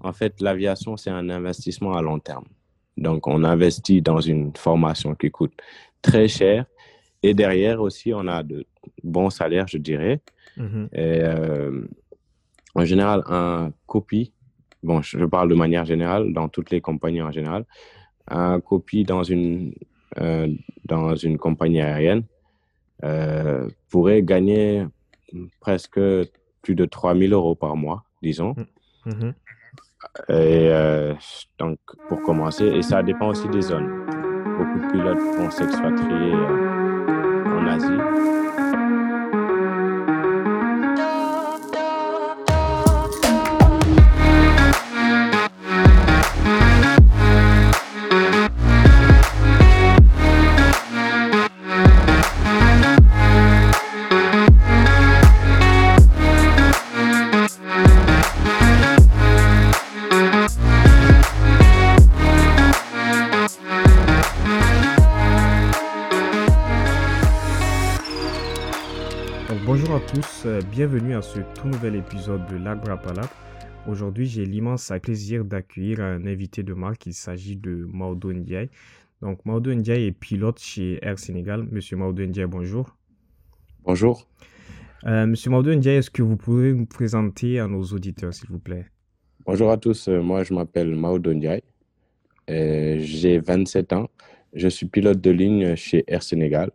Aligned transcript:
En 0.00 0.12
fait, 0.12 0.40
l'aviation, 0.40 0.96
c'est 0.96 1.10
un 1.10 1.28
investissement 1.28 1.94
à 1.94 2.02
long 2.02 2.18
terme. 2.18 2.44
Donc, 2.96 3.26
on 3.26 3.44
investit 3.44 4.02
dans 4.02 4.20
une 4.20 4.54
formation 4.56 5.14
qui 5.14 5.30
coûte 5.30 5.54
très 6.02 6.28
cher. 6.28 6.66
Et 7.22 7.34
derrière 7.34 7.80
aussi, 7.80 8.12
on 8.14 8.26
a 8.28 8.42
de 8.42 8.64
bons 9.02 9.30
salaires, 9.30 9.66
je 9.68 9.78
dirais. 9.78 10.20
Mhm. 10.56 10.88
Et, 10.92 11.20
euh, 11.22 11.82
en 12.74 12.84
général, 12.84 13.22
un 13.26 13.72
copie, 13.86 14.32
bon, 14.82 15.02
je 15.02 15.24
parle 15.24 15.48
de 15.48 15.54
manière 15.54 15.84
générale, 15.84 16.32
dans 16.32 16.48
toutes 16.48 16.70
les 16.70 16.80
compagnies 16.80 17.22
en 17.22 17.32
général, 17.32 17.64
un 18.28 18.60
copie 18.60 19.04
dans 19.04 19.22
une, 19.22 19.74
euh, 20.20 20.48
dans 20.84 21.16
une 21.16 21.38
compagnie 21.38 21.80
aérienne 21.80 22.24
euh, 23.04 23.68
pourrait 23.88 24.22
gagner 24.22 24.84
presque 25.60 26.00
plus 26.62 26.74
de 26.74 26.84
3000 26.84 27.32
euros 27.32 27.54
par 27.54 27.76
mois, 27.76 28.04
disons. 28.22 28.54
Mhm. 29.06 29.34
Et 30.28 30.68
euh, 30.70 31.14
donc, 31.58 31.78
pour 32.08 32.22
commencer, 32.22 32.64
et 32.64 32.82
ça 32.82 33.02
dépend 33.02 33.28
aussi 33.28 33.48
des 33.48 33.62
zones. 33.62 34.06
Beaucoup 34.58 34.78
de 34.80 34.92
pilotes 34.92 35.18
vont 35.36 35.50
s'expatrier 35.50 36.34
euh, 36.34 37.58
en 37.58 37.66
Asie. 37.66 38.57
Bienvenue 70.78 71.16
à 71.16 71.22
ce 71.22 71.40
tout 71.56 71.66
nouvel 71.66 71.96
épisode 71.96 72.46
de 72.46 72.56
Palabre. 72.56 73.34
Aujourd'hui, 73.88 74.26
j'ai 74.26 74.46
l'immense 74.46 74.92
plaisir 75.02 75.44
d'accueillir 75.44 75.98
un 75.98 76.24
invité 76.24 76.62
de 76.62 76.72
marque. 76.72 77.06
Il 77.06 77.14
s'agit 77.14 77.56
de 77.56 77.84
Maudo 77.90 78.32
Ndiaye. 78.32 78.70
Donc, 79.20 79.44
Maudo 79.44 79.74
Ndiaye 79.74 80.06
est 80.06 80.12
pilote 80.12 80.60
chez 80.60 81.00
Air 81.02 81.18
Sénégal. 81.18 81.66
Monsieur 81.72 81.96
Maudo 81.96 82.24
Ndiaye, 82.24 82.46
bonjour. 82.46 82.96
Bonjour. 83.82 84.28
Euh, 85.04 85.26
Monsieur 85.26 85.50
Maudo 85.50 85.74
Ndiaye, 85.74 85.96
est-ce 85.96 86.12
que 86.12 86.22
vous 86.22 86.36
pouvez 86.36 86.72
nous 86.72 86.86
présenter 86.86 87.58
à 87.58 87.66
nos 87.66 87.82
auditeurs, 87.82 88.32
s'il 88.32 88.48
vous 88.48 88.60
plaît? 88.60 88.86
Bonjour 89.46 89.72
à 89.72 89.78
tous, 89.78 90.06
euh, 90.06 90.22
moi 90.22 90.44
je 90.44 90.54
m'appelle 90.54 90.94
Maudo 90.94 91.34
Ndiaye. 91.34 91.64
Euh, 92.50 92.98
J'ai 93.00 93.40
27 93.40 93.94
ans. 93.94 94.08
Je 94.54 94.68
suis 94.68 94.86
pilote 94.86 95.20
de 95.20 95.32
ligne 95.32 95.74
chez 95.74 96.04
Air 96.06 96.22
Sénégal 96.22 96.70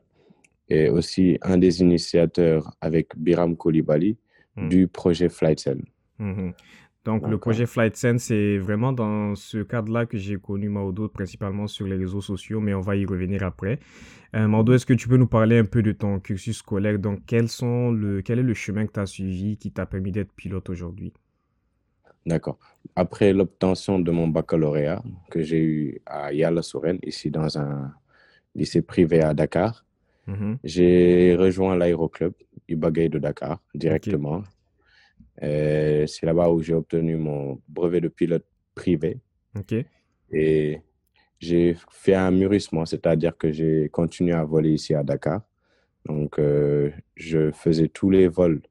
et 0.70 0.90
aussi 0.90 1.38
un 1.42 1.58
des 1.58 1.82
initiateurs 1.82 2.72
avec 2.82 3.18
Biram 3.18 3.56
Koulibaly 3.56 4.18
Hmm. 4.56 4.70
du 4.70 4.88
projet 4.88 5.30
Flightcell. 5.30 5.82
Mhm. 6.20 6.54
Donc, 7.06 7.28
le 7.28 7.38
projet 7.38 7.66
Flight 7.66 7.98
Sense, 7.98 8.26
c'est 8.26 8.58
vraiment 8.60 8.94
dans 8.94 9.36
ce 9.36 9.64
cadre-là 9.64 10.06
que 10.06 10.18
j'ai 10.18 10.38
connu 10.38 10.70
Maudo, 10.70 11.10
principalement 11.10 11.68
sur 11.68 11.86
les 11.88 11.96
réseaux 11.96 12.22
sociaux, 12.22 12.62
mais 12.62 12.74
on 12.74 12.80
va 12.80 12.96
y 12.96 13.06
revenir 13.06 13.44
après. 13.44 13.80
Euh, 14.36 14.48
Maudo, 14.48 14.74
est-ce 14.74 14.86
que 14.86 14.94
tu 14.94 15.08
peux 15.10 15.18
nous 15.18 15.28
parler 15.28 15.58
un 15.58 15.66
peu 15.66 15.82
de 15.82 15.92
ton 15.92 16.20
cursus 16.20 16.58
scolaire? 16.60 17.00
Donc, 17.00 17.26
quels 17.26 17.50
sont 17.50 17.92
le, 17.92 18.22
quel 18.22 18.40
est 18.40 18.44
le 18.44 18.54
chemin 18.54 18.86
que 18.86 18.94
tu 18.94 19.00
as 19.00 19.06
suivi 19.08 19.58
qui 19.58 19.72
t'a 19.72 19.86
permis 19.86 20.12
d'être 20.12 20.32
pilote 20.34 20.70
aujourd'hui? 20.70 21.12
D'accord. 22.26 22.60
Après 22.96 23.34
l'obtention 23.34 24.00
de 24.00 24.12
mon 24.12 24.28
baccalauréat 24.30 25.04
que 25.30 25.42
j'ai 25.42 25.62
eu 25.62 26.02
à 26.06 26.32
Yala 26.32 26.62
Soren, 26.62 27.00
ici 27.04 27.30
dans 27.32 27.58
un 27.58 27.92
lycée 28.56 28.82
privé 28.82 29.22
à 29.22 29.34
Dakar, 29.34 29.84
Mhm. 30.28 30.58
j'ai 30.64 31.36
rejoint 31.36 31.76
l'aéroclub 31.76 32.34
Ibagaï 32.70 33.10
de 33.10 33.20
Dakar 33.20 33.62
directement. 33.76 34.42
Et 35.42 36.06
C'est 36.08 36.26
là-bas 36.26 36.50
où 36.50 36.62
j'ai 36.62 36.74
obtenu 36.74 37.16
mon 37.18 37.60
brevet 37.68 38.00
de 38.02 38.08
pilote 38.08 38.46
privé. 38.76 39.20
Ok. 39.58 39.76
Et 40.32 40.80
j'ai 41.40 41.76
fait 41.92 42.16
un 42.16 42.32
mûrissement, 42.32 42.86
c'est-à-dire 42.86 43.36
que 43.38 43.52
j'ai 43.52 43.90
continué 43.90 44.34
à 44.34 44.44
voler 44.44 44.72
ici 44.72 44.94
à 44.94 45.04
Dakar. 45.04 45.42
Donc, 46.06 46.40
euh, 46.40 46.90
je 47.16 47.52
faisais 47.52 47.88
tous 47.90 48.10
les 48.10 48.28
vols 48.28 48.62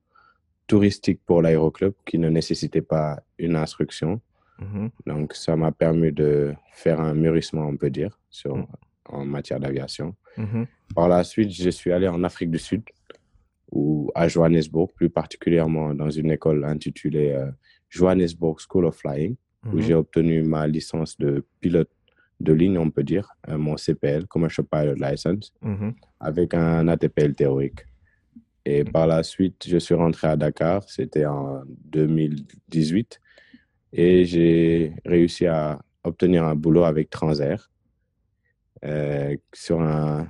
touristiques 0.67 1.21
pour 1.27 1.43
l'aéroclub 1.43 1.93
qui 2.07 2.19
ne 2.19 2.29
nécessitaient 2.31 2.83
pas 2.83 3.23
une 3.39 3.57
instruction. 3.57 4.21
Mhm. 4.59 4.91
Donc, 5.07 5.35
ça 5.35 5.57
m'a 5.57 5.73
permis 5.73 6.13
de 6.13 6.55
faire 6.73 7.01
un 7.01 7.15
mûrissement, 7.15 7.67
on 7.67 7.77
peut 7.77 7.91
dire, 7.91 8.19
sur, 8.31 8.57
Mm. 8.57 8.67
En 9.13 9.25
matière 9.25 9.61
d'aviation. 9.61 10.15
Mhm. 10.37 10.67
Par 10.95 11.09
la 11.09 11.23
suite, 11.25 11.53
je 11.53 11.71
suis 11.71 11.93
allé 11.93 12.09
en 12.09 12.23
Afrique 12.25 12.51
du 12.51 12.59
Sud, 12.59 12.83
ou 13.71 14.11
à 14.15 14.29
Johannesburg, 14.29 14.91
plus 14.95 15.09
particulièrement 15.11 15.95
dans 15.95 16.11
une 16.11 16.31
école 16.31 16.65
intitulée 16.65 17.31
euh, 17.33 17.51
Johannesburg 17.89 18.59
School 18.61 18.87
of 18.87 18.97
Flying 18.97 19.37
où 19.67 19.77
Mhm. 19.77 19.81
j'ai 19.83 19.95
obtenu 19.95 20.43
ma 20.43 20.67
licence 20.67 21.17
de 21.19 21.45
pilote 21.61 21.91
de 22.41 22.53
ligne, 22.53 22.77
on 22.79 22.91
peut 22.91 23.05
dire, 23.05 23.29
euh, 23.49 23.57
mon 23.57 23.77
CPL, 23.77 24.27
Commercial 24.27 24.67
Pilot 24.67 24.95
License, 24.97 25.53
Mhm. 25.63 25.95
avec 26.19 26.55
un 26.55 26.89
ATPL 26.89 27.35
théorique. 27.35 27.87
Et 28.65 28.83
par 28.85 29.07
la 29.07 29.23
suite, 29.23 29.65
je 29.69 29.77
suis 29.79 29.95
rentré 29.95 30.27
à 30.29 30.37
Dakar, 30.37 30.83
c'était 30.89 31.25
en 31.27 31.63
2018, 31.67 33.21
et 33.93 34.25
j'ai 34.25 34.95
réussi 35.05 35.47
à 35.47 35.81
obtenir 36.05 36.45
un 36.45 36.55
boulot 36.57 36.85
avec 36.85 37.09
Transair 37.11 37.71
euh, 38.85 39.37
sur 39.53 39.81
un 39.81 40.27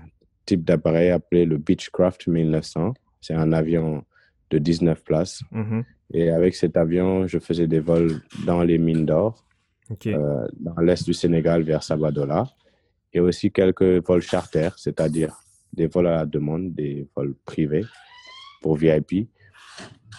type 0.47 0.65
d'appareil 0.65 1.11
appelé 1.11 1.45
le 1.45 1.59
Beechcraft 1.59 2.27
1900. 2.27 2.95
C'est 3.21 3.35
un 3.35 3.53
avion 3.53 4.05
de 4.51 4.59
19 4.59 5.03
places. 5.03 5.43
Mhm. 5.51 5.85
Et 6.15 6.31
avec 6.31 6.55
cet 6.55 6.77
avion, 6.77 7.27
je 7.27 7.39
faisais 7.39 7.67
des 7.67 7.81
vols 7.81 8.21
dans 8.45 8.63
les 8.63 8.79
mines 8.79 9.07
d'or, 9.07 9.45
euh, 10.07 10.47
dans 10.59 10.77
l'est 10.81 11.05
du 11.05 11.15
Sénégal 11.15 11.63
vers 11.63 11.83
Sabadola, 11.83 12.47
et 13.15 13.21
aussi 13.21 13.51
quelques 13.51 14.07
vols 14.07 14.21
charter, 14.21 14.69
c'est-à-dire 14.77 15.35
des 15.73 15.87
vols 15.87 16.09
à 16.09 16.17
la 16.17 16.27
demande, 16.27 16.75
des 16.75 17.07
vols 17.17 17.35
privés 17.47 17.85
pour 18.61 18.77
VIP. 18.77 19.29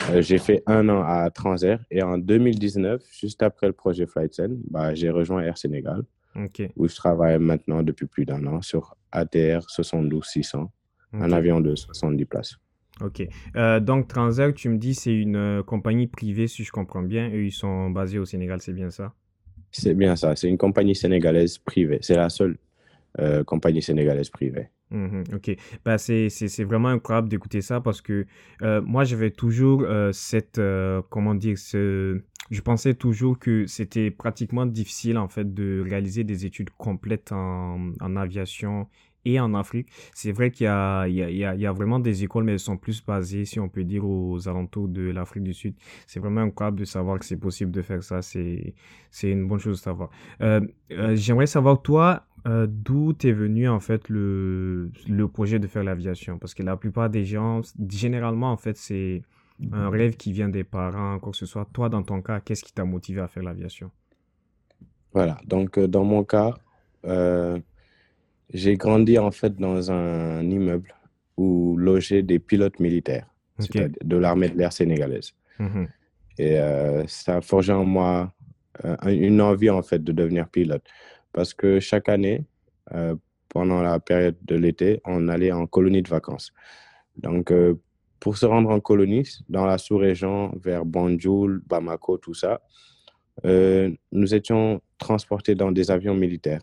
Euh, 0.09 0.21
j'ai 0.21 0.39
fait 0.39 0.63
un 0.65 0.89
an 0.89 1.03
à 1.05 1.29
Transair 1.29 1.79
et 1.91 2.01
en 2.01 2.17
2019, 2.17 3.03
juste 3.11 3.43
après 3.43 3.67
le 3.67 3.73
projet 3.73 4.07
Flightsen, 4.07 4.59
bah, 4.69 4.95
j'ai 4.95 5.11
rejoint 5.11 5.41
Air 5.43 5.57
Sénégal 5.57 6.03
Ok. 6.35 6.63
où 6.75 6.87
je 6.87 6.95
travaille 6.95 7.37
maintenant 7.39 7.83
depuis 7.83 8.07
plus 8.07 8.25
d'un 8.25 8.45
an 8.47 8.61
sur 8.61 8.95
ATR 9.11 9.65
72-600, 9.67 10.67
un 11.13 11.31
avion 11.31 11.61
de 11.61 11.75
70 11.75 12.25
places. 12.25 12.57
Ok. 13.01 13.27
Euh, 13.55 13.79
donc, 13.79 14.07
Transair, 14.07 14.53
tu 14.53 14.69
me 14.69 14.77
dis, 14.77 14.93
c'est 14.93 15.13
une 15.13 15.35
euh, 15.35 15.63
compagnie 15.63 16.07
privée, 16.07 16.47
si 16.47 16.63
je 16.63 16.71
comprends 16.71 17.01
bien. 17.01 17.29
Eux, 17.29 17.45
ils 17.45 17.51
sont 17.51 17.89
basés 17.89 18.19
au 18.19 18.25
Sénégal, 18.25 18.61
c'est 18.61 18.73
bien 18.73 18.89
ça? 18.89 19.13
C'est 19.71 19.95
bien 19.95 20.15
ça, 20.15 20.35
c'est 20.35 20.47
une 20.47 20.57
compagnie 20.59 20.95
sénégalaise 20.95 21.57
privée. 21.57 21.97
C'est 22.01 22.15
la 22.15 22.29
seule 22.29 22.57
euh, 23.19 23.43
compagnie 23.43 23.81
sénégalaise 23.81 24.29
privée. 24.29 24.69
Mhm, 24.91 25.23
ok, 25.33 25.55
bah, 25.83 25.97
c'est, 25.97 26.29
vraiment 26.63 26.89
incroyable 26.89 27.27
d'écouter 27.27 27.61
ça 27.61 27.81
parce 27.81 27.99
que 27.99 28.27
euh, 28.61 28.81
moi 28.83 29.03
j'avais 29.03 29.31
toujours 29.31 29.81
euh, 29.81 30.11
cette, 30.11 30.61
comment 31.09 31.33
dire, 31.33 31.57
ce... 31.57 32.21
je 32.51 32.61
pensais 32.61 32.93
toujours 32.93 33.39
que 33.39 33.65
c'était 33.67 34.11
pratiquement 34.11 34.65
difficile 34.65 35.17
en 35.17 35.27
fait 35.27 35.53
de 35.53 35.81
réaliser 35.81 36.23
des 36.23 36.45
études 36.45 36.69
complètes 36.71 37.31
en, 37.31 37.93
aviation 38.15 38.87
et 39.25 39.39
en 39.39 39.53
Afrique. 39.53 39.87
C'est 40.13 40.33
vrai 40.33 40.51
qu'il 40.51 40.65
y 40.65 40.67
a, 40.67 41.07
il 41.07 41.15
y 41.15 41.23
a, 41.23 41.55
il 41.55 41.61
y 41.61 41.65
a, 41.65 41.71
vraiment 41.71 41.99
des 41.99 42.23
écoles, 42.23 42.43
mais 42.43 42.51
elles 42.53 42.59
sont 42.59 42.75
plus 42.75 43.03
basées, 43.03 43.45
si 43.45 43.59
on 43.59 43.69
peut 43.69 43.85
dire, 43.85 44.05
aux 44.05 44.49
alentours 44.49 44.89
de 44.89 45.09
l'Afrique 45.09 45.43
du 45.43 45.53
Sud. 45.53 45.75
C'est 46.07 46.19
vraiment 46.19 46.41
incroyable 46.41 46.79
de 46.79 46.85
savoir 46.85 47.19
que 47.19 47.25
c'est 47.25 47.37
possible 47.37 47.71
de 47.71 47.81
faire 47.81 48.03
ça. 48.03 48.21
C'est, 48.21 48.73
une 49.23 49.47
bonne 49.47 49.59
chose 49.59 49.77
de 49.77 49.83
savoir. 49.83 50.09
Euh, 50.41 50.59
euh, 50.91 51.15
j'aimerais 51.15 51.47
savoir, 51.47 51.81
toi, 51.81 52.25
euh, 52.45 52.67
d'où 52.69 53.13
t'es 53.13 53.31
venu 53.31 53.69
en 53.69 53.79
fait 53.79 54.09
le, 54.09 54.91
le 55.07 55.27
projet 55.29 55.59
de 55.59 55.67
faire 55.67 55.85
l'aviation? 55.85 56.37
Parce 56.37 56.53
que 56.53 56.63
la 56.63 56.75
plupart 56.75 57.09
des 57.09 57.23
gens, 57.23 57.61
généralement 57.89 58.51
en 58.51 58.57
fait, 58.57 58.75
c'est 58.75 59.21
un 59.71 59.89
rêve 59.89 60.15
qui 60.15 60.31
vient 60.31 60.49
des 60.49 60.63
parents, 60.63 61.19
quoi 61.19 61.31
que 61.31 61.37
ce 61.37 61.45
soit. 61.45 61.67
Toi, 61.73 61.89
dans 61.89 62.03
ton 62.03 62.21
cas, 62.21 62.39
qu'est-ce 62.39 62.63
qui 62.63 62.73
t'a 62.73 62.85
motivé 62.85 63.21
à 63.21 63.27
faire 63.27 63.43
l'aviation? 63.43 63.91
Voilà, 65.13 65.37
donc 65.45 65.77
euh, 65.77 65.87
dans 65.87 66.03
mon 66.03 66.23
cas, 66.23 66.55
euh, 67.05 67.59
j'ai 68.51 68.75
grandi 68.77 69.17
en 69.19 69.31
fait 69.31 69.55
dans 69.55 69.91
un 69.91 70.41
immeuble 70.41 70.93
où 71.37 71.77
logeaient 71.77 72.23
des 72.23 72.39
pilotes 72.39 72.79
militaires, 72.79 73.27
de 73.59 74.17
l'armée 74.17 74.49
de 74.49 74.57
l'air 74.57 74.73
sénégalaise. 74.73 75.33
Mhm. 75.59 75.87
Et 76.39 76.59
euh, 76.59 77.05
ça 77.07 77.37
a 77.37 77.41
forgé 77.41 77.73
en 77.73 77.85
moi 77.85 78.33
euh, 78.83 78.95
une 79.05 79.39
envie 79.41 79.69
en 79.69 79.83
fait 79.83 80.03
de 80.03 80.11
devenir 80.11 80.47
pilote. 80.49 80.83
Parce 81.31 81.53
que 81.53 81.79
chaque 81.79 82.09
année, 82.09 82.43
pendant 83.49 83.81
la 83.81 83.99
période 83.99 84.35
de 84.43 84.55
l'été, 84.55 85.01
on 85.05 85.27
allait 85.27 85.51
en 85.51 85.65
colonie 85.65 86.03
de 86.03 86.09
vacances. 86.09 86.53
Donc, 87.17 87.51
euh, 87.51 87.75
pour 88.23 88.37
se 88.37 88.45
rendre 88.45 88.69
en 88.69 88.79
colonie, 88.79 89.27
dans 89.49 89.65
la 89.65 89.77
sous-région, 89.77 90.53
vers 90.55 90.85
Banjul, 90.85 91.61
Bamako, 91.67 92.17
tout 92.17 92.33
ça, 92.33 92.61
euh, 93.43 93.91
nous 94.13 94.33
étions 94.33 94.81
transportés 94.97 95.55
dans 95.55 95.73
des 95.73 95.91
avions 95.91 96.15
militaires. 96.15 96.61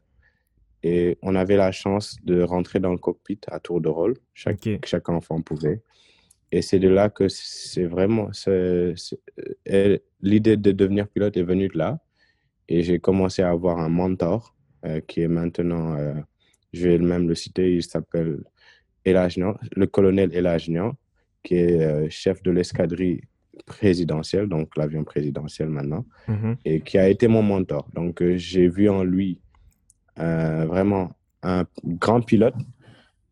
Et 0.82 1.18
on 1.20 1.34
avait 1.34 1.58
la 1.58 1.70
chance 1.70 2.16
de 2.24 2.40
rentrer 2.40 2.80
dans 2.80 2.92
le 2.92 2.96
cockpit 2.96 3.40
à 3.48 3.60
tour 3.60 3.82
de 3.82 3.90
rôle. 3.90 4.16
Chaque, 4.32 4.66
chaque 4.86 5.10
enfant 5.10 5.42
pouvait. 5.42 5.82
Et 6.50 6.62
c'est 6.62 6.78
de 6.78 6.88
là 6.88 7.10
que 7.10 7.28
c'est 7.28 7.84
vraiment... 7.84 8.30
L'idée 10.22 10.56
de 10.56 10.72
devenir 10.72 11.08
pilote 11.08 11.36
est 11.36 11.42
venue 11.42 11.68
de 11.68 11.76
là. 11.76 11.98
Et 12.68 12.82
j'ai 12.82 13.00
commencé 13.00 13.42
à 13.42 13.50
avoir 13.50 13.80
un 13.80 13.90
mentor 13.90 14.56
euh, 14.86 15.02
qui 15.02 15.20
est 15.20 15.28
maintenant, 15.28 15.94
euh, 15.98 16.14
je 16.72 16.88
vais 16.88 16.96
même 16.96 17.28
le 17.28 17.34
citer, 17.34 17.74
il 17.74 17.82
s'appelle 17.82 18.44
le 19.04 19.84
colonel 19.84 20.34
Elagnan, 20.34 20.96
qui 21.42 21.54
est 21.56 21.80
euh, 21.82 22.06
chef 22.10 22.42
de 22.42 22.50
l'escadrille 22.50 23.22
présidentielle, 23.66 24.48
donc 24.48 24.76
l'avion 24.76 25.04
présidentiel 25.04 25.68
maintenant, 25.68 26.04
Mhm. 26.28 26.56
et 26.64 26.80
qui 26.80 26.98
a 26.98 27.08
été 27.08 27.28
mon 27.28 27.42
mentor. 27.42 27.88
Donc 27.94 28.22
euh, 28.22 28.36
j'ai 28.36 28.68
vu 28.68 28.88
en 28.88 29.04
lui 29.04 29.40
euh, 30.18 30.64
vraiment 30.66 31.12
un 31.42 31.64
grand 31.84 32.20
pilote 32.20 32.54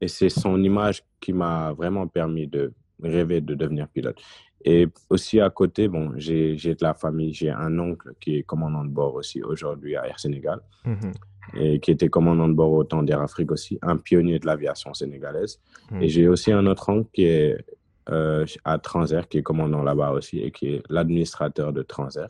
et 0.01 0.09
c'est 0.09 0.29
son 0.29 0.63
image 0.63 1.03
qui 1.21 1.33
m'a 1.33 1.73
vraiment 1.73 2.07
permis 2.07 2.47
de 2.47 2.73
rêver 3.03 3.41
de 3.41 3.55
devenir 3.55 3.89
pilote. 3.89 4.19
Et 4.65 4.89
aussi 5.11 5.41
à 5.41 5.51
côté, 5.51 5.89
bon, 5.89 6.13
j'ai 6.17 6.55
de 6.57 6.77
la 6.83 6.95
famille, 6.95 7.33
j'ai 7.33 7.51
un 7.51 7.79
oncle 7.79 8.13
qui 8.21 8.37
est 8.39 8.43
commandant 8.43 8.85
de 8.85 8.91
bord 8.91 9.15
aussi 9.15 9.43
aujourd'hui 9.43 9.97
à 9.97 10.07
Air 10.07 10.19
Sénégal 10.19 10.61
Mhm. 10.85 11.13
et 11.61 11.81
qui 11.81 11.91
était 11.93 12.09
commandant 12.09 12.49
de 12.49 12.55
bord 12.55 12.73
au 12.73 12.85
temps 12.85 13.03
d'Air 13.03 13.21
Afrique 13.23 13.53
aussi, 13.53 13.79
un 13.83 13.97
pionnier 13.97 14.39
de 14.39 14.47
l'aviation 14.47 14.93
sénégalaise. 14.95 15.61
Mhm. 15.91 16.03
Et 16.03 16.09
j'ai 16.09 16.29
aussi 16.29 16.53
un 16.53 16.67
autre 16.67 16.89
oncle 16.91 17.09
qui 17.13 17.25
est 17.25 17.57
euh, 18.11 18.47
à 18.65 18.79
Transair, 18.79 19.29
qui 19.29 19.39
est 19.39 19.43
commandant 19.43 19.83
là-bas 19.83 20.13
aussi 20.13 20.39
et 20.41 20.51
qui 20.53 20.75
est 20.75 20.83
l'administrateur 20.91 21.73
de 21.73 21.83
Transair. 21.83 22.29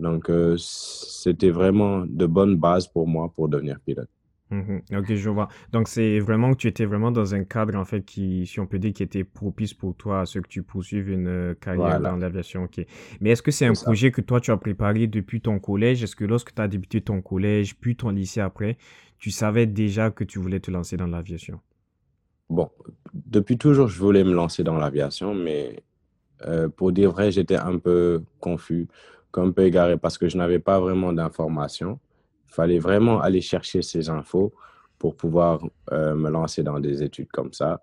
Donc, 0.00 0.30
euh, 0.30 0.56
c'était 0.58 1.50
vraiment 1.50 2.04
de 2.06 2.26
bonnes 2.26 2.56
bases 2.56 2.88
pour 2.88 3.06
moi 3.08 3.32
pour 3.34 3.48
devenir 3.48 3.80
pilote. 3.80 4.10
Mhm. 4.50 4.82
Ok, 4.92 5.14
je 5.14 5.30
vois. 5.30 5.48
Donc, 5.72 5.88
c'est 5.88 6.20
vraiment 6.20 6.52
que 6.52 6.58
tu 6.58 6.68
étais 6.68 6.84
vraiment 6.84 7.10
dans 7.10 7.34
un 7.34 7.44
cadre, 7.44 7.76
en 7.76 7.84
fait, 7.84 8.02
qui, 8.04 8.46
si 8.46 8.60
on 8.60 8.66
peut 8.66 8.78
dire, 8.78 8.92
qui 8.92 9.02
était 9.02 9.24
propice 9.24 9.74
pour 9.74 9.96
toi 9.96 10.20
à 10.20 10.26
ce 10.26 10.38
que 10.38 10.46
tu 10.48 10.62
poursuives 10.62 11.08
une 11.08 11.26
euh, 11.28 11.54
carrière 11.54 11.98
Voilà, 11.98 12.00
dans 12.00 12.16
l'aviation. 12.16 12.64
Ok. 12.64 12.84
Mais 13.20 13.30
est-ce 13.30 13.42
que 13.42 13.50
c'est 13.50 13.66
c'est 13.66 13.66
un 13.66 13.74
ça. 13.74 13.84
projet 13.84 14.12
que 14.12 14.20
toi, 14.20 14.40
tu 14.40 14.50
as 14.50 14.56
préparé 14.56 15.06
depuis 15.06 15.40
ton 15.40 15.58
collège? 15.58 16.02
Est-ce 16.04 16.14
que 16.14 16.24
lorsque 16.24 16.54
tu 16.54 16.60
as 16.62 16.68
débuté 16.68 17.00
ton 17.00 17.22
collège, 17.22 17.76
puis 17.80 17.96
ton 17.96 18.10
lycée 18.10 18.40
après, 18.40 18.76
tu 19.18 19.30
savais 19.30 19.66
déjà 19.66 20.10
que 20.10 20.24
tu 20.24 20.38
voulais 20.38 20.60
te 20.60 20.70
lancer 20.70 20.96
dans 20.96 21.06
l'aviation? 21.06 21.60
Bon, 22.48 22.70
depuis 23.14 23.58
toujours, 23.58 23.88
je 23.88 23.98
voulais 23.98 24.24
me 24.24 24.32
lancer 24.32 24.64
dans 24.64 24.76
l'aviation, 24.76 25.34
mais 25.34 25.82
euh, 26.46 26.68
pour 26.68 26.92
dire 26.92 27.12
vrai, 27.12 27.30
j'étais 27.30 27.56
un 27.56 27.78
peu 27.78 28.22
confus, 28.40 28.88
un 29.34 29.50
peu 29.50 29.62
égaré 29.62 29.96
parce 29.96 30.18
que 30.18 30.28
je 30.28 30.36
n'avais 30.36 30.58
pas 30.58 30.80
vraiment 30.80 31.12
d'informations. 31.12 31.98
Il 32.48 32.54
fallait 32.54 32.78
vraiment 32.78 33.20
aller 33.20 33.40
chercher 33.40 33.82
ces 33.82 34.08
infos 34.08 34.52
pour 34.98 35.16
pouvoir 35.16 35.60
euh, 35.92 36.14
me 36.14 36.30
lancer 36.30 36.62
dans 36.62 36.78
des 36.80 37.02
études 37.02 37.28
comme 37.28 37.52
ça. 37.52 37.82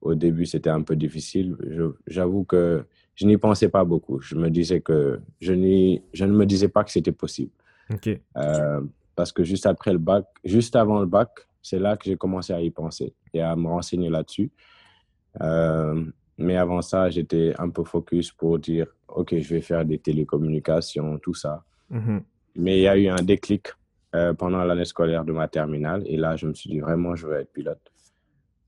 Au 0.00 0.14
début, 0.14 0.46
c'était 0.46 0.70
un 0.70 0.82
peu 0.82 0.96
difficile. 0.96 1.56
J'avoue 2.06 2.44
que 2.44 2.84
je 3.14 3.26
n'y 3.26 3.36
pensais 3.36 3.68
pas 3.68 3.84
beaucoup. 3.84 4.20
Je 4.20 4.34
me 4.34 4.48
disais 4.48 4.80
que 4.80 5.20
je, 5.40 5.52
je 6.12 6.24
ne 6.24 6.32
me 6.32 6.46
disais 6.46 6.68
pas 6.68 6.84
que 6.84 6.90
c'était 6.90 7.12
possible. 7.12 7.50
Euh, 8.36 8.80
parce 9.14 9.32
que 9.32 9.44
juste 9.44 9.66
après 9.66 9.92
le 9.92 9.98
bac, 9.98 10.24
juste 10.44 10.76
avant 10.76 11.00
le 11.00 11.06
bac, 11.06 11.30
c'est 11.62 11.78
là 11.78 11.96
que 11.96 12.04
j'ai 12.04 12.16
commencé 12.16 12.52
à 12.52 12.60
y 12.60 12.70
penser 12.70 13.14
et 13.34 13.40
à 13.40 13.54
me 13.56 13.68
renseigner 13.68 14.10
là-dessus. 14.10 14.50
Euh, 15.40 16.04
mais 16.38 16.56
avant 16.56 16.82
ça, 16.82 17.10
j'étais 17.10 17.52
un 17.58 17.68
peu 17.68 17.84
focus 17.84 18.32
pour 18.32 18.58
dire, 18.58 18.86
OK, 19.08 19.38
je 19.38 19.54
vais 19.54 19.60
faire 19.60 19.84
des 19.84 19.98
télécommunications, 19.98 21.18
tout 21.18 21.34
ça. 21.34 21.64
Mhm. 21.90 22.22
Mais 22.56 22.78
il 22.78 22.82
y 22.82 22.88
a 22.88 22.96
eu 22.96 23.08
un 23.08 23.22
déclic 23.22 23.68
euh, 24.14 24.32
pendant 24.34 24.64
l'année 24.64 24.84
scolaire 24.84 25.24
de 25.24 25.32
ma 25.32 25.48
terminale. 25.48 26.02
Et 26.06 26.16
là, 26.16 26.36
je 26.36 26.46
me 26.46 26.54
suis 26.54 26.70
dit, 26.70 26.80
vraiment, 26.80 27.14
je 27.14 27.26
veux 27.26 27.38
être 27.38 27.52
pilote. 27.52 27.80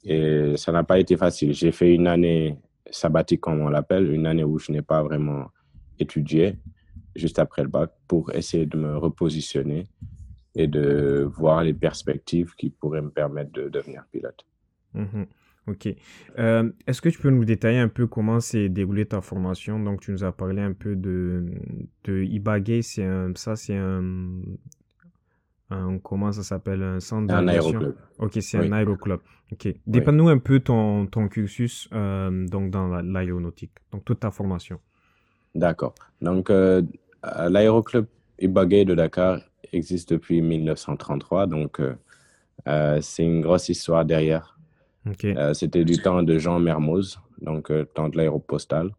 Et 0.04 0.56
ça 0.56 0.72
n'a 0.72 0.84
pas 0.84 0.98
été 0.98 1.16
facile. 1.16 1.54
J'ai 1.54 1.72
fait 1.72 1.94
une 1.94 2.06
année 2.06 2.58
sabbatique, 2.90 3.40
comme 3.40 3.60
on 3.60 3.68
l'appelle, 3.68 4.12
une 4.12 4.26
année 4.26 4.44
où 4.44 4.58
je 4.58 4.70
n'ai 4.70 4.82
pas 4.82 5.02
vraiment 5.02 5.46
étudié, 5.98 6.58
juste 7.16 7.38
après 7.38 7.62
le 7.62 7.68
bac, 7.68 7.90
pour 8.06 8.32
essayer 8.34 8.66
de 8.66 8.76
me 8.76 8.96
repositionner 8.98 9.86
et 10.54 10.66
de 10.66 11.26
voir 11.30 11.62
les 11.64 11.74
perspectives 11.74 12.54
qui 12.56 12.70
pourraient 12.70 13.02
me 13.02 13.10
permettre 13.10 13.52
de 13.52 13.68
devenir 13.68 14.04
pilote. 14.12 14.44
Mhm. 14.94 15.26
Ok. 15.68 15.88
Euh, 16.38 16.70
est-ce 16.86 17.00
que 17.00 17.08
tu 17.08 17.18
peux 17.20 17.30
nous 17.30 17.44
détailler 17.44 17.78
un 17.78 17.88
peu 17.88 18.06
comment 18.08 18.40
s'est 18.40 18.68
déroulée 18.68 19.06
ta 19.06 19.20
formation? 19.20 19.78
Donc, 19.78 20.00
tu 20.00 20.10
nous 20.10 20.24
as 20.24 20.32
parlé 20.32 20.60
un 20.60 20.72
peu 20.72 20.96
de, 20.96 21.44
de 22.04 22.22
Ibagay, 22.24 22.82
c'est 22.82 23.04
un, 23.04 23.32
ça, 23.36 23.54
c'est 23.54 23.76
un, 23.76 24.40
un, 25.70 25.98
comment 25.98 26.32
ça 26.32 26.42
s'appelle? 26.42 26.82
Un 26.82 27.00
centre 27.00 27.32
Un 27.32 27.46
aéroclub. 27.48 27.94
Ok, 28.18 28.32
c'est 28.40 28.58
Oui. 28.58 28.66
un 28.68 28.72
aéroclub. 28.72 29.20
Ok. 29.52 29.60
Oui. 29.66 29.80
Dépeins-nous 29.86 30.28
un 30.28 30.38
peu 30.38 30.60
ton, 30.60 31.06
ton 31.06 31.28
cursus 31.28 31.88
euh, 31.92 32.46
donc 32.48 32.70
dans 32.70 32.88
la- 32.88 33.02
l'aéronautique, 33.02 33.72
donc 33.92 34.04
toute 34.04 34.20
ta 34.20 34.30
formation. 34.30 34.80
D'accord. 35.54 35.94
Donc, 36.20 36.50
euh, 36.50 36.82
l'aéroclub 37.48 38.06
Ibagay 38.40 38.84
de 38.84 38.94
Dakar 38.94 39.38
existe 39.72 40.12
depuis 40.12 40.42
1933. 40.42 41.46
Donc, 41.46 41.80
euh, 41.80 41.94
euh, 42.68 42.98
c'est 43.00 43.24
une 43.24 43.40
grosse 43.40 43.68
histoire 43.68 44.04
derrière. 44.04 44.58
Euh, 45.36 45.52
C'était 45.54 45.84
du 45.84 45.98
temps 45.98 46.22
de 46.22 46.38
Jean 46.38 46.58
Mermoz, 46.60 47.18
donc 47.40 47.70
euh, 47.70 47.84
temps 47.84 48.08
de 48.08 48.16
l'aéropostale. 48.16 48.90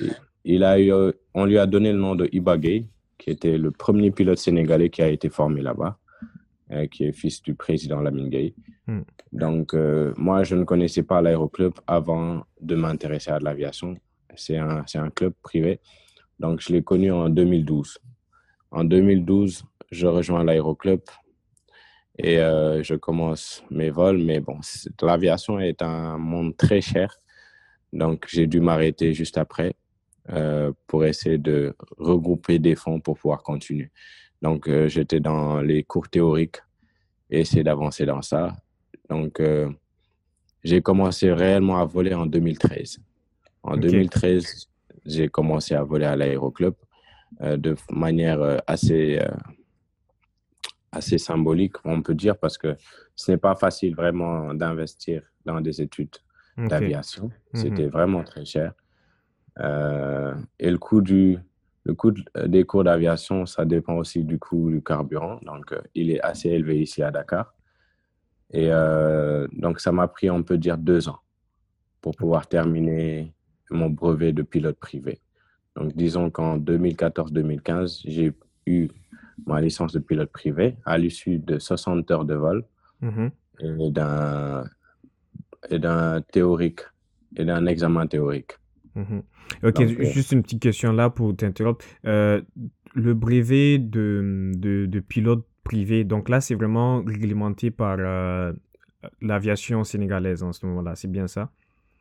Il- 0.00 0.16
il 0.44 0.64
a 0.64 0.78
eu, 0.80 0.92
euh, 0.92 1.12
on 1.34 1.44
lui 1.44 1.58
a 1.58 1.66
donné 1.66 1.92
le 1.92 1.98
nom 1.98 2.14
de 2.14 2.28
Ibagay, 2.32 2.86
qui 3.18 3.30
était 3.30 3.58
le 3.58 3.70
premier 3.70 4.10
pilote 4.10 4.38
sénégalais 4.38 4.88
qui 4.90 5.02
a 5.02 5.08
été 5.08 5.28
formé 5.28 5.60
là-bas, 5.60 5.98
qui 6.90 7.04
est 7.04 7.12
fils 7.12 7.42
du 7.42 7.54
président 7.54 8.00
Lamine 8.00 8.30
Gueye. 8.30 8.54
Mm. 8.86 9.00
Donc, 9.32 9.74
moi, 10.16 10.42
je 10.44 10.54
ne 10.56 10.64
connaissais 10.64 11.02
pas 11.02 11.20
l'aéroclub 11.20 11.72
avant 11.86 12.44
de 12.60 12.74
m'intéresser 12.76 13.30
à 13.30 13.38
l'aviation. 13.38 13.96
C'est 14.36 14.56
un, 14.56 14.84
c'est 14.86 14.98
un 14.98 15.10
club 15.10 15.34
privé. 15.42 15.80
Donc, 16.38 16.60
je 16.62 16.72
l'ai 16.72 16.82
connu 16.82 17.10
en 17.12 17.28
2012. 17.28 17.98
En 18.70 18.84
2012, 18.84 19.64
je 19.90 20.06
rejoins 20.06 20.44
l'aéroclub 20.44 21.00
et 22.18 22.38
euh, 22.38 22.82
je 22.82 22.94
commence 22.94 23.64
mes 23.70 23.90
vols. 23.90 24.18
Mais 24.18 24.40
bon, 24.40 24.58
l'aviation 25.02 25.58
est 25.58 25.82
un 25.82 26.18
monde 26.18 26.56
très 26.56 26.80
cher. 26.80 27.16
Donc, 27.92 28.26
j'ai 28.28 28.46
dû 28.46 28.60
m'arrêter 28.60 29.12
juste 29.12 29.38
après 29.38 29.74
euh, 30.30 30.72
pour 30.86 31.04
essayer 31.04 31.38
de 31.38 31.74
regrouper 31.98 32.58
des 32.60 32.76
fonds 32.76 33.00
pour 33.00 33.18
pouvoir 33.18 33.42
continuer. 33.42 33.90
Donc, 34.42 34.68
euh, 34.68 34.86
j'étais 34.88 35.18
dans 35.18 35.60
les 35.60 35.82
cours 35.82 36.08
théoriques 36.08 36.58
et 37.30 37.40
essayer 37.40 37.64
d'avancer 37.64 38.06
dans 38.06 38.22
ça. 38.22 38.54
Donc, 39.08 39.42
j'ai 40.62 40.82
commencé 40.82 41.32
réellement 41.32 41.78
à 41.78 41.84
voler 41.84 42.14
en 42.14 42.26
2013. 42.26 42.98
En 43.64 43.74
Ok. 43.74 43.80
2013, 43.80 44.68
j'ai 45.04 45.28
commencé 45.28 45.74
à 45.74 45.82
voler 45.82 46.06
à 46.06 46.14
l'aéroclub 46.14 46.74
de 47.40 47.76
manière 47.90 48.40
euh, 48.42 48.58
assez, 48.66 49.18
euh, 49.20 49.28
assez 50.92 51.18
symbolique, 51.18 51.74
on 51.84 52.02
peut 52.02 52.14
dire, 52.14 52.36
parce 52.36 52.58
que 52.58 52.76
ce 53.14 53.30
n'est 53.32 53.38
pas 53.38 53.54
facile 53.54 53.94
vraiment 53.94 54.52
d'investir 54.54 55.22
dans 55.44 55.60
des 55.60 55.80
études 55.80 56.16
d'aviation. 56.68 57.30
C'était 57.54 57.86
vraiment 57.86 58.22
très 58.24 58.44
cher. 58.44 58.72
Euh, 59.60 60.34
et 60.58 60.70
le 60.70 60.78
coût, 60.78 61.00
du, 61.00 61.38
le 61.84 61.94
coût 61.94 62.10
de- 62.10 62.24
des 62.46 62.64
cours 62.64 62.84
d'aviation, 62.84 63.46
ça 63.46 63.64
dépend 63.64 63.94
aussi 63.94 64.24
du 64.24 64.38
coût 64.38 64.70
du 64.70 64.82
carburant. 64.82 65.38
Donc, 65.42 65.72
euh, 65.72 65.80
il 65.94 66.10
est 66.10 66.20
assez 66.20 66.48
élevé 66.48 66.80
ici 66.80 67.02
à 67.02 67.10
Dakar. 67.10 67.54
Et 68.52 68.68
euh, 68.70 69.46
donc, 69.52 69.80
ça 69.80 69.92
m'a 69.92 70.08
pris, 70.08 70.28
on 70.30 70.42
peut 70.42 70.58
dire, 70.58 70.76
deux 70.76 71.08
ans 71.08 71.20
pour 72.00 72.16
pouvoir 72.16 72.48
terminer 72.48 73.32
mon 73.70 73.88
brevet 73.90 74.32
de 74.32 74.42
pilote 74.42 74.78
privé. 74.78 75.20
Donc, 75.80 75.96
disons 75.96 76.30
qu'en 76.30 76.58
2014-2015, 76.58 78.02
j'ai 78.06 78.32
eu 78.66 78.88
ma 79.46 79.60
licence 79.60 79.92
de 79.92 79.98
pilote 79.98 80.30
privé 80.30 80.76
à 80.84 80.98
l'issue 80.98 81.38
de 81.38 81.58
60 81.58 82.10
heures 82.10 82.24
de 82.26 82.34
vol 82.34 82.64
Mhm. 83.00 83.30
et 83.60 83.90
d'un 83.90 84.64
et 85.70 85.78
d'un 85.78 86.20
théorique 86.20 86.80
et 87.36 87.44
d'un 87.44 87.64
examen 87.66 88.06
théorique. 88.06 88.52
Mhm. 88.94 89.22
Ok, 89.62 89.74
Donc, 89.74 89.90
euh, 90.00 90.04
juste 90.04 90.32
une 90.32 90.42
petite 90.42 90.60
question 90.62 90.92
là 90.92 91.08
pour 91.10 91.34
t'interrompre. 91.36 91.84
Euh, 92.06 92.42
le 92.94 93.14
brevet 93.14 93.78
de, 93.78 94.52
de, 94.56 94.86
de 94.86 95.00
pilote 95.00 95.46
privé, 95.64 96.04
donc 96.04 96.28
là, 96.28 96.40
c'est 96.40 96.54
vraiment 96.54 97.02
réglementé 97.04 97.70
par 97.70 97.96
euh, 98.00 98.52
l'aviation 99.22 99.84
sénégalaise 99.84 100.42
en 100.42 100.52
ce 100.52 100.66
moment-là, 100.66 100.94
c'est 100.96 101.10
bien 101.10 101.26
ça? 101.28 101.50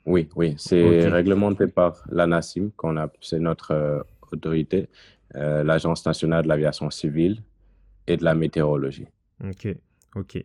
Oui, 0.09 0.27
oui, 0.35 0.55
c'est 0.57 1.07
réglementé 1.07 1.67
par 1.67 2.03
l'ANACIM, 2.09 2.71
qu'on 2.75 2.97
a, 2.97 3.09
c'est 3.21 3.39
notre 3.39 3.71
euh, 3.71 3.99
autorité, 4.31 4.89
euh, 5.35 5.63
l'Agence 5.63 6.03
nationale 6.05 6.43
de 6.43 6.49
l'aviation 6.49 6.89
civile 6.89 7.43
et 8.07 8.17
de 8.17 8.23
la 8.23 8.33
météorologie. 8.33 9.07
Ok, 9.43 9.67
ok. 10.15 10.43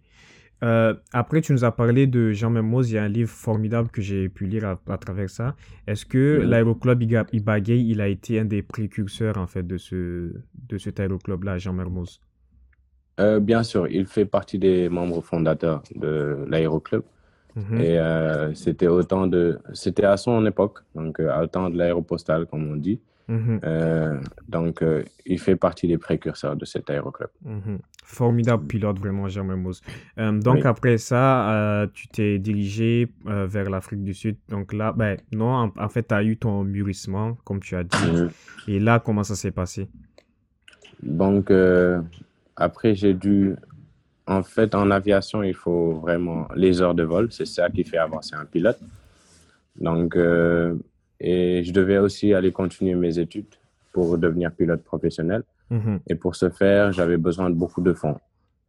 Euh, 0.63 0.95
après, 1.13 1.41
tu 1.41 1.53
nous 1.53 1.65
as 1.65 1.73
parlé 1.73 2.07
de 2.07 2.33
Jean 2.33 2.51
Mermoz. 2.51 2.91
Il 2.91 2.95
y 2.95 2.99
a 2.99 3.05
un 3.05 3.09
livre 3.09 3.31
formidable 3.31 3.89
que 3.89 4.03
j'ai 4.03 4.29
pu 4.29 4.47
lire 4.47 4.77
à, 4.87 4.99
travers 4.99 5.31
ça. 5.31 5.57
Est-ce 5.87 6.05
que 6.05 6.43
l'aéroclub 6.43 7.03
Ibagay, 7.33 7.81
il 7.81 8.01
a 8.01 8.09
été 8.09 8.41
un 8.41 8.45
des 8.45 8.63
précurseurs 8.63 9.39
en 9.39 9.47
fait 9.47 9.67
de 9.67 9.79
ce 9.79 10.33
de 10.69 10.79
cet 10.79 11.01
aéroclub-là, 11.01 11.59
Jean 11.59 11.73
Mermoz? 11.73 12.21
Euh, 13.21 13.41
bien 13.41 13.63
sûr, 13.63 13.87
il 13.89 14.07
fait 14.07 14.25
partie 14.27 14.59
des 14.59 14.89
membres 14.89 15.23
fondateurs 15.23 15.83
de 15.95 16.45
l'Aéroclub. 16.49 17.03
Mhm, 17.57 17.81
Et 17.81 17.99
euh, 17.99 18.53
c'était 18.55 18.89
autant 18.89 19.27
de, 19.29 19.59
c'était 19.75 20.05
à 20.05 20.17
son 20.17 20.45
époque, 20.47 20.81
donc 20.95 21.21
euh, 21.21 21.31
à 21.33 21.47
temps 21.47 21.71
de 21.71 21.77
l'aéropostale, 21.79 22.47
comme 22.47 22.69
on 22.73 22.77
dit. 22.77 22.99
mhm, 23.29 23.61
Euh, 23.65 24.21
donc, 24.49 24.83
euh, 24.83 25.03
il 25.25 25.39
fait 25.39 25.57
partie 25.57 25.87
des 25.89 25.97
précurseurs 25.99 26.57
de 26.57 26.65
cet 26.65 26.91
aéroclub. 26.91 27.31
mhm. 27.45 27.79
Formidable 28.07 28.67
pilote, 28.67 28.99
vraiment, 28.99 29.27
Mermoz. 29.45 29.81
Euh, 30.19 30.33
donc, 30.39 30.57
Oui. 30.57 30.63
après 30.67 30.99
ça, 30.99 31.87
tu 31.95 32.07
t'es 32.09 32.39
dirigé 32.39 33.09
vers 33.25 33.71
l'Afrique 33.71 34.03
du 34.05 34.13
Sud. 34.15 34.37
Donc 34.51 34.73
là, 34.75 34.93
ben 34.93 35.17
non, 35.33 35.51
en, 35.63 35.73
en 35.79 35.89
fait, 35.89 36.07
tu 36.09 36.15
as 36.15 36.23
eu 36.23 36.37
ton 36.37 36.65
mûrissement, 36.65 37.39
comme 37.45 37.61
tu 37.61 37.75
as 37.77 37.85
dit. 37.85 37.97
Et 38.69 38.79
là, 38.79 38.99
comment 39.01 39.23
ça 39.25 39.37
s'est 39.37 39.53
passé? 39.53 39.89
Donc, 41.03 41.51
après, 42.57 42.95
j'ai 42.95 43.15
dû, 43.15 43.55
en 44.27 44.43
fait, 44.43 44.75
en 44.75 44.91
aviation, 44.91 45.43
il 45.43 45.55
faut 45.55 45.93
vraiment 45.95 46.49
les 46.55 46.81
heures 46.81 46.95
de 46.95 47.03
vol. 47.03 47.31
C'est 47.31 47.47
ça 47.47 47.69
qui 47.71 47.85
fait 47.85 47.99
avancer 47.99 48.35
un 48.35 48.45
pilote. 48.47 48.79
Donc, 49.81 50.17
euh, 50.17 50.75
et 51.21 51.63
je 51.65 51.73
devais 51.73 51.99
aussi 51.99 52.33
aller 52.35 52.53
continuer 52.53 52.95
mes 52.95 53.19
études 53.19 53.55
pour 53.93 54.19
devenir 54.19 54.53
pilote 54.53 54.83
professionnel. 54.83 55.43
Mhm, 55.71 56.01
Et 56.09 56.15
pour 56.15 56.37
ce 56.37 56.51
faire, 56.51 56.93
j'avais 56.93 57.17
besoin 57.17 57.51
de 57.51 57.55
beaucoup 57.55 57.81
de 57.81 57.93
fonds. 57.93 58.19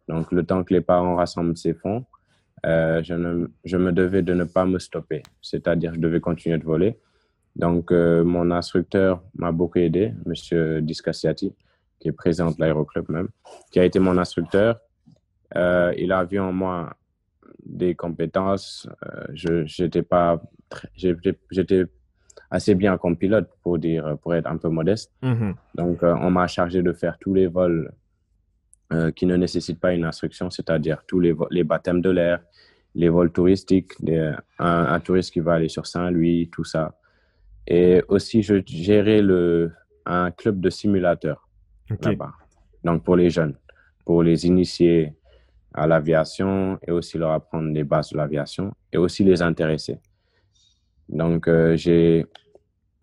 Donc, 0.07 0.31
le 0.31 0.43
temps 0.43 0.63
que 0.63 0.73
les 0.73 0.81
parents 0.81 1.15
rassemblent 1.15 1.57
ces 1.57 1.73
fonds, 1.73 2.05
euh, 2.65 3.01
je, 3.03 3.13
ne- 3.13 3.47
je 3.63 3.77
me 3.77 3.91
devais 3.91 4.21
de 4.21 4.33
ne 4.33 4.43
pas 4.45 4.65
me 4.65 4.79
stopper. 4.79 5.23
C'est-à-dire, 5.41 5.93
je 5.93 5.99
devais 5.99 6.19
continuer 6.19 6.57
de 6.57 6.63
voler. 6.63 6.97
Donc, 7.55 7.91
euh, 7.91 8.23
mon 8.23 8.51
instructeur 8.51 9.21
m'a 9.35 9.51
beaucoup 9.51 9.79
aidé, 9.79 10.13
Monsieur 10.25 10.81
Discassiati, 10.81 11.53
qui 11.99 12.07
est 12.09 12.11
président 12.11 12.51
de 12.51 12.55
l'aéroclub 12.59 13.09
même, 13.09 13.29
qui 13.71 13.79
a 13.79 13.85
été 13.85 13.99
mon 13.99 14.17
instructeur. 14.17 14.79
Euh, 15.55 15.93
il 15.97 16.11
a 16.11 16.23
vu 16.23 16.39
en 16.39 16.51
moi 16.53 16.95
des 17.65 17.95
compétences. 17.95 18.87
Euh, 19.05 19.25
je 19.33 19.65
j'étais 19.65 20.03
pas 20.03 20.41
j'étais 20.95 21.85
assez 22.49 22.75
bien 22.75 22.97
comme 22.97 23.17
pilote 23.17 23.49
pour 23.61 23.77
dire 23.79 24.17
pour 24.21 24.33
être 24.35 24.47
un 24.47 24.57
peu 24.57 24.69
modeste. 24.69 25.11
mhm, 25.21 25.55
Donc, 25.75 26.03
euh, 26.03 26.15
on 26.21 26.29
m'a 26.31 26.47
chargé 26.47 26.81
de 26.83 26.93
faire 26.93 27.17
tous 27.19 27.33
les 27.33 27.47
vols 27.47 27.91
qui 29.15 29.25
ne 29.25 29.35
nécessitent 29.35 29.79
pas 29.79 29.93
une 29.93 30.05
instruction, 30.05 30.49
c'est-à-dire 30.49 31.03
tous 31.07 31.19
les, 31.19 31.33
les 31.49 31.63
baptêmes 31.63 32.01
de 32.01 32.11
l'air, 32.11 32.39
les 32.93 33.09
vols 33.09 33.31
touristiques, 33.31 33.91
des- 34.01 34.31
un, 34.59 34.85
un 34.95 34.99
touriste 34.99 35.33
qui 35.33 35.39
va 35.41 35.55
aller 35.55 35.67
sur 35.69 35.85
Saint-Louis, 35.87 36.49
tout 36.51 36.63
ça. 36.63 36.95
Et 37.67 38.03
aussi, 38.07 38.41
je 38.43 38.61
gérais 38.65 39.21
le, 39.23 39.71
un 40.05 40.29
club 40.31 40.61
de 40.61 40.69
simulateurs 40.69 41.49
là-bas. 42.11 42.33
Donc, 42.83 43.03
pour 43.03 43.15
les 43.15 43.29
jeunes, 43.31 43.55
pour 44.05 44.21
les 44.23 44.45
initier 44.45 45.13
à 45.75 45.87
l'aviation 45.87 46.79
et 46.87 46.91
aussi 46.91 47.17
leur 47.17 47.31
apprendre 47.31 47.71
les 47.71 47.83
bases 47.83 48.11
de 48.11 48.17
l'aviation 48.17 48.73
et 48.91 48.97
aussi 48.97 49.23
les 49.23 49.41
intéresser. 49.41 49.99
Donc, 51.09 51.47
euh, 51.47 51.75
j'ai 51.75 52.25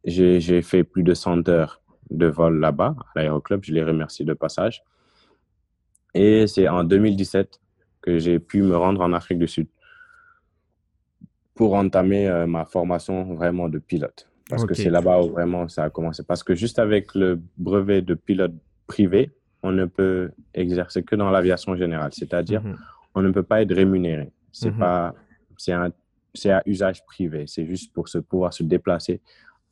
j'ai 0.05 0.41
j'ai 0.41 0.63
fait 0.63 0.83
plus 0.83 1.03
de 1.03 1.15
100 1.15 1.49
heures 1.49 1.83
de 2.11 2.27
vol 2.27 2.59
là-bas, 2.59 2.97
à 3.15 3.21
l'aéroclub. 3.21 3.63
Je 3.63 3.73
les 3.73 3.85
remercie 3.85 4.25
de 4.25 4.35
passage. 4.35 4.83
Et 6.15 6.47
c'est 6.47 6.69
en 6.69 6.83
2017 6.83 7.61
que 8.01 8.19
j'ai 8.19 8.39
pu 8.39 8.63
me 8.63 8.77
rendre 8.77 9.03
en 9.03 9.13
Afrique 9.13 9.39
du 9.39 9.49
Sud 9.49 9.69
pour 11.55 11.75
entamer 11.75 12.29
euh, 12.29 12.47
ma 12.47 12.65
formation 12.65 13.35
vraiment 13.35 13.69
de 13.69 13.79
pilote. 13.79 14.29
Parce 14.49 14.67
que 14.67 14.75
c'est 14.75 14.91
là-bas 14.91 15.23
où 15.23 15.31
vraiment 15.31 15.69
ça 15.69 15.85
a 15.85 15.91
commencé. 15.91 16.25
Parce 16.25 16.43
que 16.43 16.55
juste 16.55 16.79
avec 16.79 17.15
le 17.15 17.41
brevet 17.57 18.03
de 18.03 18.15
pilote 18.15 18.53
privé, 18.87 19.31
on 19.63 19.73
ne 19.73 19.85
peut 19.85 20.31
exercer 20.55 21.03
que 21.03 21.15
dans 21.17 21.31
l'aviation 21.31 21.77
générale. 21.77 22.13
C'est-à-dire, 22.13 22.63
Mhm, 22.63 22.77
on 23.15 23.23
ne 23.23 23.31
peut 23.31 23.43
pas 23.43 23.63
être 23.63 23.75
rémunéré. 23.75 24.31
C'est 24.53 24.71
Mhm. 24.73 24.79
pas, 24.79 25.15
c'est 25.57 25.73
un, 25.73 25.91
c'est 26.35 26.51
à 26.51 26.63
usage 26.67 27.05
privé. 27.05 27.45
C'est 27.47 27.67
juste 27.67 27.93
pour 27.93 28.09
se 28.09 28.19
pouvoir 28.19 28.53
se 28.53 28.63
déplacer 28.63 29.21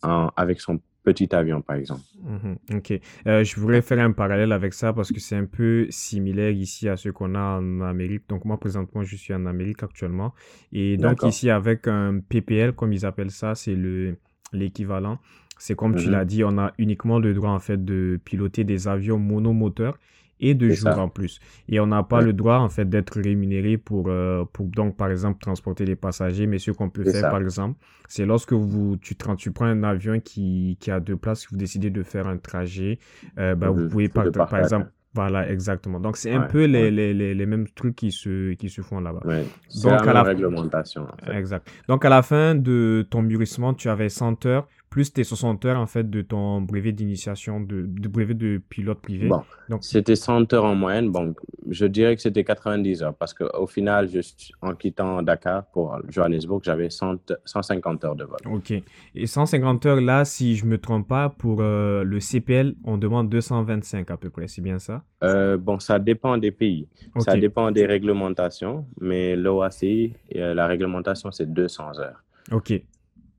en- 0.02 0.30
avec 0.36 0.60
son 0.60 0.78
petit 1.02 1.34
avion, 1.34 1.62
par 1.62 1.76
exemple. 1.76 2.02
mhm, 2.22 2.56
Ok. 2.76 2.92
Euh, 3.26 3.42
je 3.42 3.58
voudrais 3.58 3.80
faire 3.80 3.98
un 4.00 4.12
parallèle 4.12 4.52
avec 4.52 4.74
ça 4.74 4.92
parce 4.92 5.10
que 5.10 5.18
c'est 5.18 5.36
un 5.36 5.46
peu 5.46 5.86
similaire 5.88 6.50
ici 6.50 6.88
à 6.90 6.96
ce 6.98 7.08
qu'on 7.08 7.34
a 7.34 7.58
en 7.58 7.80
Amérique. 7.80 8.28
Donc 8.28 8.44
moi, 8.44 8.58
présentement, 8.60 9.02
je 9.02 9.16
suis 9.16 9.32
en 9.34 9.46
Amérique 9.46 9.82
actuellement. 9.82 10.34
Et 10.72 10.98
donc 10.98 11.22
ici, 11.28 11.48
avec 11.50 11.88
un 11.88 12.20
PPL, 12.20 12.74
comme 12.74 12.92
ils 12.92 13.06
appellent 13.06 13.30
ça, 13.30 13.54
c'est 13.54 13.74
le 13.74 14.16
l'équivalent. 14.52 15.18
C'est 15.62 15.76
comme 15.76 15.94
tu 15.94 16.06
Mhm. 16.06 16.12
l'as 16.12 16.24
dit, 16.24 16.42
on 16.42 16.56
a 16.58 16.72
uniquement 16.78 17.18
le 17.18 17.34
droit 17.34 17.50
en 17.50 17.58
fait 17.58 17.84
de 17.84 18.18
piloter 18.24 18.64
des 18.64 18.88
avions 18.88 19.18
monomoteurs 19.18 19.98
et 20.42 20.54
de 20.54 20.70
ça. 20.72 20.98
en 20.98 21.08
plus. 21.10 21.38
Et 21.68 21.80
on 21.80 21.86
n'a 21.88 22.02
pas 22.02 22.20
Ouais. 22.20 22.24
le 22.24 22.32
droit 22.32 22.56
en 22.60 22.70
fait 22.70 22.88
d'être 22.88 23.20
rémunéré 23.20 23.76
pour, 23.76 24.06
euh, 24.08 24.44
pour 24.54 24.66
donc 24.68 24.96
par 24.96 25.10
exemple 25.10 25.38
transporter 25.38 25.84
les 25.84 25.96
passagers. 25.96 26.46
Mais 26.46 26.58
ce 26.58 26.70
qu'on 26.70 26.88
peut 26.88 27.04
faire 27.04 27.20
ça. 27.20 27.30
par 27.30 27.42
exemple, 27.42 27.78
c'est 28.08 28.24
lorsque 28.24 28.54
vous 28.54 28.96
tu, 28.96 29.14
prends 29.14 29.66
un 29.66 29.82
avion 29.82 30.18
qui, 30.18 30.78
qui 30.80 30.90
a 30.90 30.98
deux 30.98 31.16
places, 31.16 31.46
vous 31.50 31.58
décidez 31.58 31.90
de 31.90 32.02
faire 32.02 32.26
un 32.26 32.38
trajet, 32.38 32.98
euh, 33.38 33.54
bah, 33.54 33.68
vous 33.68 33.82
Mhm. 33.82 33.88
pouvez 33.90 34.08
par, 34.08 34.30
par 34.32 34.56
exemple, 34.56 34.88
voilà 35.12 35.50
exactement. 35.50 36.00
Donc 36.00 36.16
c'est 36.16 36.32
un 36.32 36.42
peu 36.42 36.64
les, 36.64 36.84
ouais. 36.84 36.90
les, 36.90 37.12
les, 37.12 37.34
les 37.34 37.44
mêmes 37.46 37.66
trucs 37.68 37.96
qui 37.96 38.10
se, 38.10 38.54
qui 38.54 38.70
se 38.70 38.80
font 38.80 39.00
là-bas. 39.00 39.20
Ouais. 39.26 39.44
Donc, 39.82 39.92
la 39.92 39.98
à 39.98 40.04
même 40.04 40.14
la- 40.14 40.22
réglementation, 40.22 41.02
en 41.02 41.16
fait. 41.26 41.36
Exact. 41.36 41.68
Donc, 41.88 42.04
à 42.06 42.08
la 42.08 42.22
fin 42.22 42.54
de 42.54 43.06
ton 43.10 43.20
mûrissement, 43.20 43.74
tu 43.74 43.88
avais 43.90 44.08
100 44.08 44.46
heures, 44.46 44.66
plus 44.90 45.12
tes 45.12 45.22
60 45.22 45.64
heures, 45.66 45.78
en 45.78 45.86
fait, 45.86 46.10
de 46.10 46.20
ton 46.20 46.60
brevet 46.60 46.90
d'initiation, 46.90 47.60
de, 47.60 47.82
de 47.86 48.08
brevet 48.08 48.34
de 48.34 48.60
pilote 48.68 49.00
privé. 49.00 49.28
Bon, 49.28 49.42
Donc- 49.68 49.84
c'était 49.84 50.16
100 50.16 50.52
heures 50.52 50.64
en 50.64 50.74
moyenne. 50.74 51.10
Bon, 51.12 51.32
je 51.68 51.86
dirais 51.86 52.16
que 52.16 52.22
c'était 52.22 52.42
90 52.42 53.02
heures 53.04 53.14
parce 53.14 53.32
qu'au 53.32 53.68
final, 53.68 54.08
suis- 54.08 54.52
en 54.60 54.74
quittant 54.74 55.22
Dakar 55.22 55.66
pour 55.66 55.96
Johannesburg, 56.08 56.60
j'avais 56.64 56.90
100 56.90 57.14
150 57.44 58.04
heures 58.04 58.16
de 58.16 58.24
vol. 58.24 58.38
Ok. 58.46 58.72
Et 59.14 59.26
150 59.26 59.86
heures, 59.86 60.00
là, 60.00 60.24
si 60.24 60.56
je 60.56 60.66
me 60.66 60.76
trompe 60.76 61.06
pas, 61.06 61.28
pour 61.28 61.58
euh, 61.60 62.02
le 62.02 62.18
CPL, 62.18 62.74
on 62.84 62.98
demande 62.98 63.28
225 63.28 64.10
à 64.10 64.16
peu 64.16 64.28
près, 64.28 64.48
c'est 64.48 64.60
bien 64.62 64.80
ça? 64.80 65.04
Euh, 65.22 65.56
bon, 65.56 65.78
ça 65.78 66.00
dépend 66.00 66.36
des 66.36 66.50
pays. 66.50 66.88
Ça 67.18 67.36
dépend 67.36 67.70
des 67.70 67.86
réglementations, 67.86 68.86
mais 69.00 69.36
l'OACI, 69.36 70.14
euh, 70.34 70.52
la 70.52 70.66
réglementation, 70.66 71.30
c'est 71.30 71.46
200 71.52 71.98
heures. 72.00 72.24
Ok. 72.50 72.72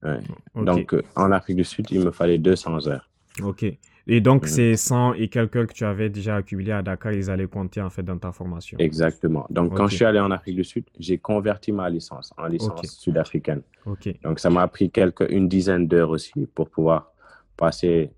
Ouais. 0.03 0.19
Donc, 0.55 0.93
euh, 0.93 1.01
en 1.15 1.31
Afrique 1.31 1.57
du 1.57 1.63
Sud, 1.63 1.87
il 1.91 2.03
me 2.03 2.11
fallait 2.11 2.37
200 2.37 2.87
heures. 2.87 3.09
Ok. 3.43 3.65
Et 4.07 4.19
donc, 4.19 4.47
ces 4.47 4.75
100 4.75 5.13
et 5.13 5.27
quelques 5.27 5.67
que 5.67 5.73
tu 5.73 5.85
avais 5.85 6.09
déjà 6.09 6.37
accumulées 6.37 6.71
à 6.71 6.81
Dakar, 6.81 7.13
ils 7.13 7.29
allaient 7.29 7.47
compter, 7.47 7.81
en 7.81 7.89
fait, 7.89 8.01
dans 8.01 8.17
ta 8.17 8.31
formation. 8.31 8.77
Exactement. 8.79 9.45
Donc, 9.49 9.75
quand 9.75 9.87
je 9.87 9.95
suis 9.95 10.05
allé 10.05 10.19
en 10.19 10.31
Afrique 10.31 10.55
du 10.55 10.63
Sud, 10.63 10.85
j'ai 10.99 11.17
converti 11.19 11.71
ma 11.71 11.89
licence 11.89 12.33
en 12.37 12.47
licence 12.47 12.81
sud-africaine. 12.99 13.61
Ok. 13.85 14.09
Donc, 14.23 14.39
ça 14.39 14.49
m'a 14.49 14.67
pris 14.67 14.89
quelques, 14.89 15.29
une 15.29 15.47
dizaine 15.47 15.87
d'heures 15.87 16.09
aussi 16.09 16.47
pour 16.55 16.69
pouvoir 16.69 17.13
passer, 17.55 18.11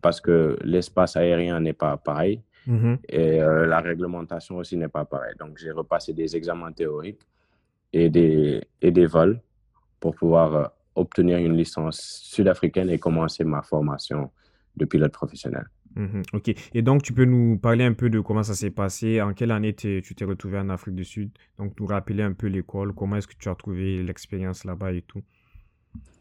parce 0.00 0.20
que 0.20 0.56
l'espace 0.64 1.16
aérien 1.16 1.60
n'est 1.60 1.74
pas 1.74 1.96
pareil 1.96 2.42
Mhm. 2.66 2.98
et 3.08 3.40
euh, 3.40 3.66
la 3.66 3.80
réglementation 3.80 4.58
aussi 4.58 4.76
n'est 4.76 4.88
pas 4.88 5.04
pareille. 5.04 5.34
Donc, 5.38 5.58
j'ai 5.58 5.70
repassé 5.70 6.12
des 6.12 6.36
examens 6.36 6.72
théoriques 6.72 7.22
et 7.92 8.10
des, 8.10 8.62
et 8.82 8.90
des 8.90 9.06
vols 9.06 9.40
pour 9.98 10.14
pouvoir 10.14 10.54
euh, 10.54 10.64
obtenir 10.94 11.38
une 11.38 11.56
licence 11.56 12.00
sud-africaine 12.24 12.90
et 12.90 12.98
commencer 12.98 13.44
ma 13.44 13.62
formation 13.62 14.30
de 14.76 14.84
pilote 14.84 15.12
professionnel. 15.12 15.66
Mhm. 15.96 16.22
Ok. 16.34 16.54
Et 16.72 16.82
donc, 16.82 17.02
tu 17.02 17.12
peux 17.12 17.24
nous 17.24 17.58
parler 17.58 17.84
un 17.84 17.92
peu 17.94 18.10
de 18.10 18.20
comment 18.20 18.44
ça 18.44 18.54
s'est 18.54 18.70
passé, 18.70 19.20
en 19.20 19.32
quelle 19.32 19.50
année 19.50 19.74
tu 19.74 20.02
t'es 20.02 20.24
retrouvé 20.24 20.58
en 20.58 20.68
Afrique 20.68 20.94
du 20.94 21.04
Sud, 21.04 21.30
donc 21.58 21.78
nous 21.80 21.86
rappeler 21.86 22.22
un 22.22 22.32
peu 22.32 22.46
l'école, 22.46 22.92
comment 22.94 23.16
est-ce 23.16 23.26
que 23.26 23.34
tu 23.38 23.48
as 23.48 23.54
trouvé 23.56 24.02
l'expérience 24.02 24.64
là-bas 24.64 24.92
et 24.92 25.02
tout? 25.02 25.22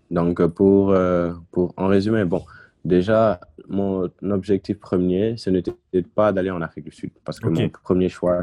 Donc, 0.09 0.39
euh, 0.39 0.47
pour, 0.47 0.91
euh, 0.91 1.33
pour 1.51 1.73
en 1.77 1.85
résumé, 1.87 2.25
bon, 2.25 2.43
déjà, 2.83 3.39
mon 3.67 4.09
objectif 4.23 4.79
premier, 4.79 5.37
ce 5.37 5.51
n'était 5.51 5.73
pas 6.15 6.31
d'aller 6.33 6.49
en 6.49 6.61
Afrique 6.63 6.85
du 6.85 6.91
Sud, 6.91 7.11
parce 7.23 7.39
que 7.39 7.47
mon 7.49 7.69
premier 7.69 8.09
choix, 8.09 8.41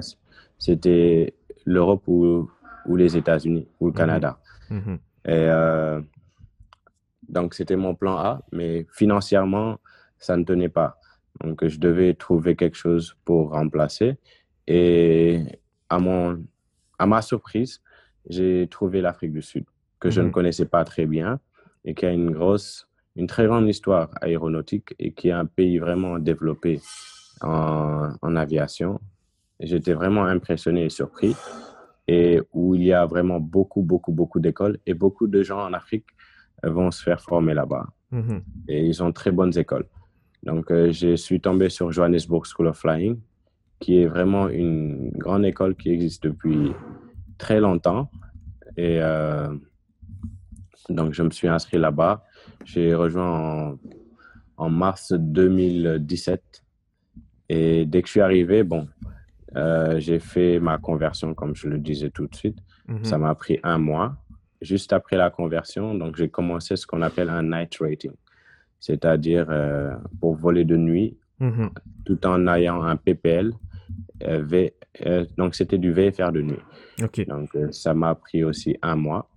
c'était 0.58 1.34
l'Europe 1.64 2.04
ou, 2.06 2.48
ou 2.86 2.94
les 2.96 3.16
États-Unis 3.16 3.66
ou 3.80 3.86
le 3.86 3.90
Mhm. 3.92 3.96
Canada. 3.96 4.38
Mhm. 4.70 4.98
Et 5.26 5.32
euh, 5.32 6.00
donc, 7.28 7.54
c'était 7.54 7.76
mon 7.76 7.94
plan 7.94 8.16
A, 8.16 8.42
mais 8.52 8.86
financièrement, 8.92 9.78
ça 10.18 10.36
ne 10.36 10.44
tenait 10.44 10.68
pas. 10.68 10.98
Donc, 11.42 11.66
je 11.66 11.78
devais 11.78 12.14
trouver 12.14 12.54
quelque 12.56 12.76
chose 12.76 13.16
pour 13.24 13.50
remplacer. 13.50 14.16
Et 14.66 15.42
à, 15.88 15.98
mon, 15.98 16.44
à 16.98 17.06
ma 17.06 17.22
surprise, 17.22 17.80
j'ai 18.28 18.66
trouvé 18.68 19.00
l'Afrique 19.00 19.32
du 19.32 19.42
Sud, 19.42 19.64
que 20.00 20.10
je 20.10 20.20
ne 20.20 20.26
Mhm. 20.26 20.32
connaissais 20.32 20.66
pas 20.66 20.84
très 20.84 21.06
bien 21.06 21.40
et 21.84 21.94
qui 21.94 22.06
a 22.06 22.12
une 22.12 22.30
grosse, 22.30 22.88
une 23.16 23.26
très 23.26 23.46
grande 23.46 23.68
histoire 23.68 24.10
aéronautique 24.20 24.94
et 24.98 25.12
qui 25.12 25.28
est 25.28 25.32
un 25.32 25.46
pays 25.46 25.78
vraiment 25.78 26.18
développé 26.18 26.80
en, 27.40 28.12
en 28.22 28.36
aviation. 28.36 29.00
J'étais 29.60 29.92
vraiment 29.94 30.24
impressionné 30.24 30.84
et 30.84 30.90
surpris. 30.90 31.34
Et 32.08 32.40
où 32.52 32.74
il 32.74 32.84
y 32.84 32.92
a 32.92 33.04
vraiment 33.06 33.40
beaucoup, 33.40 33.82
beaucoup, 33.82 34.12
beaucoup 34.12 34.40
d'écoles 34.40 34.78
et 34.86 34.94
beaucoup 34.94 35.26
de 35.26 35.42
gens 35.42 35.60
en 35.60 35.72
Afrique 35.72 36.06
vont 36.62 36.90
se 36.90 37.02
faire 37.02 37.20
former 37.20 37.54
là-bas. 37.54 37.86
Mhm. 38.10 38.42
Et 38.68 38.86
ils 38.86 39.02
ont 39.02 39.12
très 39.12 39.30
bonnes 39.30 39.56
écoles. 39.58 39.86
Donc, 40.42 40.70
euh, 40.70 40.92
je 40.92 41.16
suis 41.16 41.40
tombé 41.40 41.68
sur 41.68 41.90
Johannesburg 41.90 42.44
School 42.46 42.68
of 42.68 42.78
Flying, 42.78 43.18
qui 43.80 44.00
est 44.00 44.06
vraiment 44.06 44.48
une 44.48 45.10
grande 45.10 45.44
école 45.44 45.74
qui 45.74 45.90
existe 45.90 46.22
depuis 46.22 46.72
très 47.36 47.60
longtemps. 47.60 48.10
Et 48.76 48.98
euh, 49.00 49.48
donc, 50.88 51.14
je 51.14 51.22
me 51.22 51.30
suis 51.30 51.48
inscrit 51.48 51.78
là-bas. 51.78 52.24
J'ai 52.64 52.94
rejoint 52.94 53.72
en, 53.72 53.78
en, 54.56 54.70
mars 54.70 55.12
2017. 55.12 56.62
Et 57.48 57.86
dès 57.86 58.02
que 58.02 58.06
je 58.08 58.12
suis 58.12 58.20
arrivé, 58.20 58.62
bon, 58.62 58.86
euh, 59.56 59.98
j'ai 59.98 60.18
fait 60.18 60.60
ma 60.60 60.78
conversion, 60.78 61.34
comme 61.34 61.54
je 61.56 61.68
le 61.68 61.78
disais 61.78 62.10
tout 62.10 62.26
de 62.26 62.34
suite. 62.34 62.58
Ça 63.04 63.18
m'a 63.18 63.34
pris 63.34 63.58
un 63.62 63.78
mois. 63.78 64.16
Juste 64.62 64.92
après 64.92 65.16
la 65.16 65.30
conversion, 65.30 65.94
donc 65.94 66.16
j'ai 66.16 66.28
commencé 66.28 66.76
ce 66.76 66.86
qu'on 66.86 67.02
appelle 67.02 67.28
un 67.30 67.42
night 67.42 67.76
rating, 67.80 68.12
c'est-à-dire 68.80 69.46
euh, 69.50 69.94
pour 70.20 70.34
voler 70.36 70.64
de 70.64 70.76
nuit, 70.76 71.16
Mhm. 71.40 71.70
tout 72.06 72.26
en 72.26 72.46
ayant 72.48 72.82
un 72.82 72.96
PPL. 72.96 73.52
euh, 74.24 74.42
V- 74.42 74.72
donc 75.36 75.54
c'était 75.54 75.76
du 75.78 75.92
VFR 75.92 76.32
de 76.32 76.40
nuit. 76.40 76.62
Donc 77.26 77.50
ça 77.70 77.92
m'a 77.92 78.14
pris 78.14 78.42
aussi 78.44 78.74
un 78.80 78.96
mois. 78.96 79.28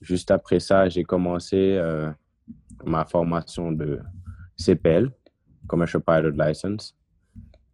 Juste 0.00 0.30
après 0.30 0.60
ça, 0.60 0.88
j'ai 0.88 1.02
commencé 1.02 1.60
ma 2.84 3.04
formation 3.04 3.72
de 3.72 3.98
CPL, 4.56 5.10
Commercial 5.66 6.00
Pilot 6.02 6.30
License. 6.30 6.94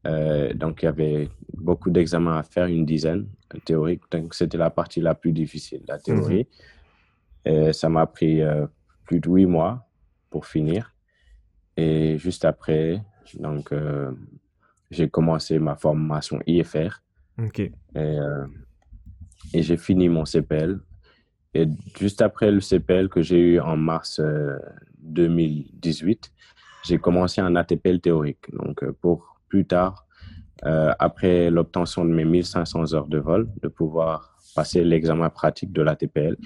Euh, 0.06 0.52
donc 0.54 0.82
il 0.82 0.86
y 0.86 0.88
avait 0.88 1.28
beaucoup 1.56 1.90
d'examens 1.90 2.38
à 2.38 2.42
faire, 2.42 2.66
une 2.66 2.84
dizaine 2.84 3.26
théorique. 3.64 4.02
Donc 4.10 4.34
c'était 4.34 4.58
la 4.58 4.70
partie 4.70 5.00
la 5.00 5.14
plus 5.14 5.32
difficile, 5.32 5.82
la 5.88 5.98
théorie. 5.98 6.46
Et 7.44 7.72
ça 7.72 7.88
m'a 7.88 8.06
pris 8.06 8.42
euh, 8.42 8.66
plus 9.04 9.20
de 9.20 9.28
huit 9.28 9.46
mois 9.46 9.86
pour 10.30 10.46
finir. 10.46 10.94
Et 11.76 12.18
juste 12.18 12.44
après, 12.44 13.02
donc 13.38 13.72
euh, 13.72 14.12
j'ai 14.90 15.08
commencé 15.08 15.58
ma 15.58 15.74
formation 15.76 16.40
IFR 16.46 17.02
Ok. 17.38 17.60
et, 17.60 17.72
euh, 17.96 18.46
et 19.52 19.62
j'ai 19.62 19.76
fini 19.76 20.08
mon 20.08 20.24
CPL. 20.24 20.80
Et 21.54 21.66
juste 21.98 22.20
après 22.22 22.50
le 22.50 22.60
CPL 22.60 23.08
que 23.08 23.22
j'ai 23.22 23.38
eu 23.38 23.60
en 23.60 23.76
mars 23.76 24.20
euh, 24.20 24.58
2018, 24.98 26.32
j'ai 26.84 26.98
commencé 26.98 27.40
un 27.40 27.54
ATPL 27.56 28.00
théorique. 28.00 28.52
Donc, 28.52 28.82
euh, 28.82 28.92
pour 29.00 29.33
plus 29.54 29.64
tard, 29.76 29.94
euh, 30.66 30.92
après 30.98 31.48
l'obtention 31.56 32.04
de 32.04 32.12
mes 32.18 32.24
1500 32.24 32.92
heures 32.94 33.06
de 33.06 33.18
vol, 33.18 33.42
de 33.62 33.68
pouvoir 33.68 34.14
passer 34.56 34.82
l'examen 34.84 35.28
pratique 35.30 35.72
de 35.72 35.82
l'ATPL, 35.82 36.36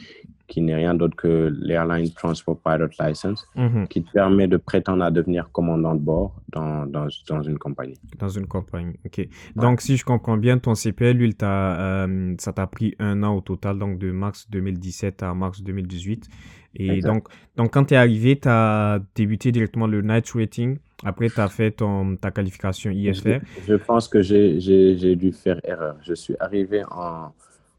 qui 0.46 0.60
n'est 0.62 0.74
rien 0.74 0.94
d'autre 0.94 1.16
que 1.24 1.32
l'Airline 1.68 2.10
Transport 2.20 2.58
Pilot 2.64 2.88
License, 3.00 3.40
Mhm. 3.54 3.86
qui 3.88 4.02
te 4.02 4.10
permet 4.12 4.46
de 4.54 4.56
prétendre 4.70 5.04
à 5.04 5.10
devenir 5.10 5.50
commandant 5.52 5.94
de 5.94 6.00
bord 6.00 6.30
dans, 6.56 6.86
dans, 6.86 7.06
dans 7.30 7.42
une 7.50 7.58
compagnie. 7.58 7.98
Dans 8.18 8.28
une 8.38 8.46
compagnie. 8.46 8.96
Ok. 9.06 9.18
Donc, 9.56 9.80
si 9.82 9.96
je 9.98 10.04
comprends 10.04 10.38
bien, 10.38 10.58
ton 10.58 10.74
CPL, 10.74 11.16
lui, 11.16 11.34
euh, 11.42 12.34
ça 12.38 12.52
t'a 12.52 12.66
pris 12.66 12.94
un 12.98 13.22
an 13.22 13.32
au 13.36 13.40
total, 13.42 13.78
donc 13.78 13.98
de 13.98 14.10
mars 14.10 14.46
2017 14.50 15.22
à 15.22 15.32
mars 15.34 15.62
2018. 15.62 16.28
Et 16.74 17.00
donc, 17.00 17.28
donc, 17.56 17.72
quand 17.72 17.84
tu 17.86 17.94
es 17.94 17.96
arrivé, 17.96 18.38
tu 18.38 18.48
as 18.48 19.00
débuté 19.14 19.52
directement 19.52 19.86
le 19.86 20.02
night 20.02 20.30
rating. 20.32 20.78
Après, 21.04 21.30
tu 21.30 21.40
as 21.40 21.48
fait 21.48 21.70
ton, 21.70 22.16
ta 22.16 22.30
qualification 22.30 22.90
IFR. 22.90 23.40
Je, 23.58 23.62
je 23.68 23.74
pense 23.74 24.08
que 24.08 24.20
j'ai- 24.22 25.16
dû 25.16 25.32
faire 25.32 25.60
erreur. 25.64 25.96
Je 26.02 26.14
suis 26.14 26.34
arrivé 26.40 26.82
en 26.90 27.32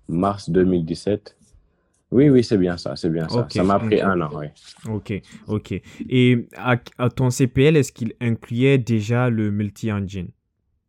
mars 0.08 0.50
2017. 0.50 1.36
Oui, 2.12 2.30
oui, 2.30 2.44
c'est 2.44 2.58
bien 2.58 2.76
ça, 2.78 2.96
c'est 2.96 3.10
bien 3.12 3.30
ça. 3.30 3.48
Ça 3.52 3.64
m'a 3.64 3.78
pris 3.78 4.02
un 4.02 4.20
an, 4.22 4.32
oui. 4.34 4.48
Ok, 4.90 5.22
ok. 5.48 5.80
Et 6.10 6.48
à, 6.58 6.78
à 6.98 7.10
ton 7.10 7.30
CPL, 7.30 7.78
est-ce 7.78 7.92
qu'il 7.92 8.14
incluait 8.20 8.80
déjà 8.80 9.30
le 9.30 9.52
multi-engine? 9.52 10.30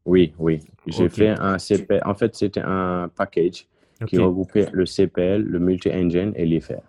Oui, 0.07 0.33
oui. 0.39 0.61
J'ai 0.87 1.11
fait 1.11 1.29
un 1.29 1.59
CPL. 1.59 2.01
En 2.07 2.15
fait, 2.15 2.35
c'était 2.35 2.63
un 2.65 3.11
package 3.15 3.67
qui 4.07 4.17
regroupait 4.17 4.67
le 4.73 4.87
CPL, 4.87 5.43
le 5.43 5.59
multi-engine 5.59 6.33
et 6.37 6.47
l'IFR. 6.47 6.81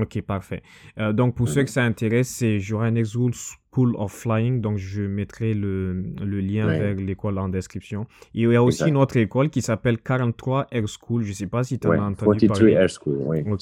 Ok, 0.00 0.20
parfait. 0.22 0.62
Euh, 0.98 1.12
donc, 1.12 1.36
pour 1.36 1.48
ceux 1.48 1.62
que 1.62 1.70
ça 1.70 1.84
intéresse, 1.84 2.28
c'est 2.28 2.58
Johannesburg 2.58 3.32
School 3.70 3.94
of 3.96 4.10
Flying. 4.12 4.60
Donc, 4.60 4.78
je 4.78 5.02
mettrai 5.02 5.54
le, 5.54 5.92
le 6.24 6.40
lien 6.40 6.66
Ouais. 6.66 6.78
vers 6.78 6.96
l'école 6.96 7.38
en 7.38 7.48
description. 7.48 8.06
Il 8.34 8.50
y 8.50 8.56
a 8.56 8.62
aussi 8.64 8.78
Exact. 8.78 8.88
une 8.88 8.96
autre 8.96 9.16
école 9.16 9.48
qui 9.48 9.62
s'appelle 9.62 9.98
43 9.98 10.66
Air 10.72 10.84
School. 10.88 11.22
Je 11.22 11.28
ne 11.28 11.34
sais 11.34 11.46
pas 11.46 11.62
si 11.62 11.78
tu 11.78 11.86
en 11.86 11.90
Ouais, 11.90 11.98
as 11.98 12.02
entendu 12.02 12.48
43 12.48 12.56
parler 12.56 12.72
Air 12.72 12.88
School, 12.90 13.16
oui. 13.26 13.44
Ok. 13.48 13.60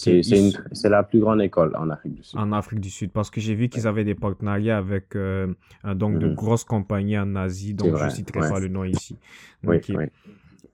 C'est 0.73 0.89
la 0.89 1.03
plus 1.03 1.21
grande 1.21 1.43
école 1.43 1.77
en 1.77 1.91
Afrique 1.91 2.15
du 2.15 2.23
Sud. 2.23 2.39
en 2.39 2.53
Afrique 2.53 2.81
du 2.81 2.91
Sud. 2.91 3.11
Parce 3.11 3.29
que 3.31 3.41
j'ai 3.43 3.55
vu 3.55 3.69
qu'ils 3.69 3.87
avaient 3.87 4.05
des 4.05 4.15
partenariats 4.15 4.79
avec 4.79 5.15
euh, 5.17 5.53
euh, 5.85 5.95
donc 5.95 6.19
de 6.19 6.29
Mhm. 6.29 6.35
grosses 6.35 6.65
compagnies 6.65 7.19
en 7.19 7.37
Asie. 7.37 7.75
Donc, 7.75 7.97
je 7.99 8.05
ne 8.05 8.09
citerai 8.09 8.49
pas 8.49 8.61
le 8.61 8.69
nom 8.69 8.85
ici. 8.85 9.19
Oui, 9.63 9.77
Ok. 9.77 9.85
oui. 9.91 10.05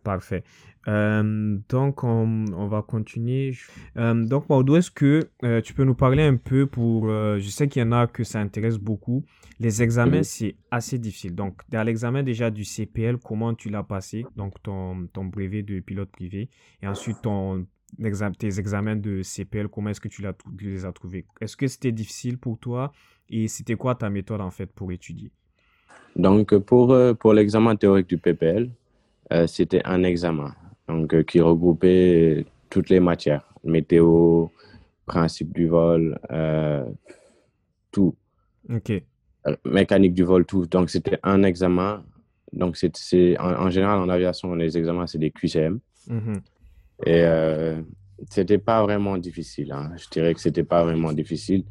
Parfait. 0.03 0.45
Euh, 0.89 1.59
donc, 1.69 2.05
on, 2.05 2.47
on 2.55 2.67
va 2.69 2.81
continuer. 2.83 3.55
Euh, 3.99 4.15
donc, 4.25 4.49
Maudo, 4.49 4.77
est-ce 4.77 4.91
que 4.91 5.29
euh, 5.45 5.61
tu 5.61 5.75
peux 5.75 5.85
nous 5.85 5.95
parler 5.95 6.23
un 6.23 6.37
peu 6.37 6.67
pour... 6.67 7.07
je 7.09 7.49
sais 7.51 7.69
qu'il 7.69 7.83
y 7.83 7.85
en 7.85 7.93
a 7.93 8.07
que 8.07 8.25
ça 8.25 8.41
intéresse 8.41 8.79
beaucoup. 8.79 9.25
Les 9.59 9.83
examens, 9.83 10.19
Mhm. 10.19 10.23
c'est 10.25 10.57
assez 10.71 10.99
difficile. 10.99 11.35
Donc, 11.35 11.61
dans 11.69 11.83
l'examen 11.83 12.23
déjà 12.23 12.51
du 12.51 12.65
CPL, 12.65 13.19
comment 13.19 13.53
tu 13.55 13.69
l'as 13.69 13.83
passé? 13.83 14.25
Donc, 14.37 14.55
ton, 14.63 15.07
ton 15.13 15.27
brevet 15.27 15.63
de 15.63 15.81
pilote 15.81 16.11
privé. 16.11 16.49
Et 16.83 16.87
ensuite, 16.87 17.21
ton, 17.23 17.67
exa- 18.01 18.35
tes 18.35 18.59
examens 18.59 18.97
de 18.97 19.23
CPL, 19.23 19.69
comment 19.69 19.91
est-ce 19.91 20.01
que 20.01 20.09
tu, 20.09 20.23
les 20.63 20.85
as 20.87 20.93
trouvés? 20.93 21.27
Est-ce 21.43 21.59
que 21.59 21.67
c'était 21.67 21.93
difficile 21.93 22.39
pour 22.39 22.59
toi? 22.59 22.91
Et 23.29 23.49
c'était 23.49 23.75
quoi 23.77 23.95
ta 23.95 24.09
méthode, 24.09 24.41
en 24.41 24.51
fait, 24.51 24.67
pour 24.73 24.91
étudier? 24.93 25.31
Donc, 26.17 26.57
pour, 26.61 26.97
pour 27.21 27.35
l'examen 27.35 27.77
théorique 27.77 28.09
du 28.09 28.19
PPL, 28.19 28.71
c'était 29.47 29.83
un 29.85 30.03
examen 30.03 30.55
donc, 30.89 31.15
euh, 31.15 31.23
qui 31.23 31.41
regroupait 31.41 32.45
toutes 32.69 32.89
les 32.91 33.01
matières, 33.01 33.47
météo, 33.65 34.47
principe 35.07 35.53
du 35.53 35.67
vol, 35.69 36.19
euh, 36.31 36.85
tout, 37.91 38.15
Ok. 38.73 38.91
Euh, 39.47 39.57
mécanique 39.65 40.15
du 40.15 40.23
vol, 40.23 40.45
tout. 40.45 40.67
Donc, 40.67 40.91
c'était 40.91 41.19
un 41.23 41.43
examen. 41.45 42.05
Donc, 42.53 42.77
c'est, 42.77 43.39
en, 43.39 43.67
en 43.67 43.71
général, 43.71 43.99
en 43.99 44.09
aviation, 44.09 44.55
les 44.55 44.77
examens, 44.77 45.07
c'est 45.07 45.19
des 45.19 45.31
QCM. 45.31 45.81
Mhm. 46.09 46.41
Et 47.07 47.23
euh, 47.25 47.81
c'était 48.29 48.59
pas 48.59 48.83
vraiment 48.83 49.17
difficile. 49.17 49.73
hein. 49.73 49.93
Je 49.97 50.09
dirais 50.11 50.35
que 50.35 50.41
c'était 50.41 50.63
pas 50.65 50.85
vraiment 50.85 51.13
difficile. 51.13 51.65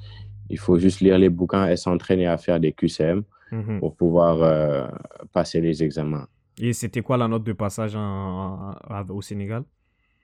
Il 0.50 0.58
faut 0.58 0.80
juste 0.80 1.00
lire 1.02 1.20
les 1.20 1.30
bouquins 1.30 1.68
et 1.70 1.78
s'entraîner 1.78 2.26
à 2.28 2.38
faire 2.38 2.60
des 2.60 2.72
QCM 2.74 3.24
Mhm. 3.52 3.80
pour 3.80 3.96
pouvoir 3.96 4.42
euh, 4.44 4.88
passer 5.32 5.60
les 5.62 5.84
examens. 5.84 6.28
Et 6.60 6.74
c'était 6.74 7.02
quoi 7.02 7.18
la 7.18 7.28
note 7.28 7.44
de 7.44 7.54
passage 7.54 7.96
en- 7.96 8.00
en- 8.02 8.76
en- 8.90 9.10
au 9.10 9.22
Sénégal? 9.22 9.64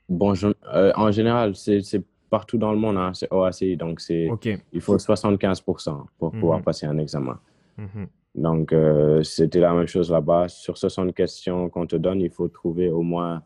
Bon, 0.09 0.33
je- 0.33 0.47
euh, 0.73 0.91
en 0.95 1.11
général, 1.11 1.55
c'est 1.55 1.81
partout 2.29 2.57
dans 2.57 2.71
le 2.71 2.77
monde, 2.77 2.97
hein, 2.97 3.11
c'est 3.13 3.31
OACI, 3.31 3.77
donc 3.77 4.01
c'est, 4.01 4.29
Ok. 4.29 4.49
il 4.73 4.81
faut 4.81 4.97
75% 4.99 6.05
pour 6.19 6.31
pouvoir 6.31 6.59
Mhm. 6.59 6.63
passer 6.65 6.85
un 6.85 6.97
examen. 6.97 7.39
Mhm. 7.77 8.07
Donc, 8.35 8.73
euh, 8.73 9.23
c'était 9.23 9.59
la 9.61 9.73
même 9.73 9.87
chose 9.87 10.11
là-bas. 10.11 10.47
Sur 10.49 10.77
60 10.77 11.13
questions 11.15 11.69
qu'on 11.69 11.87
te 11.87 11.95
donne, 11.95 12.19
il 12.19 12.29
faut 12.29 12.49
trouver 12.49 12.89
au 12.89 13.01
moins, 13.01 13.41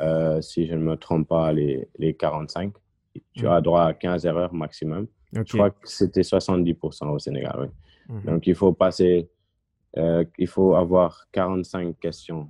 euh, 0.00 0.40
si 0.40 0.66
je 0.66 0.74
ne 0.74 0.82
me 0.82 0.96
trompe 0.96 1.26
pas, 1.28 1.52
les, 1.52 1.88
les 1.98 2.14
45. 2.14 2.72
Tu 3.34 3.44
Mhm. 3.44 3.50
as 3.52 3.60
droit 3.60 3.82
à 3.82 3.92
15 3.94 4.24
erreurs 4.24 4.54
maximum. 4.54 5.06
Je 5.32 5.42
crois 5.42 5.70
que 5.70 5.88
c'était 5.88 6.22
70% 6.22 7.10
au 7.10 7.18
Sénégal, 7.18 7.56
oui. 7.60 7.66
Donc, 8.24 8.46
il 8.46 8.54
faut 8.54 8.72
passer, 8.72 9.28
euh, 9.96 10.24
il 10.38 10.46
faut 10.46 10.74
avoir 10.74 11.26
45 11.32 11.98
questions 11.98 12.48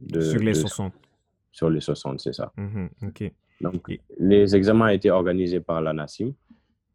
de, 0.00 0.20
Sur 0.20 0.40
les 0.40 0.52
de- 0.52 0.58
60. 0.58 0.92
sur 1.52 1.68
les 1.70 1.80
60, 1.80 2.20
c'est 2.20 2.32
ça. 2.32 2.52
Mhm. 2.56 2.88
Ok. 3.02 3.32
Donc, 3.60 3.82
Et- 3.90 4.00
les 4.18 4.56
examens 4.56 4.88
étaient 4.88 5.10
organisés 5.10 5.60
par 5.60 5.80
la 5.82 5.92
NACIM. 5.92 6.32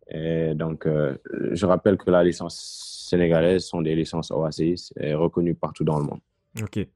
Et 0.09 0.53
donc, 0.55 0.85
euh, 0.85 1.15
je 1.51 1.65
rappelle 1.65 1.97
que 1.97 2.09
la 2.11 2.23
licence 2.23 3.05
sénégalaise 3.09 3.65
sont 3.65 3.81
des 3.81 3.95
licences 3.95 4.31
OACI 4.31 4.75
et 4.99 5.13
reconnues 5.13 5.55
partout 5.55 5.83
dans 5.83 5.99
le 5.99 6.05
monde. 6.05 6.19
Ok. 6.61 6.87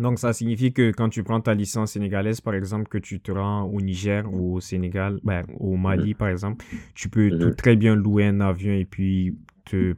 Donc, 0.00 0.18
ça 0.18 0.32
signifie 0.32 0.72
que 0.72 0.90
quand 0.92 1.08
tu 1.10 1.22
prends 1.22 1.40
ta 1.40 1.52
licence 1.54 1.92
sénégalaise, 1.92 2.40
par 2.40 2.54
exemple, 2.54 2.88
que 2.88 2.98
tu 2.98 3.20
te 3.20 3.30
rends 3.32 3.64
au 3.64 3.80
Niger 3.80 4.24
ou 4.32 4.56
au 4.56 4.60
Sénégal, 4.60 5.18
ben, 5.22 5.44
au 5.58 5.76
Mali, 5.76 6.14
par 6.14 6.28
exemple, 6.28 6.64
tu 6.94 7.08
peux 7.10 7.30
Mhm. 7.30 7.38
tout 7.38 7.50
très 7.50 7.76
bien 7.76 7.94
louer 7.94 8.26
un 8.26 8.40
avion 8.40 8.72
et 8.72 8.84
puis 8.86 9.36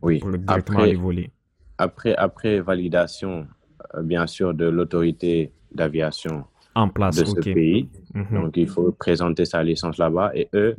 Oui. 0.03 0.19
pour 0.19 0.31
directement 0.31 0.79
Après- 0.79 0.83
aller 0.91 0.97
voler. 0.97 1.31
Après, 1.79 2.15
après 2.17 2.61
validation, 2.61 3.47
euh, 3.95 4.03
bien 4.03 4.27
sûr, 4.27 4.53
de 4.55 4.67
l'autorité 4.67 5.53
d'aviation 5.73 6.45
En 6.75 6.89
place, 6.89 7.17
de 7.17 7.25
ce 7.25 7.41
pays, 7.41 7.89
Mhm. 8.15 8.27
donc 8.43 8.57
il 8.57 8.69
faut 8.69 8.93
présenter 8.93 9.45
sa 9.45 9.63
licence 9.63 9.97
là-bas. 9.99 10.31
Et 10.35 10.49
eux, 10.55 10.77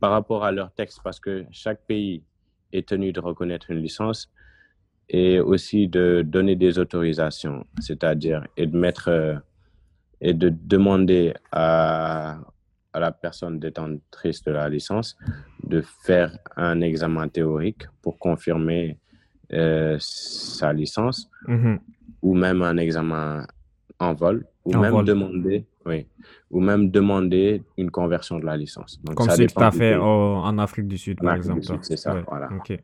par 0.00 0.10
rapport 0.10 0.44
à 0.44 0.50
leur 0.52 0.72
texte, 0.72 1.00
parce 1.04 1.20
que 1.20 1.44
chaque 1.50 1.80
pays 1.86 2.22
est 2.72 2.86
tenu 2.88 3.12
de 3.12 3.20
reconnaître 3.20 3.70
une 3.70 3.78
licence 3.78 4.30
et 5.08 5.40
aussi 5.40 5.88
de 5.88 6.22
donner 6.22 6.56
des 6.56 6.78
autorisations, 6.78 7.66
c'est-à-dire 7.80 8.46
et 8.56 8.66
de 8.66 8.76
mettre 8.76 9.08
euh, 9.08 9.34
et 10.20 10.34
de 10.34 10.48
demander 10.50 11.32
à, 11.52 12.38
à 12.92 13.00
la 13.00 13.12
personne 13.12 13.58
détentrice 13.58 14.42
de 14.44 14.52
la 14.52 14.68
licence 14.68 15.16
de 15.64 15.80
faire 16.04 16.36
un 16.56 16.80
examen 16.80 17.28
théorique 17.28 17.84
pour 18.02 18.18
confirmer 18.18 18.98
euh, 19.52 19.96
sa 20.00 20.72
licence 20.72 21.28
Mhm. 21.48 21.78
ou 22.22 22.34
même 22.34 22.62
un 22.62 22.76
examen 22.76 23.46
en 23.98 24.14
vol 24.14 24.46
ou 24.64 24.74
En 24.74 24.80
même 24.80 24.92
vol. 24.92 25.04
demander 25.06 25.66
oui 25.86 26.06
ou 26.50 26.60
même 26.60 26.90
demander 26.90 27.62
une 27.76 27.90
conversion 27.90 28.38
de 28.38 28.46
la 28.46 28.56
licence. 28.56 29.00
Donc 29.02 29.16
Comme 29.16 29.30
ce 29.30 29.42
que 29.42 29.46
tu 29.46 29.62
as 29.62 29.70
fait 29.72 29.96
au- 29.96 30.02
en 30.04 30.58
Afrique 30.58 30.88
du 30.88 30.98
Sud, 30.98 31.18
En 31.20 31.24
par 31.24 31.32
Afrique 31.32 31.56
exemple. 31.56 31.78
C'est 31.82 31.96
ça, 31.96 32.14
Ouais, 32.14 32.24
voilà. 32.28 32.48
Ok. 32.56 32.78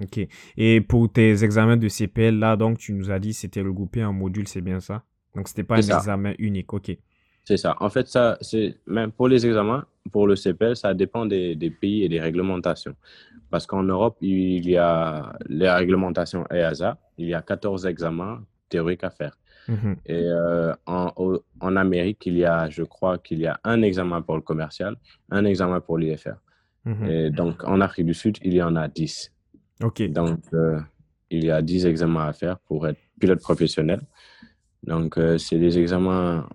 Ok. 0.00 0.28
Et 0.56 0.80
pour 0.80 1.10
tes 1.12 1.42
examens 1.42 1.76
de 1.76 1.88
CPL, 1.88 2.38
là, 2.38 2.56
donc, 2.56 2.78
tu 2.78 2.92
nous 2.92 3.10
as 3.10 3.18
dit 3.18 3.32
c'était 3.34 3.62
regroupé 3.62 4.04
en 4.04 4.12
modules, 4.12 4.46
c'est 4.46 4.60
bien 4.60 4.78
ça? 4.78 5.02
Donc, 5.34 5.48
c'était 5.48 5.64
pas 5.64 5.76
un 5.78 5.82
ça. 5.82 5.96
examen 5.96 6.34
unique. 6.38 6.72
Ok. 6.72 6.96
C'est 7.48 7.56
ça. 7.56 7.76
En 7.80 7.88
fait, 7.88 8.06
ça, 8.08 8.36
c'est 8.42 8.76
même 8.86 9.10
pour 9.10 9.26
les 9.26 9.46
examens, 9.46 9.82
pour 10.12 10.26
le 10.26 10.36
CPL, 10.36 10.76
ça 10.76 10.92
dépend 10.92 11.24
des, 11.24 11.54
des 11.56 11.70
pays 11.70 12.04
et 12.04 12.08
des 12.14 12.20
réglementations. 12.20 12.94
Parce 13.50 13.66
qu'en 13.66 13.82
Europe, 13.94 14.18
il 14.20 14.68
y 14.68 14.76
a 14.76 15.32
les 15.48 15.70
réglementations 15.70 16.44
EASA, 16.50 16.98
il 17.16 17.26
y 17.28 17.32
a 17.34 17.40
14 17.40 17.86
examens 17.86 18.44
théoriques 18.68 19.02
à 19.02 19.08
faire. 19.08 19.34
Mhm. 19.66 19.96
Et 20.04 20.24
euh, 20.26 20.74
en, 20.84 21.10
au- 21.16 21.42
en 21.60 21.74
Amérique, 21.76 22.26
il 22.26 22.36
y 22.36 22.44
a, 22.44 22.68
je 22.68 22.82
crois 22.82 23.16
qu'il 23.16 23.38
y 23.38 23.46
a 23.46 23.58
un 23.64 23.80
examen 23.80 24.20
pour 24.20 24.36
le 24.36 24.42
commercial, 24.42 24.96
un 25.30 25.46
examen 25.46 25.80
pour 25.80 25.96
l'IFR. 25.96 26.36
Mhm. 26.84 27.04
Et 27.10 27.30
donc, 27.30 27.64
en 27.64 27.80
Afrique 27.80 28.04
du 28.04 28.14
Sud, 28.22 28.36
il 28.42 28.52
y 28.52 28.60
en 28.62 28.76
a 28.76 28.88
10. 28.88 29.32
Ok. 29.82 30.02
Donc, 30.10 30.40
euh, 30.52 30.78
il 31.30 31.44
y 31.46 31.50
a 31.50 31.62
10 31.62 31.86
examens 31.86 32.26
à 32.28 32.34
faire 32.34 32.58
pour 32.58 32.86
être 32.86 33.00
pilote 33.18 33.40
professionnel. 33.40 34.00
Donc, 34.82 35.16
euh, 35.16 35.38
c'est 35.38 35.58
des 35.58 35.78
examens 35.78 36.46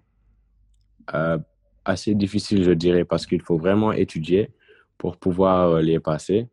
euh, 1.14 1.38
assez 1.86 2.16
difficiles, 2.16 2.64
je 2.64 2.72
dirais, 2.72 3.06
parce 3.06 3.26
qu'il 3.26 3.42
faut 3.42 3.58
vraiment 3.58 3.92
étudier 3.92 4.52
pour 4.98 5.18
pouvoir 5.18 5.72
euh, 5.72 5.82
les 5.82 6.00
passer. 6.00 6.48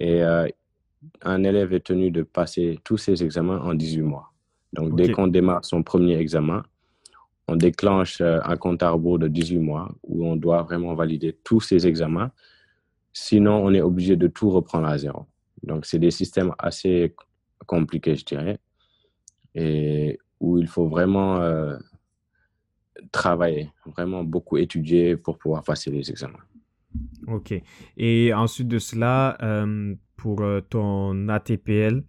Et 0.00 0.22
euh, 0.22 0.48
un 1.22 1.44
élève 1.44 1.72
est 1.72 1.86
tenu 1.86 2.10
de 2.10 2.22
passer 2.22 2.78
tous 2.84 2.96
ces 2.96 3.22
examens 3.22 3.60
en 3.60 3.74
18 3.74 4.02
mois. 4.02 4.32
Donc, 4.72 4.96
dès 4.96 5.12
qu'on 5.12 5.28
démarre 5.28 5.64
son 5.64 5.82
premier 5.82 6.16
examen, 6.16 6.64
on 7.46 7.56
déclenche 7.56 8.20
euh, 8.20 8.40
un 8.44 8.56
compte 8.56 8.82
à 8.82 8.90
rebours 8.90 9.18
de 9.18 9.28
18 9.28 9.58
mois 9.58 9.94
où 10.02 10.26
on 10.26 10.36
doit 10.36 10.62
vraiment 10.62 10.94
valider 10.94 11.36
tous 11.44 11.60
ces 11.60 11.86
examens. 11.86 12.30
Sinon, 13.12 13.64
on 13.64 13.72
est 13.72 13.82
obligé 13.82 14.16
de 14.16 14.26
tout 14.26 14.50
reprendre 14.50 14.88
à 14.88 14.98
zéro. 14.98 15.26
Donc, 15.62 15.86
c'est 15.86 15.98
des 15.98 16.10
systèmes 16.10 16.52
assez 16.58 17.14
compliqués, 17.66 18.16
je 18.16 18.24
dirais, 18.24 18.58
et 19.54 20.18
où 20.40 20.58
il 20.58 20.66
faut 20.66 20.88
vraiment 20.88 21.40
euh, 21.40 21.76
travailler, 23.12 23.70
vraiment 23.86 24.24
beaucoup 24.24 24.56
étudier 24.56 25.16
pour 25.16 25.38
pouvoir 25.38 25.62
passer 25.64 25.90
les 25.90 26.10
examens. 26.10 26.38
Ok. 27.26 27.54
Et 27.96 28.32
ensuite 28.34 28.68
de 28.68 28.78
cela, 28.78 29.36
euh, 29.42 29.94
pour 30.16 30.42
euh, 30.42 30.60
ton 30.60 31.28
ATPL, 31.28 32.04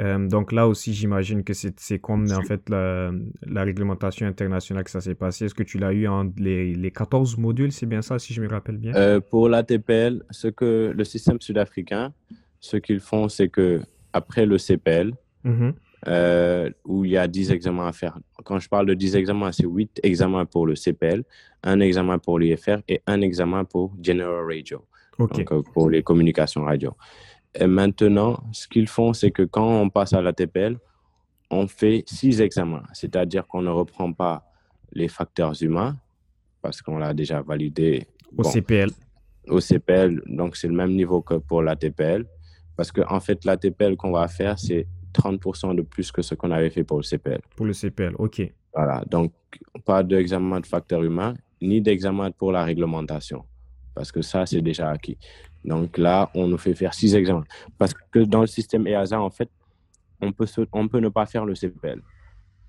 euh, 0.00 0.28
donc 0.28 0.52
là 0.52 0.66
aussi, 0.66 0.94
j'imagine 0.94 1.44
que 1.44 1.52
c'est 1.52 1.98
comme 1.98 2.24
en 2.32 2.42
fait 2.42 2.70
la, 2.70 3.12
la 3.42 3.64
réglementation 3.64 4.26
internationale 4.26 4.84
que 4.84 4.90
ça 4.90 5.02
s'est 5.02 5.14
passé. 5.14 5.44
Est-ce 5.44 5.54
que 5.54 5.62
tu 5.62 5.76
l'as 5.78 5.92
eu 5.92 6.06
en 6.08 6.32
les, 6.38 6.74
les 6.74 6.90
14 6.90 7.36
modules, 7.36 7.70
c'est 7.70 7.84
bien 7.84 8.00
ça, 8.00 8.18
si 8.18 8.32
je 8.32 8.40
me 8.40 8.48
rappelle 8.48 8.78
bien? 8.78 8.94
Euh, 8.94 9.20
pour 9.20 9.50
l'ATPL, 9.50 10.22
ce 10.30 10.48
que 10.48 10.92
le 10.96 11.04
système 11.04 11.38
sud-africain, 11.38 12.14
ce 12.60 12.78
qu'ils 12.78 13.00
font, 13.00 13.28
c'est 13.28 13.50
que 13.50 13.82
après 14.14 14.46
le 14.46 14.56
CPL, 14.56 15.12
Mhm. 15.44 15.72
Euh, 16.08 16.70
où 16.84 17.04
il 17.04 17.12
y 17.12 17.16
a 17.16 17.28
10 17.28 17.50
examens 17.50 17.86
à 17.86 17.92
faire. 17.92 18.18
Quand 18.44 18.58
je 18.58 18.68
parle 18.68 18.86
de 18.86 18.94
10 18.94 19.16
examens, 19.16 19.52
c'est 19.52 19.66
8 19.66 20.00
examens 20.02 20.46
pour 20.46 20.66
le 20.66 20.74
CPL, 20.74 21.24
un 21.62 21.80
examen 21.80 22.18
pour 22.18 22.38
l'IFR 22.38 22.78
et 22.88 23.02
un 23.06 23.20
examen 23.20 23.64
pour 23.64 23.92
General 24.02 24.44
Radio, 24.44 24.84
donc 25.18 25.52
euh, 25.52 25.62
pour 25.74 25.90
les 25.90 26.02
communications 26.02 26.64
radio. 26.64 26.94
Et 27.54 27.66
maintenant, 27.66 28.42
ce 28.52 28.66
qu'ils 28.68 28.88
font, 28.88 29.12
c'est 29.12 29.30
que 29.30 29.42
quand 29.42 29.68
on 29.68 29.90
passe 29.90 30.12
à 30.12 30.22
la 30.22 30.32
TPL, 30.32 30.78
on 31.50 31.66
fait 31.66 32.04
6 32.06 32.40
examens, 32.40 32.84
c'est-à-dire 32.92 33.46
qu'on 33.46 33.62
ne 33.62 33.70
reprend 33.70 34.12
pas 34.12 34.46
les 34.92 35.08
facteurs 35.08 35.60
humains, 35.62 35.96
parce 36.62 36.80
qu'on 36.80 36.96
l'a 36.96 37.12
déjà 37.12 37.42
validé 37.42 38.06
Au 38.36 38.42
bon, 38.42 38.50
CPL. 38.50 38.90
au 39.48 39.60
CPL, 39.60 40.22
donc 40.26 40.56
c'est 40.56 40.68
le 40.68 40.74
même 40.74 40.92
niveau 40.92 41.20
que 41.22 41.34
pour 41.34 41.62
la 41.62 41.76
TPL, 41.76 42.24
parce 42.76 42.92
qu'en 42.92 43.16
en 43.16 43.20
fait, 43.20 43.44
la 43.44 43.56
TPL 43.56 43.96
qu'on 43.96 44.12
va 44.12 44.28
faire, 44.28 44.58
c'est 44.58 44.86
30% 45.12 45.74
de 45.74 45.82
plus 45.82 46.10
que 46.12 46.22
ce 46.22 46.34
qu'on 46.34 46.50
avait 46.50 46.70
fait 46.70 46.84
pour 46.84 46.98
le 46.98 47.02
CPL. 47.02 47.40
Pour 47.56 47.66
le 47.66 47.72
CPL, 47.72 48.14
ok. 48.18 48.42
Voilà, 48.74 49.02
donc 49.10 49.32
pas 49.84 50.02
d'examen 50.02 50.60
de 50.60 50.66
facteur 50.66 51.02
humain, 51.02 51.34
ni 51.60 51.80
d'examen 51.80 52.30
pour 52.30 52.52
la 52.52 52.64
réglementation, 52.64 53.44
parce 53.94 54.12
que 54.12 54.22
ça, 54.22 54.46
c'est 54.46 54.62
déjà 54.62 54.90
acquis. 54.90 55.18
Donc 55.64 55.98
là, 55.98 56.30
on 56.34 56.46
nous 56.46 56.56
fait 56.58 56.74
faire 56.74 56.94
six 56.94 57.14
examens. 57.14 57.44
Parce 57.76 57.92
que 58.12 58.20
dans 58.20 58.40
le 58.42 58.46
système 58.46 58.86
EASA, 58.86 59.20
en 59.20 59.28
fait, 59.30 59.50
on 60.22 60.32
peut, 60.32 60.46
se- 60.46 60.66
on 60.72 60.86
peut 60.88 61.00
ne 61.00 61.08
pas 61.08 61.26
faire 61.26 61.44
le 61.44 61.54
CPL. 61.54 62.00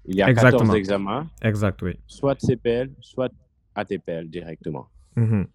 Il 0.06 0.16
y 0.16 0.22
a 0.22 0.26
14 0.34 0.46
Exactement. 0.48 0.74
examens, 0.74 1.28
Exact, 1.44 1.82
oui. 1.84 1.94
soit 2.08 2.40
CPL, 2.40 2.92
soit 3.00 3.32
ATPL 3.76 4.28
directement. 4.30 4.88
Mhm. 5.16 5.46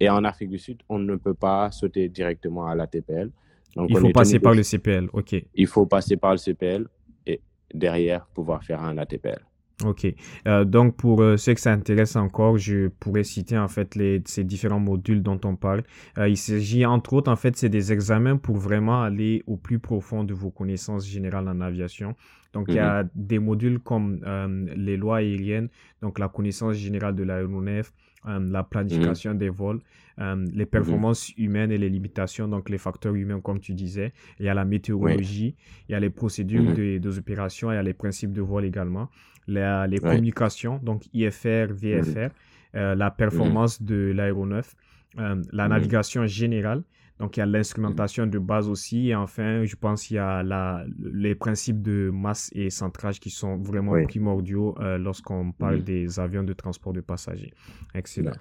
Et 0.00 0.10
en 0.10 0.24
Afrique 0.24 0.50
du 0.50 0.58
Sud, 0.58 0.82
on 0.88 0.98
ne 0.98 1.14
peut 1.16 1.34
pas 1.34 1.70
sauter 1.70 2.08
directement 2.08 2.66
à 2.66 2.74
l'ATPL. 2.74 3.30
Donc, 3.76 3.90
Il 3.90 3.98
faut 3.98 4.10
passer 4.10 4.38
par 4.38 4.54
le 4.54 4.62
CPL, 4.62 5.08
ok. 5.12 5.36
Il 5.54 5.66
faut 5.66 5.86
passer 5.86 6.16
par 6.16 6.32
le 6.32 6.38
CPL 6.38 6.86
et 7.26 7.40
derrière 7.72 8.26
pouvoir 8.26 8.62
faire 8.62 8.82
un 8.82 8.98
ATPL. 8.98 9.40
Ok. 9.82 10.06
Euh, 10.46 10.64
donc, 10.64 10.96
pour 10.96 11.20
euh, 11.20 11.36
ceux 11.36 11.54
que 11.54 11.60
ça 11.60 11.72
intéresse 11.72 12.14
encore, 12.14 12.58
je 12.58 12.88
pourrais 12.88 13.24
citer 13.24 13.58
en 13.58 13.66
fait 13.66 13.96
les, 13.96 14.22
ces 14.24 14.44
différents 14.44 14.78
modules 14.78 15.22
dont 15.22 15.40
on 15.44 15.56
parle. 15.56 15.82
Euh, 16.18 16.28
il 16.28 16.36
s'agit 16.36 16.86
entre 16.86 17.14
autres, 17.14 17.30
en 17.30 17.36
fait, 17.36 17.56
c'est 17.56 17.68
des 17.68 17.92
examens 17.92 18.36
pour 18.36 18.56
vraiment 18.56 19.02
aller 19.02 19.42
au 19.46 19.56
plus 19.56 19.80
profond 19.80 20.22
de 20.22 20.32
vos 20.32 20.50
connaissances 20.50 21.06
générales 21.06 21.48
en 21.48 21.60
aviation. 21.60 22.14
Donc, 22.52 22.66
il 22.68 22.76
y 22.76 22.78
a 22.78 23.04
des 23.16 23.40
modules 23.40 23.80
comme 23.80 24.20
euh, 24.24 24.66
les 24.76 24.96
lois 24.96 25.16
aériennes, 25.16 25.68
donc 26.00 26.20
la 26.20 26.28
connaissance 26.28 26.76
générale 26.76 27.16
de 27.16 27.24
l'aéronef, 27.24 27.92
la 28.26 28.62
planification 28.64 29.34
des 29.34 29.48
vols, 29.50 29.80
euh, 30.18 30.46
les 30.52 30.66
performances 30.66 31.30
humaines 31.36 31.70
et 31.72 31.78
les 31.78 31.88
limitations, 31.90 32.48
donc 32.48 32.68
les 32.70 32.78
facteurs 32.78 33.14
humains, 33.14 33.40
comme 33.40 33.60
tu 33.60 33.74
disais. 33.74 34.12
Il 34.38 34.46
y 34.46 34.48
a 34.48 34.54
la 34.54 34.64
météorologie, 34.64 35.54
il 35.88 35.92
y 35.92 35.94
a 35.94 36.00
les 36.00 36.10
procédures 36.10 36.62
Mhm. 36.64 36.74
des, 36.74 36.98
des 37.00 37.18
opérations, 37.18 37.70
il 37.72 37.74
y 37.74 37.78
a 37.78 37.82
les 37.82 37.94
principes 37.94 38.32
de 38.32 38.40
vol 38.42 38.64
également. 38.64 39.08
La- 39.46 39.86
les 39.86 39.98
communications, 40.10 40.78
donc 40.82 41.02
IFR, 41.12 41.66
VFR, 41.72 42.30
euh, 42.74 42.94
la 42.94 43.10
performance 43.10 43.82
de 43.82 44.12
l'aéronef, 44.14 44.74
euh, 45.18 45.42
la 45.52 45.64
Mhm. 45.64 45.70
navigation 45.70 46.26
générale, 46.26 46.82
donc 47.20 47.36
il 47.36 47.40
y 47.40 47.42
a 47.42 47.46
l'instrumentation 47.46 48.26
de 48.26 48.38
base 48.38 48.68
aussi, 48.68 49.08
et 49.10 49.14
enfin, 49.14 49.64
je 49.64 49.76
pense 49.76 50.04
qu'il 50.04 50.16
y 50.16 50.18
a 50.18 50.42
la, 50.42 50.84
les 50.98 51.34
principes 51.34 51.80
de 51.82 52.10
masse 52.12 52.50
et 52.54 52.70
centrage 52.70 53.20
qui 53.20 53.30
sont 53.30 53.56
vraiment 53.56 53.92
Oui. 53.92 54.02
primordiaux 54.04 54.74
euh, 54.80 54.98
lorsqu'on 54.98 55.52
parle 55.52 55.78
Mhm. 55.78 55.84
des 55.84 56.18
avions 56.20 56.42
de 56.42 56.52
transport 56.52 56.92
de 56.92 57.00
passagers. 57.00 57.52
Excellent. 57.94 58.32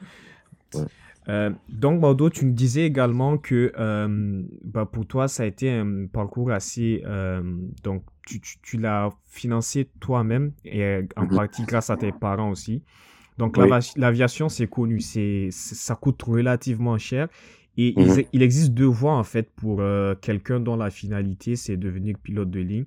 Euh, 1.29 1.51
donc, 1.69 2.01
Bordeaux, 2.01 2.29
tu 2.29 2.45
me 2.45 2.51
disais 2.51 2.85
également 2.85 3.37
que 3.37 3.71
euh, 3.79 4.43
bah, 4.65 4.85
pour 4.85 5.05
toi, 5.07 5.27
ça 5.29 5.43
a 5.43 5.45
été 5.45 5.71
un 5.71 6.07
parcours 6.11 6.51
assez... 6.51 7.01
euh, 7.05 7.41
donc, 7.83 8.03
tu, 8.25 8.41
tu, 8.41 8.57
tu 8.61 8.77
l'as 8.77 9.09
financé 9.27 9.89
toi-même 10.01 10.51
et 10.65 10.99
en 11.15 11.23
Mhm. 11.25 11.35
partie 11.35 11.63
grâce 11.63 11.89
à 11.89 11.95
tes 11.97 12.11
parents 12.11 12.49
aussi. 12.51 12.83
Donc, 13.37 13.55
Oui. 13.57 13.69
l'aviation, 13.95 14.49
c'est 14.49 14.67
connu, 14.67 14.99
c'est- 14.99 15.49
ça 15.51 15.95
coûte 15.95 16.21
relativement 16.23 16.97
cher. 16.97 17.29
Et 17.77 17.95
Mhm. 17.97 18.19
il, 18.19 18.25
il 18.33 18.41
existe 18.43 18.73
deux 18.73 18.85
voies, 18.85 19.13
en 19.15 19.23
fait, 19.23 19.49
pour 19.55 19.81
euh, 19.81 20.15
quelqu'un 20.15 20.59
dont 20.59 20.75
la 20.75 20.89
finalité, 20.91 21.55
c'est 21.55 21.77
devenir 21.77 22.17
pilote 22.17 22.49
de 22.51 22.59
ligne. 22.59 22.85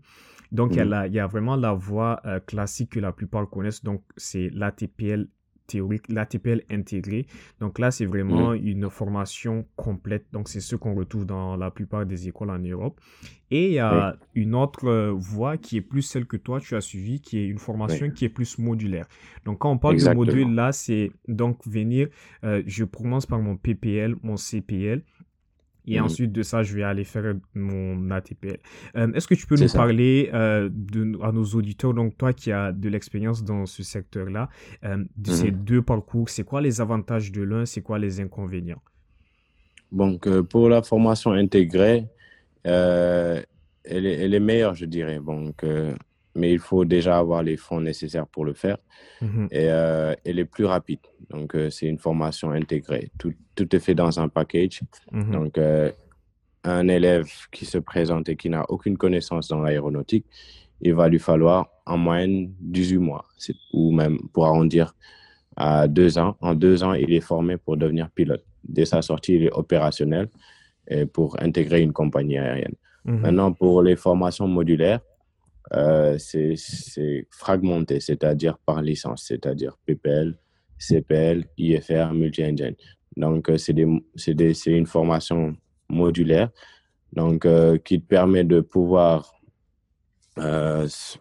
Donc, 0.52 0.76
il 0.76 0.78
y 0.78 0.82
a 0.94 1.06
y 1.08 1.18
a 1.18 1.26
vraiment 1.26 1.56
la 1.56 1.72
voie 1.72 2.20
euh, 2.24 2.38
classique 2.40 2.90
que 2.90 3.00
la 3.00 3.12
plupart 3.12 3.48
connaissent. 3.50 3.82
Donc, 3.82 4.02
c'est 4.16 4.48
l'ATPL 4.50 5.28
théorique, 5.66 6.08
l'ATPL 6.08 6.62
intégré. 6.70 7.26
Donc 7.60 7.78
là, 7.78 7.90
c'est 7.90 8.06
vraiment 8.06 8.54
une 8.54 8.88
formation 8.90 9.66
complète. 9.76 10.26
Donc, 10.32 10.48
c'est 10.48 10.60
ce 10.60 10.76
qu'on 10.76 10.94
retrouve 10.94 11.26
dans 11.26 11.56
la 11.56 11.70
plupart 11.70 12.06
des 12.06 12.28
écoles 12.28 12.50
en 12.50 12.58
Europe. 12.58 13.00
Et 13.50 13.66
il 13.68 13.72
y 13.74 13.78
a 13.78 14.16
une 14.34 14.54
autre 14.54 14.88
euh, 14.88 15.12
voie 15.12 15.56
qui 15.56 15.76
est 15.76 15.80
plus 15.80 16.02
celle 16.02 16.26
que 16.26 16.36
toi, 16.36 16.60
tu 16.60 16.74
as 16.74 16.80
suivie, 16.80 17.20
qui 17.20 17.38
est 17.38 17.46
une 17.46 17.58
formation 17.58 18.10
qui 18.10 18.24
est 18.24 18.28
plus 18.28 18.58
modulaire. 18.58 19.06
Donc, 19.44 19.58
quand 19.58 19.70
on 19.70 19.78
parle 19.78 19.94
Exactement. 19.94 20.24
de 20.24 20.32
module, 20.32 20.54
là, 20.54 20.72
c'est 20.72 21.12
donc 21.28 21.58
venir, 21.66 22.08
euh, 22.42 22.62
je 22.66 22.84
commence 22.84 23.26
par 23.26 23.40
mon 23.40 23.56
PPL, 23.56 24.16
mon 24.22 24.36
CPL. 24.36 25.02
Et 25.88 26.00
Mhm. 26.00 26.04
ensuite 26.06 26.32
de 26.32 26.42
ça, 26.42 26.62
je 26.62 26.74
vais 26.74 26.82
aller 26.82 27.04
faire 27.04 27.34
mon 27.54 28.10
ATPL. 28.10 28.58
Euh, 28.96 29.12
Est-ce 29.12 29.28
que 29.28 29.34
tu 29.34 29.46
peux 29.46 29.56
nous 29.56 29.68
ça. 29.68 29.78
parler 29.78 30.30
euh, 30.34 30.68
de, 30.72 31.16
à 31.22 31.32
nos 31.32 31.44
auditeurs, 31.44 31.94
donc 31.94 32.16
toi 32.18 32.32
qui 32.32 32.52
as 32.52 32.72
de 32.72 32.88
l'expérience 32.88 33.44
dans 33.44 33.66
ce 33.66 33.82
secteur-là, 33.82 34.48
euh, 34.84 35.04
de 35.16 35.30
ces 35.30 35.50
Mhm. 35.50 35.58
deux 35.64 35.82
parcours, 35.82 36.28
c'est 36.28 36.44
quoi 36.44 36.60
les 36.60 36.80
avantages 36.80 37.32
de 37.32 37.42
l'un, 37.42 37.66
c'est 37.66 37.82
quoi 37.82 37.98
les 37.98 38.20
inconvénients? 38.20 38.82
Donc, 39.92 40.26
euh, 40.26 40.42
pour 40.42 40.68
la 40.68 40.82
formation 40.82 41.32
intégrée, 41.32 42.08
elle, 43.84 44.06
est, 44.06 44.14
elle 44.24 44.34
est 44.34 44.40
meilleure, 44.40 44.74
je 44.74 44.84
dirais. 44.84 45.20
Donc, 45.20 45.64
mais 46.36 46.52
il 46.52 46.58
faut 46.58 46.84
déjà 46.84 47.18
avoir 47.18 47.42
les 47.42 47.56
fonds 47.56 47.80
nécessaires 47.80 48.26
pour 48.26 48.44
le 48.44 48.52
faire 48.54 48.78
Mhm. 49.22 49.48
et 49.50 49.68
euh, 49.70 50.14
elle 50.24 50.38
est 50.38 50.44
plus 50.44 50.66
rapide. 50.66 51.00
Donc, 51.30 51.54
euh, 51.54 51.70
c'est 51.70 51.86
une 51.86 51.98
formation 51.98 52.50
intégrée. 52.50 53.10
Tout, 53.18 53.32
tout 53.54 53.74
est 53.74 53.78
fait 53.80 53.94
dans 53.94 54.20
un 54.20 54.28
package. 54.28 54.82
Mhm. 55.12 55.30
Donc, 55.32 55.58
euh, 55.58 55.90
un 56.64 56.88
élève 56.88 57.26
qui 57.50 57.64
se 57.64 57.78
présente 57.78 58.28
et 58.28 58.36
qui 58.36 58.50
n'a 58.50 58.64
aucune 58.68 58.96
connaissance 58.98 59.48
dans 59.48 59.60
l'aéronautique, 59.60 60.26
il 60.82 60.94
va 60.94 61.08
lui 61.08 61.18
falloir 61.18 61.68
en 61.86 61.96
moyenne 61.96 62.52
18 62.60 62.98
mois, 62.98 63.24
ou 63.72 63.92
même 63.92 64.18
pour 64.32 64.44
arrondir 64.46 64.94
à 65.56 65.88
deux 65.88 66.18
ans. 66.18 66.36
En 66.40 66.54
deux 66.54 66.82
ans, 66.82 66.92
il 66.92 67.12
est 67.14 67.20
formé 67.20 67.56
pour 67.56 67.76
devenir 67.78 68.10
pilote. 68.10 68.44
Dès 68.64 68.84
sa 68.84 69.00
sortie, 69.00 69.36
il 69.36 69.44
est 69.44 69.52
opérationnel 69.52 70.28
et 70.88 71.06
pour 71.06 71.40
intégrer 71.40 71.80
une 71.80 71.92
compagnie 71.92 72.36
aérienne. 72.36 72.74
Mhm. 73.06 73.20
Maintenant, 73.20 73.52
pour 73.52 73.80
les 73.82 73.96
formations 73.96 74.48
modulaires, 74.48 75.00
euh, 75.74 76.16
c'est 76.18 77.26
fragmenté, 77.30 78.00
c'est-à-dire 78.00 78.58
par 78.58 78.82
licence, 78.82 79.24
c'est-à-dire 79.26 79.76
PPL, 79.84 80.38
CPL, 80.78 81.44
IFR, 81.58 82.12
multi-engine. 82.12 82.76
Donc, 83.16 83.50
euh, 83.50 83.56
c'est 83.56 84.66
une 84.66 84.86
formation 84.86 85.56
modulaire 85.88 86.50
donc, 87.12 87.46
euh, 87.46 87.78
qui 87.78 88.00
te 88.00 88.06
permet 88.06 88.44
de 88.44 88.60
pouvoir 88.60 89.32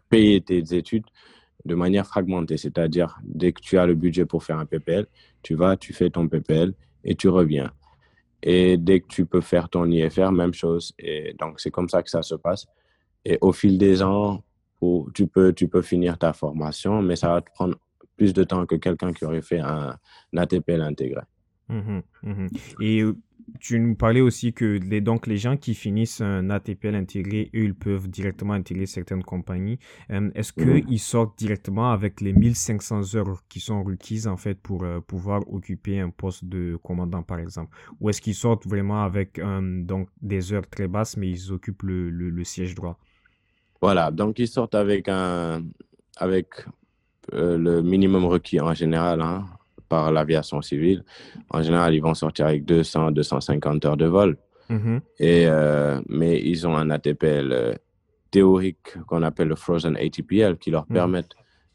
payer 0.09 0.41
tes 0.41 0.75
études 0.75 1.05
de 1.63 1.73
manière 1.73 2.05
fragmentée, 2.05 2.57
c'est-à-dire 2.57 3.17
dès 3.23 3.53
que 3.53 3.61
tu 3.61 3.77
as 3.77 3.85
le 3.85 3.95
budget 3.95 4.25
pour 4.25 4.43
faire 4.43 4.59
un 4.59 4.65
PPL, 4.65 5.07
tu 5.41 5.55
vas, 5.55 5.77
tu 5.77 5.93
fais 5.93 6.09
ton 6.09 6.27
PPL 6.27 6.73
et 7.05 7.15
tu 7.15 7.29
reviens. 7.29 7.71
Et 8.43 8.75
dès 8.77 8.99
que 8.99 9.07
tu 9.07 9.25
peux 9.25 9.39
faire 9.39 9.69
ton 9.69 9.89
IFR, 9.89 10.31
même 10.31 10.53
chose. 10.53 10.93
Et 10.99 11.33
donc, 11.39 11.61
c'est 11.61 11.71
comme 11.71 11.87
ça 11.87 12.03
que 12.03 12.09
ça 12.09 12.21
se 12.21 12.35
passe. 12.35 12.67
Et 13.25 13.37
au 13.41 13.51
fil 13.51 13.77
des 13.77 14.01
ans, 14.03 14.43
où 14.81 15.09
tu 15.13 15.27
peux, 15.27 15.53
tu 15.53 15.67
peux 15.67 15.81
finir 15.81 16.17
ta 16.17 16.33
formation, 16.33 17.01
mais 17.01 17.15
ça 17.15 17.29
va 17.29 17.41
te 17.41 17.51
prendre 17.51 17.77
plus 18.17 18.33
de 18.33 18.43
temps 18.43 18.65
que 18.65 18.75
quelqu'un 18.75 19.13
qui 19.13 19.25
aurait 19.25 19.41
fait 19.41 19.59
un, 19.59 19.97
un 20.33 20.37
ATPL 20.37 20.81
intégré. 20.81 21.21
Mhm, 21.69 22.03
mhm. 22.23 22.49
Et 22.79 23.01
euh, 23.01 23.17
tu 23.59 23.79
nous 23.79 23.95
parlais 23.95 24.21
aussi 24.21 24.53
que 24.53 24.65
les, 24.65 25.01
donc 25.01 25.27
les 25.27 25.37
gens 25.37 25.57
qui 25.57 25.73
finissent 25.73 26.21
un 26.21 26.49
ATPL 26.49 26.95
intégré, 26.95 27.49
eux, 27.55 27.63
ils 27.65 27.75
peuvent 27.75 28.07
directement 28.09 28.53
intégrer 28.53 28.85
certaines 28.85 29.23
compagnies. 29.23 29.79
Euh, 30.11 30.29
Est-ce 30.35 30.53
qu'ils 30.53 30.99
sortent 30.99 31.37
directement 31.37 31.91
avec 31.91 32.21
les 32.21 32.33
1500 32.33 33.15
heures 33.15 33.43
qui 33.49 33.59
sont 33.59 33.83
requises 33.83 34.27
en 34.27 34.37
fait 34.37 34.55
pour 34.61 34.83
euh, 34.83 34.99
pouvoir 35.01 35.41
occuper 35.51 35.99
un 35.99 36.09
poste 36.09 36.45
de 36.45 36.77
commandant 36.83 37.23
par 37.23 37.39
exemple? 37.39 37.75
Ou 37.99 38.09
est-ce 38.09 38.21
qu'ils 38.21 38.35
sortent 38.35 38.67
vraiment 38.67 39.03
avec 39.03 39.39
euh, 39.39 39.83
donc 39.83 40.09
des 40.21 40.53
heures 40.53 40.67
très 40.69 40.87
basses 40.87 41.17
mais 41.17 41.29
ils 41.29 41.51
occupent 41.51 41.83
le, 41.83 42.09
le, 42.09 42.29
le 42.29 42.43
siège 42.43 42.75
droit? 42.75 42.99
Voilà, 43.81 44.11
donc 44.11 44.39
ils 44.39 44.47
sortent 44.47 44.75
avec, 44.75 45.07
un, 45.09 45.63
avec 46.17 46.47
euh, 47.33 47.57
le 47.57 47.81
minimum 47.81 48.25
requis 48.25 48.59
en 48.59 48.73
général 48.73 49.21
hein, 49.21 49.45
par 49.89 50.11
l'aviation 50.11 50.61
civile. 50.61 51.03
En 51.49 51.61
général, 51.61 51.93
ils 51.93 52.01
vont 52.01 52.13
sortir 52.13 52.47
avec 52.47 52.65
200, 52.65 53.11
250 53.11 53.85
heures 53.85 53.97
de 53.97 54.05
vol. 54.05 54.37
Mhm, 54.69 55.01
Et, 55.19 55.45
euh, 55.47 56.01
mais 56.09 56.41
ils 56.41 56.65
ont 56.65 56.75
un 56.75 56.89
ATPL 56.89 57.51
euh, 57.51 57.73
théorique 58.31 58.97
qu'on 59.07 59.21
appelle 59.21 59.49
le 59.49 59.55
Frozen 59.55 59.95
ATPL 59.97 60.57
qui 60.57 60.71
leur 60.71 60.85
Mhm. 60.89 60.93
permet 60.93 61.23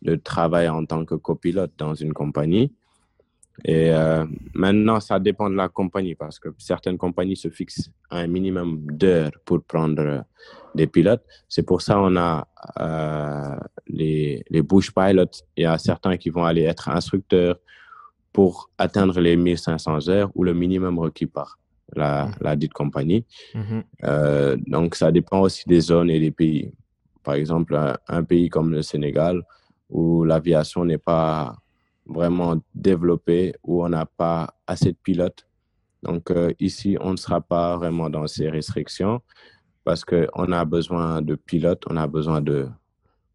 de 0.03 0.17
travailler 0.17 0.69
en 0.71 0.85
tant 0.85 1.05
que 1.05 1.15
copilote 1.15 1.73
dans 1.79 1.95
une 1.95 2.13
compagnie. 2.13 2.73
Et 3.65 3.93
euh, 3.93 4.25
maintenant, 4.55 5.01
ça 5.01 5.19
dépend 5.21 5.51
de 5.51 5.55
la 5.57 5.69
compagnie 5.69 6.15
parce 6.15 6.39
que 6.39 6.49
certaines 6.59 6.97
compagnies 6.97 7.37
se 7.37 7.51
fixent 7.51 7.91
un 8.11 8.27
minimum 8.27 8.81
d'heures 8.91 9.33
pour 9.45 9.63
prendre 9.63 10.01
euh, 10.03 10.21
des 10.75 10.87
pilotes. 10.87 11.23
C'est 11.49 11.63
pour 11.65 11.83
ça 11.83 11.95
qu'on 11.95 12.17
a 12.17 12.47
euh, 12.81 13.57
les, 13.87 14.43
les 14.49 14.63
bush 14.63 14.93
pilots. 14.95 15.27
Il 15.57 15.65
y 15.65 15.67
a 15.67 15.77
certains 15.79 16.17
qui 16.17 16.31
vont 16.31 16.45
aller 16.45 16.63
être 16.63 16.89
instructeurs 16.89 17.57
pour 18.33 18.71
atteindre 18.79 19.21
les 19.21 19.37
1500 19.37 20.09
heures 20.09 20.31
ou 20.35 20.45
le 20.45 20.55
minimum 20.55 20.99
requis 20.99 21.27
par 21.27 21.59
la, 21.95 22.27
Mhm. 22.27 22.33
la 22.41 22.57
dite 22.57 22.73
compagnie. 22.73 23.25
mhm, 23.55 23.83
Euh, 24.05 24.57
donc, 24.67 24.95
ça 24.95 25.11
dépend 25.13 25.41
aussi 25.41 25.65
des 25.69 25.81
zones 25.81 26.09
et 26.09 26.21
des 26.21 26.31
pays. 26.31 26.73
Par 27.25 27.35
exemple, 27.35 27.75
un, 27.75 27.97
un 28.09 28.23
pays 28.23 28.49
comme 28.49 28.71
le 28.73 28.81
Sénégal, 28.83 29.43
où 29.91 30.25
l'aviation 30.25 30.85
n'est 30.85 30.99
pas 30.99 31.57
vraiment 32.13 32.57
développée, 32.75 33.55
où 33.63 33.85
on 33.85 33.89
n'a 33.89 34.07
pas 34.07 34.55
assez 34.67 34.93
de 34.93 34.99
pilotes. 35.03 35.47
Donc, 36.03 36.31
euh, 36.31 36.53
ici, 36.59 36.97
on 37.01 37.13
ne 37.13 37.17
sera 37.17 37.41
pas 37.41 37.77
vraiment 37.77 38.09
dans 38.11 38.27
ces 38.27 38.49
restrictions 38.49 39.21
parce 39.85 40.05
qu'on 40.05 40.53
a 40.53 40.65
besoin 40.65 41.23
de 41.23 41.35
pilotes, 41.35 41.83
on 41.89 41.97
a 41.97 42.07
besoin 42.07 42.41
de 42.41 42.69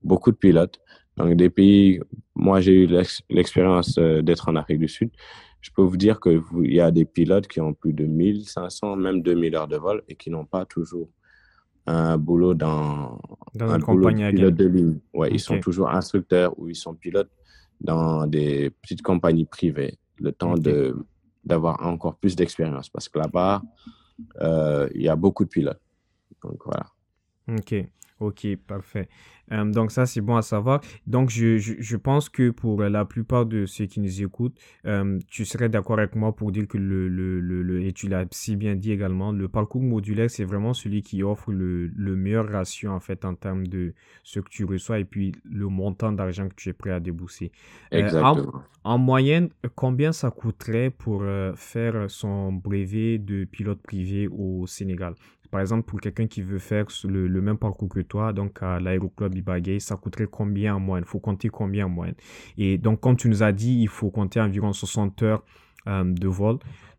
beaucoup 0.04 0.32
de 0.32 0.38
pilotes. 0.38 0.80
Donc, 1.18 1.36
des 1.36 1.50
pays, 1.50 2.00
moi, 2.36 2.62
j'ai 2.62 2.84
eu 2.84 2.88
l'ex- 2.88 3.22
l'expérience 3.30 3.98
euh, 3.98 4.22
d'être 4.22 4.50
en 4.50 4.56
Afrique 4.56 4.80
du 4.80 4.88
Sud. 4.88 5.10
Je 5.62 5.72
peux 5.76 5.82
vous 5.82 5.98
dire 5.98 6.20
qu'il 6.20 6.42
y 6.66 6.80
a 6.82 6.92
des 6.92 7.06
pilotes 7.06 7.48
qui 7.48 7.60
ont 7.62 7.74
plus 7.74 7.94
de 7.94 8.06
1500, 8.06 8.96
même 8.96 9.22
2000 9.22 9.56
heures 9.56 9.68
de 9.68 9.78
vol 9.78 10.04
et 10.08 10.16
qui 10.16 10.30
n'ont 10.30 10.46
pas 10.46 10.66
toujours 10.66 11.10
un 11.88 12.18
boulot 12.18 12.54
dans 12.54 13.20
Dans 13.54 13.70
un 13.72 13.76
une 13.80 13.86
boulot 13.86 14.08
compagnie 14.10 14.24
de 14.24 14.30
pilote 14.36 14.56
de 14.56 14.68
ligne. 14.68 15.00
Ouais, 15.14 15.30
ils 15.32 15.40
sont 15.40 15.56
toujours 15.62 15.90
instructeurs 15.90 16.58
ou 16.60 16.68
ils 16.70 16.76
sont 16.76 16.94
pilotes 16.96 17.30
dans 17.82 18.28
des 18.28 18.70
petites 18.82 19.02
compagnies 19.02 19.46
privées, 19.46 19.98
le 20.18 20.32
temps 20.32 20.56
de 20.56 20.96
d'avoir 21.44 21.86
encore 21.86 22.16
plus 22.16 22.36
d'expérience 22.36 22.90
parce 22.90 23.08
que 23.08 23.20
là-bas, 23.20 23.62
euh, 24.42 24.90
il 24.96 25.04
y 25.04 25.10
a 25.10 25.16
beaucoup 25.16 25.46
de 25.46 25.50
pilotes. 25.50 25.82
Donc 26.42 26.60
voilà. 26.66 26.88
Ok, 27.48 27.76
ok, 28.20 28.48
parfait. 28.68 29.10
Euh, 29.52 29.66
donc 29.66 29.92
ça, 29.92 30.06
c'est 30.06 30.22
bon 30.22 30.36
à 30.38 30.42
savoir. 30.42 30.82
Donc 31.06 31.30
je, 31.30 31.58
je, 31.58 31.74
je 31.78 31.98
pense 31.98 32.30
que 32.30 32.50
pour 32.50 32.82
la 32.82 33.06
plupart 33.06 33.46
de 33.46 33.66
ceux 33.66 33.86
qui 33.86 34.00
nous 34.00 34.22
écoutent, 34.24 34.58
euh, 34.86 35.20
tu 35.28 35.46
serais 35.46 35.70
d'accord 35.70 36.00
avec 36.00 36.16
moi 36.16 36.34
pour 36.36 36.52
dire 36.52 36.68
que 36.68 36.78
le, 36.78 37.08
le, 37.10 37.40
le, 37.42 37.62
le- 37.62 37.82
et 37.84 37.94
tu 37.94 38.08
l'as 38.08 38.26
si 38.32 38.56
bien 38.56 38.76
dit 38.76 38.92
également, 38.92 39.32
le 39.32 39.48
parcours 39.50 39.84
modulaire, 39.84 40.30
c'est 40.32 40.46
vraiment 40.46 40.74
celui 40.74 41.04
qui 41.04 41.22
offre 41.24 41.52
le, 41.52 41.88
le 41.88 42.16
meilleur 42.16 42.50
ratio 42.50 42.90
en 42.90 43.00
fait 43.00 43.24
en 43.26 43.36
termes 43.36 43.68
de 43.68 43.94
ce 44.24 44.40
que 44.40 44.50
tu 44.50 44.64
reçois 44.66 45.00
et 45.00 45.06
puis 45.06 45.34
le 45.44 45.68
montant 45.68 46.12
d'argent 46.12 46.48
que 46.50 46.56
tu 46.56 46.70
es 46.70 46.74
prêt 46.74 46.92
à 46.92 47.00
débourser. 47.00 47.52
Euh, 47.94 48.14
en, 48.20 48.40
Exactement. 48.40 48.64
en 48.84 48.98
moyenne, 48.98 49.50
combien 49.76 50.12
ça 50.12 50.32
coûterait 50.32 50.90
pour 50.90 51.24
faire 51.56 52.10
son 52.10 52.54
brevet 52.54 53.18
de 53.18 53.44
pilote 53.46 53.82
privé 53.82 54.28
au 54.28 54.66
Sénégal? 54.68 55.16
Par 55.52 55.62
exemple, 55.62 55.84
pour 55.84 56.00
quelqu'un 56.02 56.28
qui 56.28 56.42
veut 56.42 56.60
faire 56.60 56.86
le, 57.08 57.28
le 57.28 57.42
même 57.42 57.58
parcours 57.58 57.90
que 57.90 58.00
toi, 58.02 58.34
donc 58.34 58.62
à 58.62 58.80
l'aéroclub 58.80 59.36
Ibagay, 59.36 59.80
ça 59.80 59.96
coûterait 59.96 60.28
combien 60.30 60.76
en 60.76 60.80
moyenne? 60.80 61.06
Il 61.08 61.10
faut 61.10 61.20
compter 61.20 61.50
combien 61.50 61.86
en 61.86 61.90
moyenne? 61.90 62.16
Et 62.58 62.78
donc, 62.78 63.00
comme 63.02 63.16
tu 63.16 63.30
nous 63.30 63.44
as 63.44 63.52
dit, 63.52 63.80
il 63.82 63.88
faut 63.88 64.10
compter 64.12 64.40
environ 64.42 64.74
60 64.74 65.22
heures 65.24 65.44
euh, 65.88 66.04
de 66.04 66.28
vol. 66.28 66.58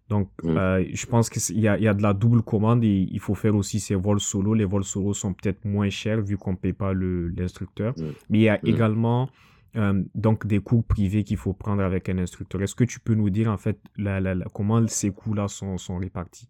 Donc, 0.09 0.31
Mm. 0.45 0.57
euh, 0.57 0.85
je 0.93 1.07
pense 1.07 1.29
qu'il 1.29 1.59
y 1.59 1.67
a, 1.67 1.77
il 1.77 1.83
y 1.83 1.89
a 1.89 1.95
de 1.95 2.03
la 2.03 2.15
double 2.15 2.43
commande 2.43 2.85
et 2.85 3.09
il 3.11 3.19
faut 3.19 3.35
faire 3.35 3.57
aussi 3.57 3.81
ces 3.81 3.97
vols 3.97 4.21
solo. 4.21 4.55
Les 4.55 4.65
vols 4.65 4.85
solo 4.85 5.13
sont 5.15 5.33
peut-être 5.35 5.65
moins 5.65 5.91
chers 5.91 6.21
vu 6.23 6.37
qu'on 6.37 6.53
ne 6.53 6.57
paye 6.57 6.73
pas 6.73 6.93
l'instructeur. 6.95 7.93
Mm. 7.99 8.03
Mais 8.31 8.39
il 8.39 8.43
y 8.43 8.49
a 8.49 8.57
Mm. 8.63 8.67
également 8.69 9.29
euh, 9.75 10.03
donc 10.15 10.47
des 10.47 10.61
cours 10.61 10.85
privés 10.85 11.23
qu'il 11.23 11.37
faut 11.37 11.53
prendre 11.53 11.83
avec 11.83 12.09
un 12.09 12.17
instructeur. 12.19 12.63
Est-ce 12.63 12.75
que 12.75 12.85
tu 12.85 12.99
peux 12.99 13.15
nous 13.15 13.29
dire 13.29 13.51
en 13.51 13.59
fait 13.59 13.79
la, 13.99 14.21
la- 14.21 14.35
la- 14.35 14.47
comment 14.55 14.87
ces 14.89 15.11
coûts-là 15.11 15.49
sont, 15.49 15.77
sont 15.77 15.99
répartis? 15.99 16.49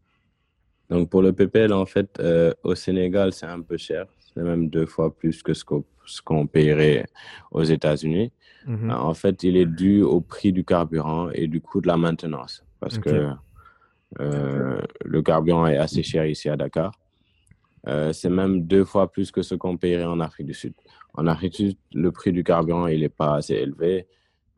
Donc 0.90 1.10
pour 1.10 1.22
le 1.22 1.32
PPL, 1.32 1.72
en 1.72 1.86
fait, 1.86 2.18
euh, 2.20 2.52
au 2.62 2.74
Sénégal, 2.74 3.32
c'est 3.32 3.46
un 3.46 3.60
peu 3.60 3.76
cher. 3.76 4.06
C'est 4.18 4.42
même 4.42 4.68
deux 4.68 4.86
fois 4.86 5.14
plus 5.14 5.42
que 5.42 5.54
ce 5.54 5.64
qu'on 5.64 5.84
qu'on 6.24 6.46
paierait 6.46 7.06
aux 7.50 7.64
États-Unis. 7.64 8.32
Mhm. 8.66 8.90
En 8.90 9.14
fait, 9.14 9.42
il 9.42 9.56
est 9.56 9.66
dû 9.66 10.02
au 10.02 10.20
prix 10.20 10.52
du 10.52 10.64
carburant 10.64 11.30
et 11.30 11.46
du 11.48 11.60
coût 11.60 11.80
de 11.80 11.88
la 11.88 11.96
maintenance. 11.96 12.64
Parce 12.80 12.98
que 12.98 13.30
euh, 14.20 14.80
le 15.04 15.22
carburant 15.22 15.66
est 15.66 15.76
assez 15.76 16.02
cher 16.02 16.26
ici 16.26 16.48
à 16.48 16.56
Dakar. 16.56 16.92
Euh, 17.88 18.12
c'est 18.12 18.30
même 18.30 18.62
deux 18.62 18.84
fois 18.84 19.10
plus 19.10 19.30
que 19.30 19.42
ce 19.42 19.54
qu'on 19.54 19.76
paierait 19.76 20.04
en 20.04 20.20
Afrique 20.20 20.48
du 20.48 20.54
Sud. 20.54 20.74
En 21.14 21.26
Afrique 21.26 21.52
du 21.52 21.70
Sud, 21.70 21.78
le 21.94 22.10
prix 22.10 22.32
du 22.32 22.42
carburant, 22.42 22.86
il 22.88 23.00
n'est 23.00 23.08
pas 23.08 23.36
assez 23.36 23.54
élevé. 23.54 24.06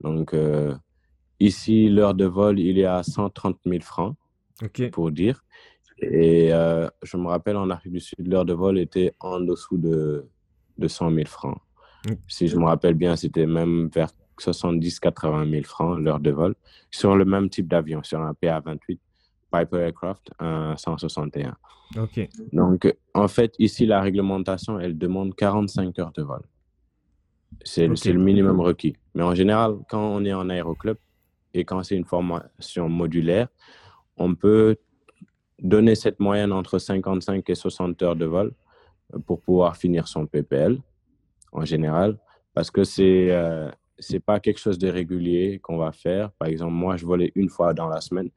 Donc, 0.00 0.32
euh, 0.32 0.74
ici, 1.38 1.88
l'heure 1.88 2.14
de 2.14 2.24
vol, 2.24 2.58
il 2.58 2.78
est 2.78 2.86
à 2.86 3.02
130 3.02 3.58
000 3.66 3.80
francs, 3.82 4.16
pour 4.92 5.10
dire. 5.10 5.44
Et 6.00 6.52
euh, 6.52 6.88
je 7.02 7.16
me 7.16 7.26
rappelle, 7.26 7.56
en 7.56 7.70
Afrique 7.70 7.92
du 7.92 8.00
Sud, 8.00 8.26
l'heure 8.26 8.44
de 8.44 8.52
vol 8.52 8.78
était 8.78 9.14
en 9.20 9.40
dessous 9.40 9.78
de, 9.78 10.26
de 10.78 10.88
100 10.88 11.12
000 11.12 11.26
francs. 11.26 11.58
Mm. 12.08 12.12
Si 12.28 12.48
je 12.48 12.56
me 12.56 12.64
rappelle 12.64 12.94
bien, 12.94 13.16
c'était 13.16 13.46
même 13.46 13.88
vers 13.92 14.10
70-80 14.38 15.50
000 15.50 15.62
francs 15.64 15.98
l'heure 15.98 16.20
de 16.20 16.30
vol 16.30 16.54
sur 16.90 17.16
le 17.16 17.24
même 17.24 17.50
type 17.50 17.68
d'avion, 17.68 18.02
sur 18.02 18.20
un 18.20 18.34
PA-28 18.34 18.98
Piper 19.50 19.78
Aircraft, 19.78 20.30
un 20.38 20.76
161. 20.76 21.56
Ok. 21.96 22.28
Donc, 22.52 22.94
en 23.14 23.28
fait, 23.28 23.54
ici, 23.58 23.86
la 23.86 24.00
réglementation, 24.00 24.78
elle 24.78 24.96
demande 24.96 25.34
45 25.34 25.98
heures 25.98 26.12
de 26.12 26.22
vol. 26.22 26.42
C'est 27.64 27.86
le 27.86 28.20
minimum 28.20 28.60
requis. 28.60 28.94
Mais 29.14 29.22
en 29.22 29.34
général, 29.34 29.76
quand 29.88 30.00
on 30.00 30.24
est 30.24 30.34
en 30.34 30.50
aéroclub 30.50 30.98
et 31.54 31.64
quand 31.64 31.82
c'est 31.82 31.96
une 31.96 32.04
formation 32.04 32.88
modulaire, 32.88 33.48
on 34.16 34.34
peut 34.34 34.76
donner 35.60 35.94
cette 35.94 36.20
moyenne 36.20 36.52
entre 36.52 36.78
55 36.78 37.48
et 37.48 37.54
60 37.54 38.02
heures 38.02 38.16
de 38.16 38.26
vol 38.26 38.52
euh, 39.14 39.18
pour 39.18 39.40
pouvoir 39.40 39.76
finir 39.76 40.08
son 40.08 40.26
PPL. 40.26 40.80
en 41.52 41.64
général 41.64 42.18
parce 42.58 42.72
que 42.72 42.82
c'est 42.82 43.30
euh, 43.30 43.70
c'est 44.00 44.18
pas 44.18 44.40
quelque 44.40 44.58
chose 44.58 44.78
de 44.78 44.88
régulier 44.88 45.60
qu'on 45.60 45.78
va 45.78 45.92
faire. 45.92 46.32
Par 46.32 46.48
exemple, 46.48 46.72
moi, 46.72 46.96
je 46.96 47.06
volais 47.06 47.30
une 47.36 47.48
fois 47.48 47.72
dans 47.72 47.88
la 47.88 48.00
semaine. 48.00 48.30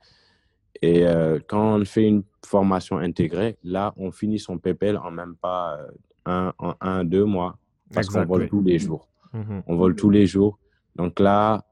Et 0.79 1.07
euh, 1.07 1.39
quand 1.47 1.79
on 1.79 1.85
fait 1.85 2.07
une 2.07 2.23
formation 2.45 2.99
intégrée, 2.99 3.57
là, 3.63 3.95
on 3.97 4.11
finit 4.11 4.37
son 4.37 4.59
PPL 4.59 4.95
en 4.97 5.09
même 5.09 5.35
pas 5.35 5.79
euh, 5.79 5.91
un, 6.25 6.53
en 6.59 6.75
un, 6.81 7.03
deux 7.03 7.25
mois. 7.25 7.57
Parce 7.91 8.09
qu'on 8.09 8.23
vole 8.25 8.47
tous 8.47 8.61
les 8.61 8.77
jours. 8.77 9.07
Mhm. 9.33 9.63
On 9.65 9.75
vole 9.75 9.95
tous 9.95 10.11
les 10.11 10.27
jours. 10.27 10.59
Donc 10.95 11.19
là, 11.19 11.65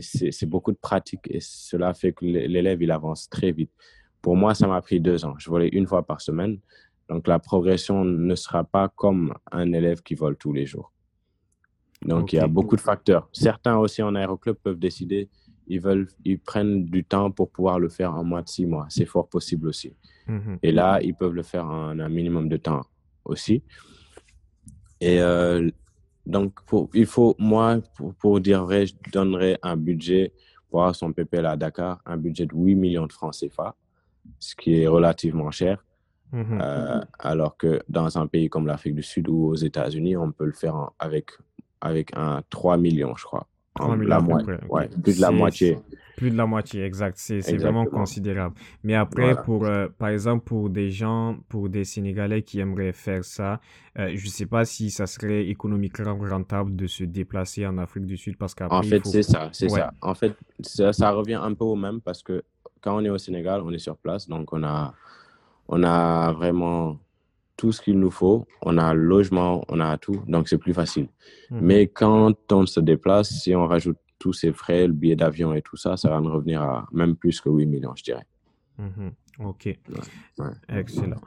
c'est 0.00 0.46
beaucoup 0.46 0.70
de 0.70 0.78
pratique 0.78 1.26
et 1.28 1.40
cela 1.40 1.92
fait 1.92 2.12
que 2.12 2.24
l'élève, 2.24 2.80
il 2.82 2.92
avance 2.92 3.28
très 3.28 3.50
vite. 3.50 3.72
Pour 4.26 4.34
moi, 4.34 4.56
ça 4.56 4.66
m'a 4.66 4.82
pris 4.82 4.98
deux 4.98 5.24
ans. 5.24 5.36
Je 5.38 5.48
volais 5.48 5.68
une 5.68 5.86
fois 5.86 6.04
par 6.04 6.20
semaine. 6.20 6.58
Donc 7.08 7.28
la 7.28 7.38
progression 7.38 8.04
ne 8.04 8.34
sera 8.34 8.64
pas 8.64 8.88
comme 8.88 9.32
un 9.52 9.72
élève 9.72 10.02
qui 10.02 10.16
vole 10.16 10.36
tous 10.36 10.52
les 10.52 10.66
jours. 10.66 10.92
Donc, 12.02 12.32
il 12.32 12.36
y 12.36 12.38
a 12.40 12.48
beaucoup 12.48 12.74
de 12.74 12.80
facteurs. 12.80 13.28
Certains 13.32 13.76
aussi 13.76 14.02
en 14.02 14.16
aéroclub 14.16 14.56
peuvent 14.56 14.80
décider, 14.80 15.28
ils, 15.68 15.80
veulent, 15.80 16.08
ils 16.24 16.40
prennent 16.40 16.86
du 16.86 17.04
temps 17.04 17.30
pour 17.30 17.52
pouvoir 17.52 17.78
le 17.78 17.88
faire 17.88 18.16
en 18.16 18.24
moins 18.24 18.42
de 18.42 18.48
six 18.48 18.66
mois. 18.66 18.86
C'est 18.88 19.04
fort 19.04 19.28
possible 19.28 19.68
aussi. 19.68 19.94
Mhm. 20.26 20.58
Et 20.60 20.72
là, 20.72 21.00
ils 21.02 21.14
peuvent 21.14 21.32
le 21.32 21.44
faire 21.44 21.64
en 21.64 21.96
un 21.96 22.08
minimum 22.08 22.48
de 22.48 22.56
temps 22.56 22.82
aussi. 23.24 23.62
Et 25.00 25.20
euh, 25.20 25.70
donc, 26.26 26.58
il 26.94 27.06
faut, 27.06 27.36
moi, 27.38 27.78
pour, 28.18 28.40
dire 28.40 28.64
vrai, 28.64 28.86
je 28.86 28.94
donnerais 29.12 29.56
un 29.62 29.76
budget 29.76 30.32
pour 30.68 30.80
avoir 30.80 30.96
son 30.96 31.12
PPL 31.12 31.46
à 31.46 31.56
Dakar, 31.56 32.00
un 32.04 32.16
budget 32.16 32.46
de 32.46 32.56
8 32.56 32.74
millions 32.74 33.06
de 33.06 33.12
francs 33.12 33.32
CFA, 33.32 33.76
ce 34.38 34.54
qui 34.56 34.80
est 34.82 34.86
relativement 34.86 35.50
cher. 35.50 35.84
Mhm. 36.32 36.58
Euh, 36.60 37.00
alors 37.18 37.56
que 37.56 37.80
dans 37.88 38.18
un 38.18 38.26
pays 38.26 38.48
comme 38.48 38.66
l'Afrique 38.66 38.94
du 38.94 39.02
Sud 39.02 39.28
ou 39.28 39.46
aux 39.46 39.54
États-Unis, 39.54 40.16
on 40.16 40.32
peut 40.32 40.46
le 40.46 40.52
faire 40.52 40.90
avec 40.98 41.30
avec 41.80 42.10
un 42.16 42.42
3 42.50 42.76
millions, 42.78 43.14
je 43.16 43.24
crois. 43.24 43.46
3 43.76 43.96
millions, 43.96 44.26
ouais, 44.70 44.88
plus 45.02 45.16
de 45.16 45.20
la 45.20 45.30
moitié. 45.30 45.78
Plus 46.16 46.30
de 46.30 46.36
la 46.36 46.46
moitié, 46.46 46.82
exact. 46.82 47.18
C'est 47.18 47.56
vraiment 47.58 47.84
considérable. 47.84 48.54
Mais 48.82 48.94
après, 48.94 49.36
pour, 49.44 49.66
euh, 49.66 49.88
par 49.98 50.08
exemple, 50.08 50.44
pour 50.44 50.70
des 50.70 50.90
gens, 50.90 51.36
pour 51.50 51.68
des 51.68 51.84
Sénégalais 51.84 52.40
qui 52.42 52.58
aimeraient 52.58 52.94
faire 52.94 53.22
ça, 53.22 53.60
euh, 53.98 54.10
je 54.14 54.24
ne 54.24 54.30
sais 54.30 54.46
pas 54.46 54.64
si 54.64 54.90
ça 54.90 55.06
serait 55.06 55.46
économiquement 55.48 56.16
rentable 56.18 56.74
de 56.74 56.86
se 56.86 57.04
déplacer 57.04 57.66
en 57.66 57.76
Afrique 57.76 58.06
du 58.06 58.16
Sud 58.16 58.38
parce 58.38 58.54
qu'après. 58.54 58.78
En 58.78 58.82
fait, 58.82 59.04
c'est 59.04 59.22
ça, 59.22 59.50
c'est 59.52 59.68
ça. 59.68 59.92
En 60.00 60.14
fait, 60.14 60.34
ça, 60.60 60.94
ça, 60.94 61.10
revient 61.10 61.34
un 61.42 61.52
peu 61.52 61.64
au 61.64 61.76
même 61.76 62.00
parce 62.00 62.22
que 62.22 62.42
quand 62.80 62.96
on 62.96 63.04
est 63.04 63.10
au 63.10 63.18
Sénégal, 63.18 63.62
on 63.64 63.70
est 63.72 63.78
sur 63.78 63.96
place, 63.96 64.28
donc 64.28 64.52
on 64.52 64.62
a, 64.62 64.94
on 65.68 65.82
a 65.82 66.32
vraiment 66.32 66.98
tout 67.56 67.72
ce 67.72 67.80
qu'il 67.80 67.98
nous 67.98 68.10
faut. 68.10 68.46
On 68.62 68.78
a 68.78 68.94
logement, 68.94 69.64
on 69.68 69.80
a 69.80 69.96
tout, 69.96 70.22
donc 70.26 70.48
c'est 70.48 70.58
plus 70.58 70.74
facile. 70.74 71.08
Mhm. 71.50 71.60
Mais 71.62 71.86
quand 71.88 72.34
on 72.52 72.66
se 72.66 72.80
déplace, 72.80 73.30
si 73.30 73.54
on 73.54 73.66
rajoute 73.66 73.98
tous 74.18 74.32
ces 74.32 74.52
frais, 74.52 74.86
le 74.86 74.92
billet 74.92 75.16
d'avion 75.16 75.52
et 75.54 75.62
tout 75.62 75.76
ça, 75.76 75.96
ça 75.96 76.10
va 76.10 76.20
nous 76.20 76.32
revenir 76.32 76.62
à 76.62 76.86
même 76.92 77.16
plus 77.16 77.40
que 77.40 77.48
8 77.48 77.66
millions, 77.66 77.94
je 77.96 78.04
dirais. 78.04 78.26
Mhm. 78.78 79.12
Ok. 79.40 79.78
Excellent. 80.68 81.20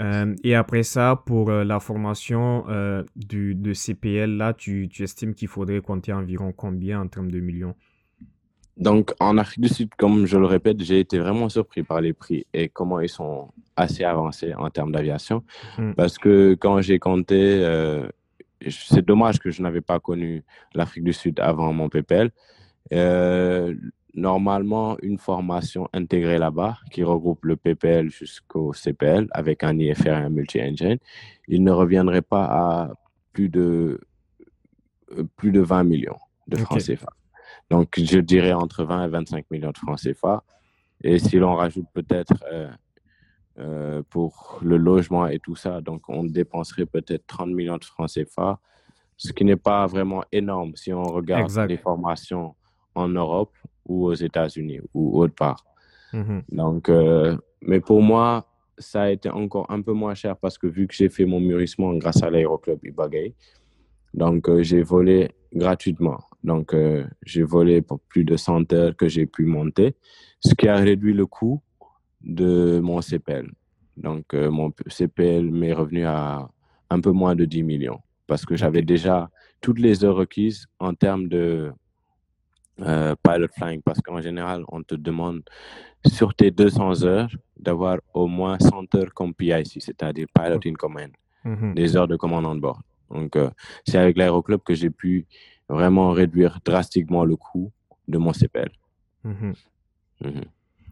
Euh, 0.00 0.34
et 0.42 0.54
après 0.54 0.82
ça, 0.82 1.22
pour 1.26 1.50
euh, 1.50 1.64
la 1.64 1.78
formation 1.80 2.64
euh, 2.68 3.04
du, 3.14 3.54
de 3.54 3.72
CPL, 3.72 4.36
là, 4.36 4.54
tu, 4.54 4.88
tu 4.90 5.02
estimes 5.02 5.34
qu'il 5.34 5.48
faudrait 5.48 5.80
compter 5.80 6.12
environ 6.12 6.52
combien 6.52 7.00
en 7.00 7.08
termes 7.08 7.30
de 7.30 7.40
millions? 7.40 7.74
Donc, 8.76 9.12
en 9.20 9.36
Afrique 9.36 9.60
du 9.60 9.68
Sud, 9.68 9.90
comme 9.96 10.26
je 10.26 10.38
le 10.38 10.46
répète, 10.46 10.80
j'ai 10.82 11.00
été 11.00 11.18
vraiment 11.18 11.48
surpris 11.48 11.82
par 11.82 12.00
les 12.00 12.14
prix 12.14 12.46
et 12.54 12.68
comment 12.68 13.00
ils 13.00 13.08
sont 13.08 13.50
assez 13.76 14.02
avancés 14.02 14.54
en 14.54 14.70
termes 14.70 14.92
d'aviation. 14.92 15.44
Mm. 15.78 15.92
Parce 15.92 16.16
que 16.18 16.54
quand 16.54 16.80
j'ai 16.80 16.98
compté, 16.98 17.62
euh, 17.62 18.08
c'est 18.68 19.04
dommage 19.04 19.38
que 19.38 19.50
je 19.50 19.62
n'avais 19.62 19.82
pas 19.82 20.00
connu 20.00 20.42
l'Afrique 20.74 21.04
du 21.04 21.12
Sud 21.12 21.38
avant 21.40 21.72
mon 21.72 21.90
PPL. 21.90 22.30
Euh, 22.94 23.74
normalement, 24.14 24.96
une 25.02 25.18
formation 25.18 25.88
intégrée 25.92 26.38
là-bas 26.38 26.78
qui 26.90 27.02
regroupe 27.02 27.44
le 27.44 27.56
PPL 27.56 28.10
jusqu'au 28.10 28.72
CPL 28.72 29.28
avec 29.32 29.64
un 29.64 29.78
IFR 29.78 30.08
et 30.08 30.10
un 30.10 30.30
multi-engine, 30.30 30.98
il 31.46 31.62
ne 31.62 31.70
reviendrait 31.70 32.22
pas 32.22 32.44
à 32.44 32.90
plus 33.32 33.48
de, 33.50 34.00
euh, 35.16 35.24
plus 35.36 35.52
de 35.52 35.60
20 35.60 35.84
millions 35.84 36.18
de 36.48 36.56
francs 36.56 36.82
CFA. 36.82 37.12
Donc, 37.72 37.98
je 37.98 38.18
dirais 38.18 38.52
entre 38.52 38.84
20 38.84 39.06
et 39.06 39.08
25 39.08 39.50
millions 39.50 39.70
de 39.70 39.78
francs 39.78 39.98
CFA. 39.98 40.44
Et 41.02 41.18
si 41.18 41.38
l'on 41.38 41.54
rajoute 41.54 41.86
peut-être 41.94 42.44
euh, 42.52 42.68
euh, 43.58 44.02
pour 44.10 44.58
le 44.62 44.76
logement 44.76 45.26
et 45.26 45.38
tout 45.38 45.56
ça, 45.56 45.80
donc 45.80 46.06
on 46.10 46.22
dépenserait 46.22 46.84
peut-être 46.84 47.26
30 47.26 47.48
millions 47.48 47.78
de 47.78 47.84
francs 47.86 48.10
CFA, 48.10 48.60
ce 49.16 49.32
qui 49.32 49.46
n'est 49.46 49.56
pas 49.56 49.86
vraiment 49.86 50.22
énorme 50.32 50.76
si 50.76 50.92
on 50.92 51.04
regarde 51.04 51.50
les 51.66 51.78
formations 51.78 52.54
en 52.94 53.08
Europe 53.08 53.56
ou 53.86 54.04
aux 54.04 54.14
États-Unis 54.14 54.80
ou 54.92 55.18
autre 55.18 55.34
part. 55.34 55.64
Mm-hmm. 56.12 56.42
Donc, 56.50 56.90
euh, 56.90 57.38
mais 57.62 57.80
pour 57.80 58.02
moi, 58.02 58.46
ça 58.76 59.04
a 59.04 59.10
été 59.10 59.30
encore 59.30 59.70
un 59.70 59.80
peu 59.80 59.94
moins 59.94 60.14
cher 60.14 60.36
parce 60.36 60.58
que 60.58 60.66
vu 60.66 60.86
que 60.86 60.94
j'ai 60.94 61.08
fait 61.08 61.24
mon 61.24 61.40
mûrissement 61.40 61.94
grâce 61.94 62.22
à 62.22 62.28
l'aéroclub 62.28 62.84
Ibagay, 62.84 63.34
donc 64.12 64.60
j'ai 64.60 64.82
volé 64.82 65.30
gratuitement. 65.54 66.18
Donc, 66.44 66.74
euh, 66.74 67.04
j'ai 67.24 67.42
volé 67.42 67.82
pour 67.82 68.00
plus 68.00 68.24
de 68.24 68.36
100 68.36 68.72
heures 68.72 68.96
que 68.96 69.08
j'ai 69.08 69.26
pu 69.26 69.44
monter, 69.44 69.94
ce 70.40 70.54
qui 70.54 70.68
a 70.68 70.76
réduit 70.76 71.12
le 71.12 71.26
coût 71.26 71.62
de 72.20 72.80
mon 72.82 73.00
CPL. 73.00 73.50
Donc, 73.96 74.34
euh, 74.34 74.50
mon 74.50 74.72
CPL 74.88 75.50
m'est 75.50 75.72
revenu 75.72 76.04
à 76.04 76.48
un 76.90 77.00
peu 77.00 77.12
moins 77.12 77.34
de 77.34 77.44
10 77.44 77.62
millions 77.62 78.00
parce 78.26 78.44
que 78.44 78.56
j'avais 78.56 78.82
déjà 78.82 79.30
toutes 79.60 79.78
les 79.78 80.04
heures 80.04 80.16
requises 80.16 80.66
en 80.78 80.94
termes 80.94 81.28
de 81.28 81.72
euh, 82.80 83.14
pilot 83.22 83.48
flying 83.56 83.82
parce 83.82 84.00
qu'en 84.00 84.20
général, 84.20 84.64
on 84.68 84.82
te 84.82 84.94
demande 84.94 85.42
sur 86.06 86.34
tes 86.34 86.50
200 86.50 87.04
heures 87.04 87.30
d'avoir 87.58 87.98
au 88.14 88.26
moins 88.26 88.58
100 88.58 88.94
heures 88.96 89.14
comme 89.14 89.34
PIC, 89.34 89.80
c'est-à-dire 89.80 90.26
Pilot 90.34 90.60
in 90.66 90.74
Command, 90.74 91.12
mm-hmm. 91.44 91.74
des 91.74 91.96
heures 91.96 92.08
de 92.08 92.16
commande 92.16 92.46
en 92.46 92.56
bord. 92.56 92.80
Donc, 93.10 93.38
c'est 93.86 93.98
avec 93.98 94.16
l'aéroclub 94.16 94.62
que 94.62 94.74
j'ai 94.74 94.88
pu 94.88 95.26
vraiment 95.72 96.10
réduire 96.10 96.60
drastiquement 96.64 97.24
le 97.24 97.36
coût 97.36 97.72
de 98.08 98.18
mon 98.18 98.32
CPL. 98.32 98.70
Mhm. 99.24 99.54
Mhm. 100.24 100.44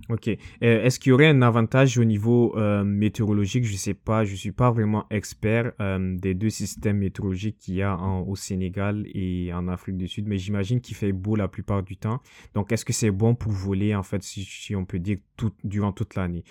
Ok. 0.08 0.28
Euh, 0.28 0.36
est-ce 0.60 0.98
qu'il 0.98 1.10
y 1.10 1.12
aurait 1.12 1.28
un 1.28 1.42
avantage 1.42 1.98
au 1.98 2.04
niveau 2.04 2.56
euh, 2.56 2.82
météorologique? 2.82 3.64
Je 3.64 3.72
ne 3.72 3.76
sais 3.76 3.94
pas, 3.94 4.24
je 4.24 4.32
ne 4.32 4.36
suis 4.36 4.52
pas 4.52 4.70
vraiment 4.70 5.06
expert 5.10 5.72
euh, 5.80 6.16
des 6.16 6.34
deux 6.34 6.50
systèmes 6.50 6.98
météorologiques 6.98 7.58
qu'il 7.58 7.74
y 7.76 7.82
a 7.82 7.96
au 7.96 8.34
Sénégal 8.34 9.06
et 9.14 9.52
en 9.52 9.68
Afrique 9.68 9.96
du 9.96 10.08
Sud, 10.08 10.26
mais 10.26 10.38
j'imagine 10.38 10.80
qu'il 10.80 10.96
fait 10.96 11.12
beau 11.12 11.36
la 11.36 11.48
plupart 11.48 11.82
du 11.82 11.96
temps. 11.96 12.20
Donc, 12.54 12.72
est-ce 12.72 12.84
que 12.84 12.92
c'est 12.92 13.10
bon 13.10 13.34
pour 13.34 13.52
voler, 13.52 13.94
en 13.94 14.02
fait, 14.02 14.22
si, 14.22 14.74
on 14.74 14.84
peut 14.84 14.98
dire, 14.98 15.18
tout, 15.36 15.52
durant 15.62 15.92
toute 15.92 16.16
l'année? 16.16 16.44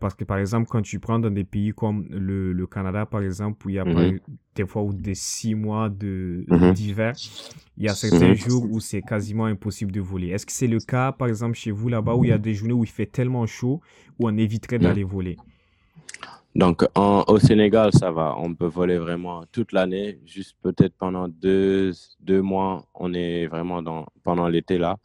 Parce 0.00 0.14
que, 0.14 0.24
par 0.24 0.38
exemple, 0.38 0.68
quand 0.70 0.82
tu 0.82 0.98
prends 0.98 1.18
dans 1.18 1.30
des 1.30 1.44
pays 1.44 1.72
comme 1.72 2.06
le, 2.10 2.52
le 2.52 2.66
Canada, 2.66 3.04
par 3.04 3.22
exemple, 3.22 3.66
où 3.66 3.70
il 3.70 3.74
y 3.74 3.78
a 3.78 3.84
mhm. 3.84 4.20
Des 4.54 4.66
fois 4.66 4.82
ou 4.82 4.92
des 4.92 5.14
six 5.14 5.54
mois 5.54 5.88
d'hiver, 5.88 7.14
il 7.76 7.84
y 7.84 7.88
a 7.88 7.94
certains 7.94 8.34
jours 8.34 8.66
où 8.70 8.80
c'est 8.80 9.02
quasiment 9.02 9.46
impossible 9.46 9.92
de 9.92 10.00
voler. 10.00 10.28
Est-ce 10.28 10.44
que 10.46 10.52
c'est 10.52 10.66
le 10.66 10.78
cas, 10.78 11.12
par 11.12 11.28
exemple, 11.28 11.56
chez 11.56 11.70
vous 11.70 11.88
là-bas, 11.88 12.14
où 12.14 12.24
il 12.24 12.30
y 12.30 12.32
a 12.32 12.38
des 12.38 12.54
journées 12.54 12.74
où 12.74 12.84
il 12.84 12.90
fait 12.90 13.06
tellement 13.06 13.46
chaud, 13.46 13.80
où 14.18 14.28
on 14.28 14.36
éviterait 14.36 14.78
d'aller 14.78 15.04
voler? 15.04 15.36
Donc, 16.54 16.84
au 16.94 17.38
Sénégal, 17.38 17.92
ça 17.94 18.10
va. 18.10 18.34
On 18.38 18.54
peut 18.54 18.66
voler 18.66 18.98
vraiment 18.98 19.44
toute 19.52 19.72
l'année. 19.72 20.18
Juste 20.26 20.56
peut-être 20.60 20.94
pendant 20.98 21.26
deux, 21.28 21.92
deux 22.20 22.42
mois, 22.42 22.84
on 22.94 23.14
est 23.14 23.46
vraiment 23.46 23.80
dans, 23.80 24.06
pendant 24.22 24.48
l'été 24.48 24.76
là, 24.76 24.98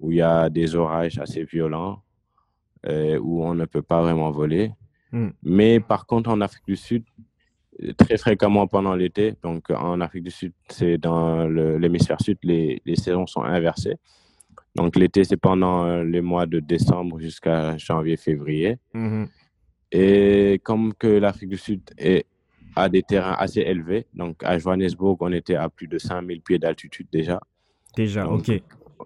où 0.00 0.12
il 0.12 0.18
y 0.18 0.22
a 0.22 0.48
des 0.48 0.74
orages 0.74 1.18
assez 1.18 1.44
violents, 1.44 2.02
euh, 2.86 3.18
où 3.18 3.44
on 3.44 3.54
ne 3.54 3.66
peut 3.66 3.82
pas 3.82 4.00
vraiment 4.00 4.30
voler. 4.30 4.72
Hmm. 5.12 5.28
Mais 5.42 5.78
par 5.78 6.06
contre, 6.06 6.30
en 6.30 6.40
Afrique 6.40 6.66
du 6.66 6.76
Sud, 6.76 7.04
très 7.96 8.16
fréquemment 8.16 8.66
pendant 8.66 8.94
l'été. 8.94 9.34
Donc, 9.42 9.70
en 9.70 10.00
Afrique 10.00 10.24
du 10.24 10.30
Sud, 10.30 10.52
c'est 10.68 10.98
dans 10.98 11.46
l'hémisphère 11.46 12.20
sud, 12.20 12.38
les, 12.42 12.80
les, 12.84 12.96
saisons 12.96 13.26
sont 13.26 13.42
inversées. 13.42 13.96
Donc, 14.74 14.96
l'été, 14.96 15.24
c'est 15.24 15.36
pendant 15.36 15.84
euh, 15.84 16.04
les 16.04 16.20
mois 16.20 16.46
de 16.46 16.60
décembre 16.60 17.20
jusqu'à 17.20 17.76
janvier-février. 17.76 18.78
Mm-hmm. 18.94 19.28
Et 19.92 20.60
comme 20.64 20.94
que 20.94 21.06
l'Afrique 21.06 21.50
du 21.50 21.56
Sud 21.56 21.82
est, 21.96 22.26
a 22.74 22.88
des 22.88 23.02
terrains 23.02 23.36
assez 23.38 23.60
élevés, 23.60 24.06
donc 24.12 24.42
à 24.42 24.58
Johannesburg, 24.58 25.16
on 25.20 25.32
était 25.32 25.54
à 25.54 25.68
plus 25.68 25.86
de 25.86 25.98
5000 25.98 26.40
pieds 26.40 26.58
d'altitude 26.58 27.06
déjà. 27.12 27.40
Déjà, 27.96 28.26
ok. 28.26 28.50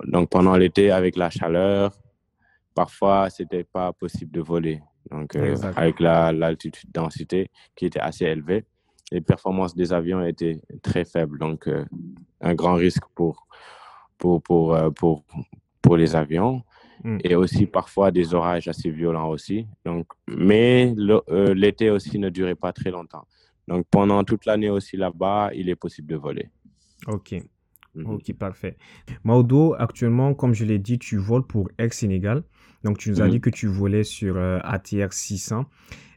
Donc, 0.07 0.31
pendant 0.31 0.57
l'été, 0.57 0.91
avec 0.91 1.17
la 1.17 1.29
chaleur, 1.29 1.93
parfois, 2.75 3.29
c'était 3.29 3.65
pas 3.65 3.93
possible 3.93 4.31
de 4.33 4.41
voler. 4.41 4.81
Donc, 5.11 5.37
euh, 5.37 5.57
avec 5.77 6.01
l'altitude 6.01 6.91
densité 6.93 7.51
qui 7.77 7.87
était 7.87 8.01
assez 8.01 8.25
élevée, 8.25 8.65
les 9.11 9.21
performances 9.21 9.75
des 9.75 9.93
avions 9.93 10.25
étaient 10.25 10.61
très 10.83 11.05
faibles. 11.05 11.39
Donc, 11.39 11.67
euh, 11.67 11.85
un 12.41 12.55
grand 12.55 12.75
risque 12.75 13.05
pour, 13.15 13.47
pour, 14.19 14.43
pour, 14.43 14.75
euh, 14.75 14.91
pour, 14.91 15.25
pour 15.81 15.97
les 15.97 16.15
avions. 16.15 16.63
Mm. 17.05 17.19
Et 17.23 17.35
aussi 17.37 17.67
parfois 17.67 18.11
des 18.11 18.35
orages 18.35 18.67
assez 18.67 18.91
violents 18.91 19.29
aussi. 19.29 19.67
Donc, 19.85 20.07
mais 20.27 20.95
l'été 21.55 21.91
aussi 21.91 22.19
ne 22.19 22.29
durait 22.29 22.57
pas 22.57 22.73
très 22.73 22.91
longtemps. 22.91 23.25
Donc 23.69 23.87
pendant 23.91 24.25
toute 24.25 24.47
l'année 24.47 24.71
aussi 24.71 24.97
là-bas, 24.97 25.51
il 25.55 25.69
est 25.69 25.77
possible 25.77 26.09
de 26.09 26.17
voler. 26.17 26.49
Ok. 27.07 27.37
Mhm. 27.95 28.15
Ok, 28.15 28.33
parfait. 28.35 28.77
Maudo, 29.25 29.75
actuellement, 29.79 30.35
comme 30.35 30.55
je 30.55 30.65
l'ai 30.65 30.79
dit, 30.79 30.99
tu 30.99 31.17
voles 31.19 31.47
pour 31.47 31.69
Air 31.79 31.93
Sénégal. 31.93 32.43
Donc, 32.85 32.99
tu 32.99 33.11
nous 33.11 33.21
as 33.21 33.25
mhm. 33.25 33.31
dit 33.33 33.41
que 33.41 33.51
tu 33.51 33.67
volais 33.67 34.05
sur 34.05 34.37
euh, 34.37 34.59
ATR 34.63 35.13
600. 35.13 35.65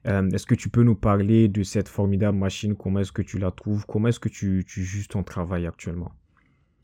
Euh, 0.08 0.30
est-ce 0.30 0.46
que 0.46 0.56
tu 0.56 0.70
peux 0.70 0.84
nous 0.84 0.96
parler 0.96 1.48
de 1.48 1.64
cette 1.64 1.88
formidable 1.88 2.38
machine? 2.38 2.76
Comment 2.76 3.00
est-ce 3.00 3.12
que 3.12 3.22
tu 3.22 3.40
la 3.40 3.52
trouves? 3.52 3.86
Comment 3.88 4.10
est-ce 4.10 4.20
que 4.20 4.30
tu, 4.30 4.64
tu 4.68 4.84
juges 4.84 5.08
ton 5.08 5.24
travail 5.24 5.66
actuellement? 5.66 6.12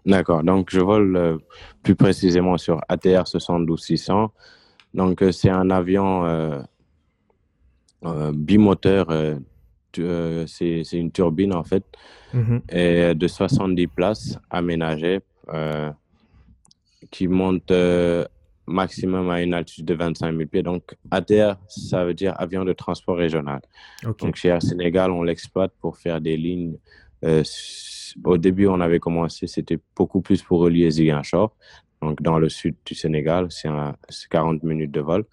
D'accord. 0.06 0.44
Donc, 0.44 0.70
je 0.72 0.80
vole 0.80 1.16
euh, 1.16 1.38
plus 1.84 1.96
précisément 1.96 2.58
sur 2.58 2.82
ATR 2.90 3.24
72-600. 3.24 4.30
Donc, 4.94 5.24
c'est 5.32 5.50
un 5.50 5.70
avion 5.70 6.66
bimoteur. 8.34 9.08
c'est 9.94 10.84
une 10.94 11.12
turbine, 11.12 11.54
en 11.54 11.64
fait, 11.64 11.84
mhm. 12.34 12.62
et 12.70 13.14
de 13.14 13.28
70 13.28 13.88
places 13.88 14.40
aménagées 14.50 15.20
qui 17.12 17.28
monte 17.28 17.72
maximum 18.68 19.30
à 19.30 19.42
une 19.42 19.54
altitude 19.54 19.86
de 19.86 19.94
25 19.94 20.36
000 20.36 20.50
pieds. 20.50 20.64
Donc, 20.64 20.96
ATR, 21.10 21.56
ça 21.68 22.06
veut 22.06 22.14
dire 22.14 22.34
avion 22.38 22.66
de 22.66 22.74
transport 22.74 23.18
régional. 23.18 23.62
Donc, 24.04 24.36
chez 24.36 24.50
Air 24.50 24.62
Sénégal, 24.62 25.12
on 25.12 25.24
l'exploite 25.24 25.74
pour 25.80 25.98
faire 25.98 26.22
des 26.22 26.38
lignes. 26.38 26.78
Euh, 27.26 27.44
au 28.24 28.38
début, 28.38 28.68
on 28.68 28.80
avait 28.80 29.00
commencé, 29.00 29.48
c'était 29.48 29.80
beaucoup 29.96 30.22
plus 30.22 30.42
pour 30.42 30.60
relier 30.60 30.92
Ziguinchor. 30.92 31.56
Donc, 32.02 32.22
dans 32.22 32.38
le 32.38 32.50
sud 32.50 32.76
du 32.86 32.94
Sénégal, 32.94 33.48
c'est 33.50 33.70
40 34.30 34.64
minutes 34.64 34.92
de 34.92 35.02
vol. 35.02 35.26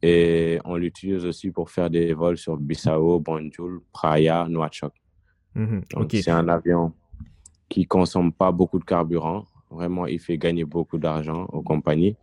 Et 0.00 0.60
on 0.64 0.76
l'utilise 0.76 1.24
aussi 1.24 1.50
pour 1.50 1.70
faire 1.70 1.90
des 1.90 2.14
vols 2.14 2.38
sur 2.38 2.56
Bissau, 2.56 3.18
Banjul, 3.18 3.80
Praia, 3.92 4.46
Nouakchott. 4.48 4.92
Donc, 5.56 6.12
c'est 6.12 6.30
un 6.30 6.48
avion 6.48 6.92
qui 7.68 7.84
consomme 7.84 8.32
pas 8.32 8.52
beaucoup 8.52 8.78
de 8.78 8.84
carburant. 8.84 9.44
Vraiment, 9.70 10.06
il 10.06 10.20
fait 10.20 10.38
gagner 10.38 10.64
beaucoup 10.64 10.98
d'argent 10.98 11.46
aux 11.46 11.62
compagnies 11.62 12.16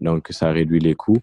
donc 0.00 0.28
ça 0.30 0.50
réduit 0.50 0.80
les 0.80 0.94
coûts. 0.94 1.22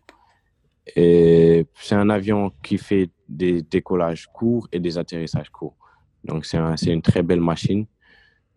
Et 0.95 1.65
c'est 1.76 1.95
un 1.95 2.09
avion 2.09 2.51
qui 2.61 2.78
fait 2.78 3.09
des 3.28 3.61
décollages 3.61 4.28
courts 4.28 4.67
et 4.71 4.80
des 4.80 4.97
atterrissages 4.97 5.49
courts. 5.49 5.76
Donc 6.23 6.45
c'est 6.45 6.57
un, 6.57 6.76
une 6.76 7.01
très 7.01 7.23
belle 7.23 7.41
machine, 7.41 7.86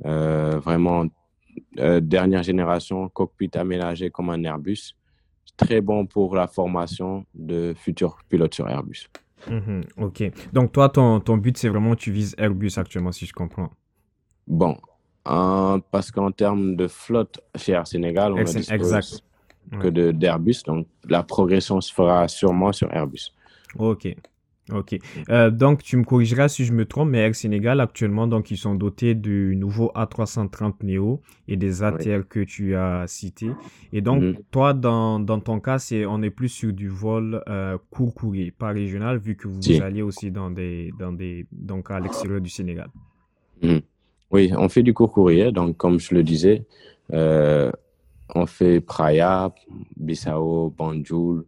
euh, 0.05 0.59
vraiment 0.59 1.07
euh, 1.79 2.01
dernière 2.01 2.43
génération, 2.43 3.09
cockpit 3.09 3.51
aménagé 3.55 4.11
comme 4.11 4.31
un 4.31 4.43
Airbus. 4.45 4.95
Très 5.57 5.81
bon 5.81 6.07
pour 6.07 6.37
la 6.37 6.47
formation 6.47 7.25
de 7.35 7.75
futurs 7.77 8.19
pilotes 8.29 8.55
sur 8.55 8.69
Airbus. 8.69 9.09
Mhm, 9.49 9.85
ok. 9.97 10.31
Donc 10.53 10.73
toi, 10.73 10.89
ton, 10.89 11.21
ton 11.21 11.37
but, 11.37 11.57
c'est 11.57 11.69
vraiment 11.69 11.97
tu 11.97 12.13
vises 12.13 12.35
Airbus 12.39 12.73
actuellement, 12.77 13.13
si 13.13 13.27
je 13.27 13.33
comprends. 13.33 13.71
Bon, 14.47 14.77
parce 15.25 16.11
qu'en 16.11 16.31
termes 16.31 16.77
de 16.77 16.89
flotte 16.89 17.41
chez 17.57 17.73
Air 17.73 17.87
Sénégal, 17.87 18.33
on 18.33 18.43
dispose, 18.45 18.71
exact 18.71 19.25
que 19.81 19.89
d'Airbus. 19.89 20.63
Donc, 20.67 20.87
la 21.09 21.23
progression 21.23 21.81
se 21.81 21.93
fera 21.93 22.29
sûrement 22.29 22.73
sur 22.73 22.93
Airbus. 22.93 23.33
Ok. 23.79 24.15
Ok. 24.73 24.99
Euh, 25.31 25.51
donc, 25.51 25.83
tu 25.83 25.97
me 25.97 26.05
corrigeras 26.05 26.49
si 26.49 26.65
je 26.65 26.73
me 26.73 26.85
trompe, 26.85 27.09
mais 27.09 27.19
Air 27.19 27.35
Sénégal, 27.35 27.81
actuellement, 27.81 28.27
donc, 28.27 28.51
ils 28.51 28.57
sont 28.59 28.75
dotés 28.75 29.15
du 29.15 29.57
nouveau 29.57 29.91
A330 29.95 30.75
Neo 30.83 31.23
et 31.47 31.57
des 31.57 31.83
ATR 31.83 32.29
que 32.29 32.41
tu 32.41 32.75
as 32.75 33.07
cités. 33.07 33.51
Et 33.93 34.01
donc, 34.01 34.23
mhm. 34.23 34.37
toi, 34.51 34.75
dans, 34.75 35.21
dans, 35.21 35.41
ton 35.41 35.61
cas, 35.61 35.79
c'est, 35.79 36.05
on 36.05 36.23
est 36.23 36.31
plus 36.31 36.51
sur 36.51 36.73
du 36.73 36.89
vol 36.89 37.43
euh, 37.49 37.79
court 37.91 38.15
courrier, 38.15 38.51
pas 38.51 38.69
régional, 38.69 39.19
vu 39.19 39.37
que 39.37 39.49
vous 39.49 39.83
allez 39.83 40.03
aussi 40.03 40.31
dans 40.31 40.51
des, 40.51 40.93
dans 40.99 41.13
des, 41.13 41.47
donc 41.51 41.91
à 41.91 41.99
l'extérieur 41.99 42.41
du 42.41 42.51
Sénégal. 42.51 42.89
Mhm. 43.63 43.81
Oui, 44.31 44.53
on 44.57 44.69
fait 44.69 44.83
du 44.83 44.93
court 44.93 45.13
courrier. 45.13 45.53
Donc, 45.53 45.79
comme 45.79 45.99
je 45.99 46.15
le 46.15 46.23
disais, 46.23 46.67
euh, 47.13 47.73
on 48.35 48.47
fait 48.47 48.81
Praia, 48.81 49.53
Bissau, 49.97 50.75
Banjul, 50.77 51.45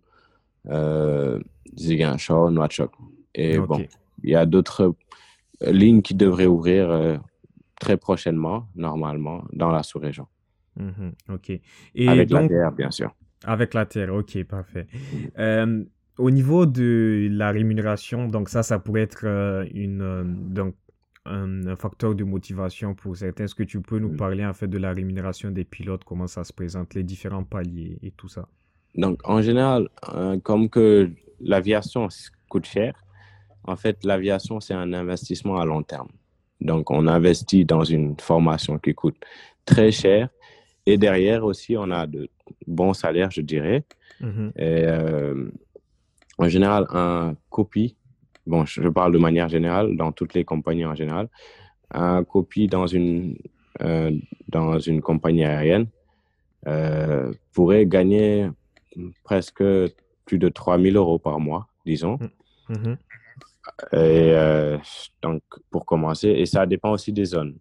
euh, 0.68 1.41
Ziguinchor, 1.76 2.51
Nouakchott. 2.51 2.91
Et 3.35 3.59
bon, 3.59 3.85
il 4.22 4.31
y 4.31 4.35
a 4.35 4.47
d'autres 4.47 4.95
lignes 5.61 6.03
qui 6.03 6.14
devraient 6.14 6.47
ouvrir 6.47 6.91
euh, 6.91 7.16
très 7.81 7.97
prochainement, 7.97 8.66
normalement, 8.74 9.45
dans 9.53 9.70
la 9.70 9.83
sous-région. 9.83 10.26
Mhm, 10.76 11.12
ok. 11.28 11.51
Et 11.95 12.09
avec 12.09 12.31
la 12.31 12.49
terre, 12.49 12.72
bien 12.72 12.91
sûr. 12.91 13.14
Avec 13.45 13.74
la 13.74 13.87
terre, 13.87 14.14
ok, 14.14 14.45
parfait. 14.45 14.87
Euh, 15.39 15.85
au 16.18 16.31
niveau 16.31 16.66
de 16.66 17.28
la 17.31 17.51
rémunération, 17.51 18.28
donc 18.28 18.49
ça, 18.49 18.62
ça 18.62 18.78
pourrait 18.78 19.03
être 19.03 19.24
euh, 19.24 19.64
une, 19.72 20.53
donc 20.53 20.74
un, 21.27 21.77
facteur 21.77 22.14
de 22.14 22.25
motivation 22.25 22.95
pour 22.95 23.16
certains. 23.16 23.45
Est-ce 23.45 23.55
que 23.55 23.62
tu 23.62 23.81
peux 23.81 23.99
nous 23.99 24.16
parler 24.16 24.45
en 24.45 24.55
fait 24.55 24.68
de 24.68 24.79
la 24.79 24.93
rémunération 24.93 25.51
des 25.51 25.64
pilotes, 25.64 26.05
comment 26.05 26.27
ça 26.27 26.45
se 26.45 26.53
présente, 26.53 26.95
les 26.95 27.03
différents 27.03 27.45
paliers 27.45 27.99
et 28.03 28.11
tout 28.11 28.29
ça 28.29 28.49
Donc 28.95 29.21
en 29.29 29.43
général, 29.43 29.89
euh, 30.14 30.39
comme 30.39 30.68
que 30.68 31.11
l'aviation 31.41 32.09
coûte 32.49 32.66
cher, 32.66 32.95
en 33.64 33.77
fait 33.77 34.05
l'aviation 34.05 34.61
c'est 34.61 34.75
un 34.75 34.93
investissement 34.93 35.59
à 35.59 35.64
long 35.64 35.83
terme. 35.83 36.09
Donc 36.61 36.91
on 36.91 37.07
investit 37.07 37.64
dans 37.64 37.85
une 37.85 38.18
formation 38.21 38.79
qui 38.79 38.95
coûte 38.95 39.16
très 39.64 39.93
cher 39.93 40.29
et 40.87 40.99
derrière 40.99 41.45
aussi 41.45 41.77
on 41.77 41.91
a 41.91 42.07
de 42.07 42.29
bons 42.66 42.95
salaires, 42.95 43.31
je 43.31 43.43
dirais. 43.43 43.85
Mm-hmm. 44.21 44.53
Et, 44.57 44.85
euh, 44.87 45.51
en 46.41 46.49
général, 46.49 46.87
un 46.91 47.35
copie 47.51 47.97
bon, 48.47 48.64
je 48.64 48.88
parle 48.88 49.12
de 49.12 49.18
manière 49.18 49.49
générale, 49.49 49.97
dans 49.97 50.12
toutes 50.12 50.34
les 50.34 50.45
compagnies 50.45 50.86
en 50.86 50.95
général, 50.95 51.28
un 51.91 52.24
copie 52.24 52.68
dans 52.68 52.86
une, 52.86 53.36
euh, 53.82 54.12
dans 54.49 54.78
une 54.78 55.01
compagnie 55.01 55.45
aérienne 55.45 55.86
euh, 56.66 57.32
pourrait 57.53 57.86
gagner 57.86 58.49
presque 59.24 59.64
plus 60.24 60.38
de 60.38 60.49
3000 60.49 60.97
euros 60.97 61.18
par 61.18 61.41
mois, 61.41 61.68
disons. 61.86 62.18
Mmh. 62.68 62.74
Mmh. 62.74 62.97
Et 63.93 64.32
euh, 64.34 64.78
donc, 65.22 65.43
pour 65.70 65.84
commencer, 65.84 66.28
et 66.28 66.47
ça 66.47 66.66
dépend 66.66 66.93
aussi 66.93 67.12
des 67.12 67.24
zones. 67.24 67.57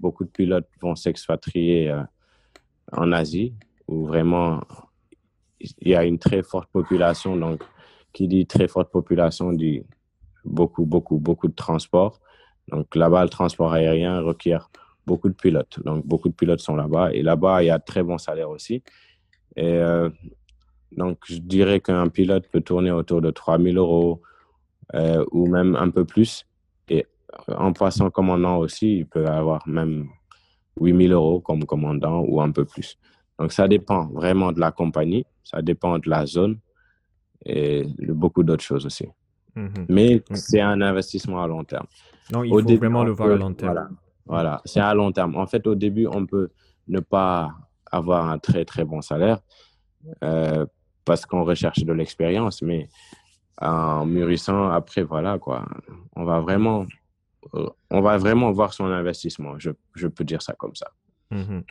Beaucoup 0.00 0.24
de 0.24 0.30
pilotes 0.30 0.68
vont 0.80 0.96
s'expatrier 0.96 1.94
en 2.90 3.12
Asie, 3.12 3.54
où 3.86 4.06
vraiment 4.06 4.60
il 5.60 5.88
y 5.88 5.94
a 5.94 6.04
une 6.04 6.18
très 6.18 6.42
forte 6.42 6.68
population. 6.70 7.36
Donc, 7.36 7.62
qui 8.12 8.28
dit 8.28 8.46
très 8.46 8.68
forte 8.68 8.90
population 8.90 9.52
dit 9.52 9.84
beaucoup, 10.44 10.84
beaucoup, 10.84 11.18
beaucoup 11.18 11.48
de 11.48 11.54
transport. 11.54 12.20
Donc 12.68 12.94
là-bas, 12.94 13.24
le 13.24 13.28
transport 13.28 13.72
aérien 13.72 14.20
requiert 14.20 14.70
beaucoup 15.06 15.28
de 15.28 15.34
pilotes. 15.34 15.80
Donc 15.84 16.06
beaucoup 16.06 16.28
de 16.28 16.34
pilotes 16.34 16.60
sont 16.60 16.76
là-bas. 16.76 17.12
Et 17.12 17.22
là-bas, 17.22 17.62
il 17.62 17.66
y 17.66 17.70
a 17.70 17.78
très 17.78 18.02
bons 18.02 18.18
salaires 18.18 18.50
aussi. 18.50 18.82
Et 19.56 19.64
euh, 19.64 20.10
donc 20.96 21.18
je 21.26 21.38
dirais 21.38 21.80
qu'un 21.80 22.08
pilote 22.08 22.48
peut 22.48 22.60
tourner 22.60 22.90
autour 22.90 23.20
de 23.20 23.30
3000 23.30 23.76
euros 23.76 24.22
euh, 24.94 25.24
ou 25.32 25.46
même 25.46 25.76
un 25.76 25.90
peu 25.90 26.04
plus. 26.04 26.46
Et 26.88 27.06
en 27.48 27.72
passant 27.72 28.10
commandant 28.10 28.58
aussi, 28.58 28.98
il 28.98 29.06
peut 29.06 29.26
avoir 29.26 29.66
même 29.66 30.08
8000 30.80 31.12
euros 31.12 31.40
comme 31.40 31.64
commandant 31.64 32.20
ou 32.20 32.40
un 32.40 32.50
peu 32.50 32.64
plus. 32.64 32.98
Donc 33.38 33.52
ça 33.52 33.68
dépend 33.68 34.06
vraiment 34.06 34.52
de 34.52 34.60
la 34.60 34.70
compagnie, 34.70 35.24
ça 35.42 35.62
dépend 35.62 35.98
de 35.98 36.08
la 36.08 36.26
zone 36.26 36.58
et 37.44 37.84
de 37.98 38.12
beaucoup 38.12 38.42
d'autres 38.42 38.62
choses 38.62 38.86
aussi. 38.86 39.08
Mhm. 39.54 39.86
Mais 39.88 40.22
c'est 40.32 40.60
un 40.60 40.80
investissement 40.80 41.42
à 41.42 41.46
long 41.46 41.64
terme. 41.64 41.86
Non, 42.32 42.44
il 42.44 42.50
faut 42.50 42.76
vraiment 42.76 43.04
le 43.04 43.12
voir 43.12 43.30
à 43.30 43.36
long 43.36 43.52
terme. 43.52 43.96
Voilà, 44.26 44.62
c'est 44.64 44.80
à 44.80 44.94
long 44.94 45.12
terme. 45.12 45.36
En 45.36 45.46
fait, 45.46 45.66
au 45.66 45.74
début, 45.74 46.06
on 46.06 46.26
peut 46.26 46.50
ne 46.88 47.00
pas 47.00 47.50
avoir 47.90 48.28
un 48.28 48.38
très, 48.38 48.64
très 48.64 48.84
bon 48.84 49.02
salaire 49.02 49.40
euh, 50.24 50.64
parce 51.04 51.26
qu'on 51.26 51.44
recherche 51.44 51.84
de 51.84 51.92
l'expérience, 51.92 52.62
mais 52.62 52.88
en 53.60 54.06
mûrissant, 54.06 54.70
après, 54.70 55.02
voilà, 55.02 55.38
quoi, 55.38 55.66
on 56.16 56.24
va 56.24 56.40
vraiment, 56.40 56.86
euh, 57.54 57.68
on 57.90 58.00
va 58.00 58.16
vraiment 58.16 58.50
voir 58.52 58.72
son 58.72 58.86
investissement. 58.86 59.58
Je, 59.58 59.70
je 59.94 60.08
peux 60.08 60.24
dire 60.24 60.40
ça 60.40 60.54
comme 60.54 60.74
ça. 60.74 60.90
Mhm. 61.30 61.64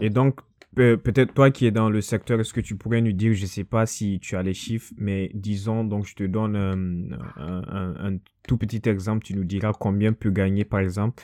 Et 0.00 0.10
donc, 0.10 0.40
peut-être 0.74 1.34
toi 1.34 1.50
qui 1.50 1.66
es 1.66 1.70
dans 1.70 1.90
le 1.90 2.00
secteur, 2.00 2.40
est-ce 2.40 2.54
que 2.54 2.60
tu 2.60 2.76
pourrais 2.76 3.00
nous 3.00 3.12
dire, 3.12 3.34
je 3.34 3.42
ne 3.42 3.46
sais 3.46 3.64
pas 3.64 3.86
si 3.86 4.20
tu 4.20 4.36
as 4.36 4.42
les 4.42 4.54
chiffres, 4.54 4.92
mais 4.96 5.30
disons, 5.34 5.84
donc 5.84 6.06
je 6.06 6.14
te 6.14 6.24
donne 6.24 6.56
euh, 6.56 7.92
un, 7.98 8.16
tout 8.46 8.56
petit 8.56 8.88
exemple, 8.88 9.24
tu 9.24 9.34
nous 9.34 9.44
diras 9.44 9.72
combien 9.72 10.12
peut 10.12 10.30
gagner, 10.30 10.64
par 10.64 10.80
exemple, 10.80 11.22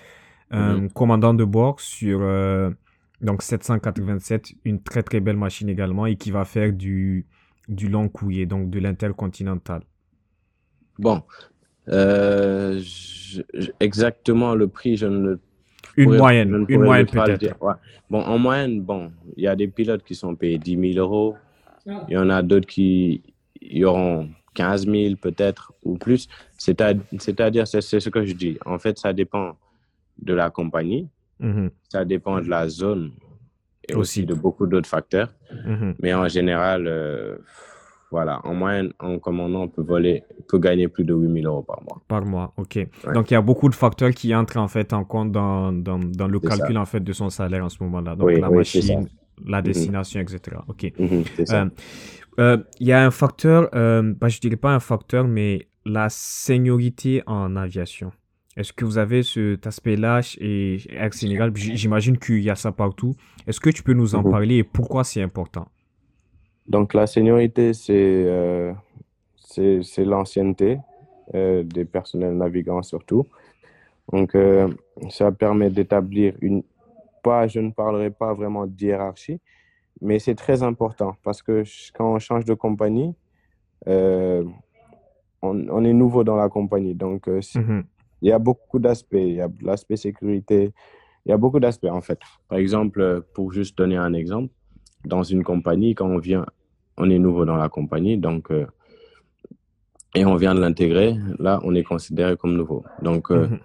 un 0.51 0.79
mhm. 0.79 0.91
commandant 0.91 1.35
de 1.35 1.45
bord 1.45 1.81
sur 1.81 2.21
euh, 2.23 2.71
donc 3.21 3.43
787, 3.43 4.55
une 4.65 4.83
très 4.83 5.03
très 5.03 5.21
belle 5.21 5.37
machine 5.37 5.69
également, 5.69 6.07
et 6.07 6.17
qui 6.17 6.31
va 6.31 6.45
faire 6.45 6.73
du, 6.73 7.27
du 7.69 7.89
long 7.89 8.09
courrier, 8.09 8.47
donc 8.47 8.71
de 8.71 8.79
l'intercontinental. 8.81 9.83
Bon, 10.99 11.23
euh, 11.89 12.81
exactement 13.81 14.55
le 14.55 14.67
prix, 14.67 14.97
je 14.97 15.07
ne 15.07 15.37
une 15.97 16.17
moyenne, 16.17 16.67
une 16.69 16.83
moyenne 16.83 17.07
peut-être. 17.07 17.57
Bon, 18.11 18.21
en 18.21 18.39
moyenne, 18.39 18.81
bon, 18.83 19.11
il 19.37 19.45
y 19.45 19.49
a 19.49 19.57
des 19.57 19.69
pilotes 19.69 20.05
qui 20.05 20.15
sont 20.15 20.35
payés 20.35 20.59
10 20.59 20.93
000 20.95 20.99
euros. 21.05 21.37
Il 21.87 22.15
y 22.15 22.17
en 22.17 22.31
a 22.31 22.43
d'autres 22.43 22.67
qui 22.67 23.23
y 23.61 23.85
auront 23.85 24.29
15 24.55 24.87
000 24.87 25.17
peut-être 25.17 25.73
ou 25.85 25.97
plus. 25.97 26.29
C'est-à-dire, 26.59 27.67
c'est 27.67 27.81
ce 27.81 28.09
que 28.09 28.25
je 28.25 28.33
dis. 28.35 28.59
En 28.65 28.79
fait, 28.79 28.99
ça 28.99 29.13
dépend 29.13 29.57
de 30.21 30.35
la 30.35 30.51
compagnie. 30.51 31.09
Mhm. 31.41 31.71
Ça 31.89 32.05
dépend 32.05 32.41
de 32.41 32.49
la 32.49 32.69
zone 32.69 33.13
et 33.89 33.95
aussi, 33.95 34.21
Aussi. 34.21 34.27
de 34.27 34.35
beaucoup 34.35 34.67
d'autres 34.67 34.89
facteurs. 34.89 35.33
Mhm. 35.67 35.95
Mais 36.01 36.15
en 36.15 36.27
général, 36.29 36.87
euh, 36.87 37.37
voilà, 38.11 38.41
en 38.45 38.55
moyenne, 38.55 38.93
en 39.01 39.19
commandant, 39.19 39.63
on 39.63 39.69
peut 39.69 39.83
voler, 39.83 40.23
on 40.39 40.43
peut 40.43 40.59
gagner 40.59 40.89
plus 40.89 41.05
de 41.05 41.13
8000 41.15 41.47
euros 41.47 41.63
par 41.63 41.83
mois. 41.83 42.01
Par 42.09 42.25
mois, 42.25 42.53
ok. 42.57 42.77
Ouais, 42.77 43.15
Donc, 43.15 43.31
il 43.31 43.35
y 43.35 43.37
a 43.37 43.43
beaucoup 43.43 43.69
de 43.69 43.75
facteurs 43.75 44.11
qui 44.13 44.35
entrent 44.35 44.59
en 44.59 44.69
fait 44.69 44.93
en 44.93 45.05
compte 45.05 45.33
dans, 45.33 45.73
dans, 45.73 45.99
dans 45.99 46.29
le 46.29 46.39
ça. 46.41 46.49
calcul 46.57 46.79
en 46.79 46.87
fait 46.87 47.01
de 47.01 47.13
son 47.13 47.31
salaire 47.31 47.65
en 47.65 47.69
ce 47.69 47.83
moment-là. 47.83 48.15
Donc, 48.15 48.29
Oui, 48.29 48.41
la 48.41 48.49
oui, 48.49 48.57
machine, 48.59 49.09
la 49.45 49.59
Mhm, 49.59 49.65
destination, 49.65 50.21
etc. 50.21 50.65
Ok. 50.69 50.93
mhm. 50.99 51.25
Euh, 51.51 51.69
euh, 52.39 52.59
Il 52.81 52.87
y 52.87 52.93
a 52.93 53.05
un 53.05 53.11
facteur, 53.11 53.69
euh, 53.75 54.15
bah, 54.21 54.29
je 54.29 54.39
dirais 54.41 54.57
pas 54.57 54.75
un 54.75 54.81
facteur, 54.81 55.27
mais 55.27 55.69
la 55.85 56.09
seniorité 56.09 57.23
en 57.27 57.57
aviation. 57.57 58.13
Est-ce 58.57 58.73
que 58.73 58.85
vous 58.87 58.99
avez 58.99 59.23
cet 59.23 59.67
aspect-là 59.67 60.21
et 60.41 60.79
Air 60.91 61.13
Sénégal? 61.13 61.53
J'imagine 61.55 62.17
qu'il 62.19 62.41
y 62.43 62.51
a 62.51 62.55
ça 62.57 62.73
partout. 62.73 63.15
Est-ce 63.47 63.61
que 63.61 63.69
tu 63.71 63.83
peux 63.83 63.93
nous 63.93 64.15
en 64.15 64.23
Mhm. 64.23 64.31
parler 64.31 64.57
et 64.57 64.65
pourquoi 64.65 65.05
c'est 65.05 65.23
important? 65.23 65.69
Donc, 66.69 66.95
la 66.95 67.07
seniorité, 67.07 67.73
c'est 67.75 67.93
euh, 68.27 68.73
c'est 69.37 70.05
l'ancienneté 70.05 70.79
euh, 71.35 71.63
des 71.63 71.85
personnels 71.85 72.37
navigants 72.37 72.83
surtout. 72.83 73.27
Donc, 74.13 74.35
euh, 74.35 74.69
ça 75.11 75.33
permet 75.33 75.71
d'établir 75.71 76.35
une... 76.41 76.63
Pas, 77.23 77.49
je 77.49 77.59
ne 77.61 77.71
parlerai 77.73 78.11
pas 78.11 78.35
vraiment 78.35 78.67
d'hiérarchie, 78.67 79.41
mais 80.01 80.19
c'est 80.19 80.35
très 80.37 80.63
important 80.63 81.17
parce 81.25 81.43
que 81.43 81.65
quand 81.95 82.15
on 82.15 82.19
change 82.21 82.45
de 82.45 82.55
compagnie, 82.55 83.15
euh, 83.89 84.45
on, 85.43 85.69
on 85.69 85.85
est 85.85 85.93
nouveau 85.93 86.23
dans 86.23 86.37
la 86.37 86.49
compagnie. 86.49 86.95
Donc, 86.95 87.29
euh, 87.29 87.41
Mhm. 87.57 87.85
il 88.23 88.29
y 88.29 88.33
a 88.33 88.39
beaucoup 88.39 88.79
d'aspects. 88.79 89.15
Il 89.15 89.35
y 89.35 89.41
a 89.41 89.49
l'aspect 89.63 89.97
sécurité. 89.97 90.73
Il 91.25 91.31
y 91.31 91.33
a 91.33 91.37
beaucoup 91.37 91.59
d'aspects, 91.59 91.91
en 91.91 92.01
fait. 92.01 92.21
Par 92.49 92.59
exemple, 92.59 93.23
pour 93.35 93.53
juste 93.53 93.77
donner 93.77 93.97
un 93.97 94.13
exemple, 94.13 94.53
dans 95.07 95.23
une 95.23 95.43
compagnie, 95.45 95.95
quand 95.95 96.09
on 96.09 96.19
vient, 96.19 96.45
on 96.99 97.09
est 97.11 97.19
nouveau 97.19 97.45
dans 97.45 97.57
la 97.57 97.69
compagnie, 97.69 98.17
donc, 98.19 98.51
euh, 98.51 98.67
et 100.15 100.25
on 100.25 100.37
vient 100.37 100.55
de 100.55 100.61
l'intégrer, 100.61 101.15
là, 101.39 101.61
on 101.63 101.75
est 101.75 101.83
considéré 101.83 102.37
comme 102.37 102.55
nouveau. 102.57 102.85
Donc, 103.03 103.31
euh, 103.31 103.49
Mhm. 103.49 103.59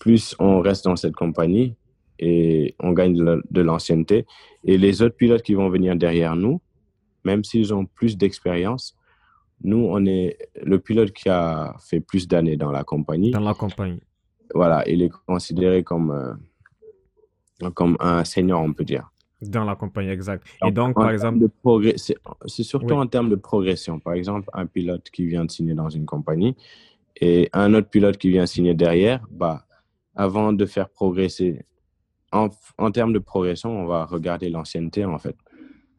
plus 0.00 0.34
on 0.38 0.60
reste 0.60 0.84
dans 0.84 0.96
cette 0.96 1.14
compagnie 1.14 1.76
et 2.18 2.74
on 2.80 2.92
gagne 2.92 3.14
de 3.14 3.24
la- 3.24 3.42
de 3.50 3.60
l'ancienneté. 3.60 4.26
Et 4.64 4.76
les 4.78 5.02
autres 5.02 5.16
pilotes 5.16 5.42
qui 5.42 5.54
vont 5.54 5.68
venir 5.68 5.94
derrière 5.96 6.34
nous, 6.34 6.60
même 7.24 7.44
s'ils 7.44 7.72
ont 7.74 7.84
plus 7.86 8.16
d'expérience, 8.16 8.96
nous, 9.62 9.86
on 9.88 10.04
est 10.06 10.38
le 10.62 10.78
pilote 10.80 11.12
qui 11.12 11.28
a 11.28 11.74
fait 11.78 12.00
plus 12.00 12.26
d'années 12.26 12.56
dans 12.56 12.72
la 12.72 12.82
compagnie. 12.84 13.30
Dans 13.30 13.40
la 13.40 13.54
compagnie. 13.54 14.00
Voilà, 14.54 14.82
il 14.88 15.02
est 15.02 15.12
considéré 15.26 15.84
comme, 15.84 16.10
euh, 16.10 17.70
comme 17.70 17.96
un 18.00 18.24
senior, 18.24 18.60
on 18.60 18.72
peut 18.72 18.84
dire. 18.84 19.11
Dans 19.42 19.64
la 19.64 19.74
compagnie, 19.74 20.10
exact. 20.10 20.46
Et 20.64 20.70
Donc, 20.70 20.74
donc, 20.74 20.98
en 20.98 21.02
par 21.02 21.10
exemple, 21.10 21.40
de 21.40 21.48
progrès, 21.48 21.94
c'est 21.96 22.16
c'est 22.46 22.62
surtout 22.62 22.94
oui. 22.94 23.00
en 23.00 23.06
termes 23.06 23.28
de 23.28 23.34
progression. 23.36 23.98
Par 23.98 24.14
exemple, 24.14 24.48
un 24.52 24.66
pilote 24.66 25.10
qui 25.10 25.26
vient 25.26 25.44
de 25.44 25.50
signer 25.50 25.74
dans 25.74 25.88
une 25.90 26.06
compagnie 26.06 26.56
et 27.20 27.48
un 27.52 27.74
autre 27.74 27.88
pilote 27.88 28.16
qui 28.18 28.30
vient 28.30 28.46
signer 28.46 28.74
derrière, 28.74 29.26
bah, 29.30 29.66
avant 30.14 30.52
de 30.52 30.64
faire 30.64 30.88
progresser, 30.88 31.64
en, 32.32 32.48
en 32.78 32.90
termes 32.90 33.12
de 33.12 33.18
progression, 33.18 33.70
on 33.70 33.86
va 33.86 34.04
regarder 34.04 34.48
l'ancienneté, 34.48 35.04
en 35.04 35.18
fait. 35.18 35.36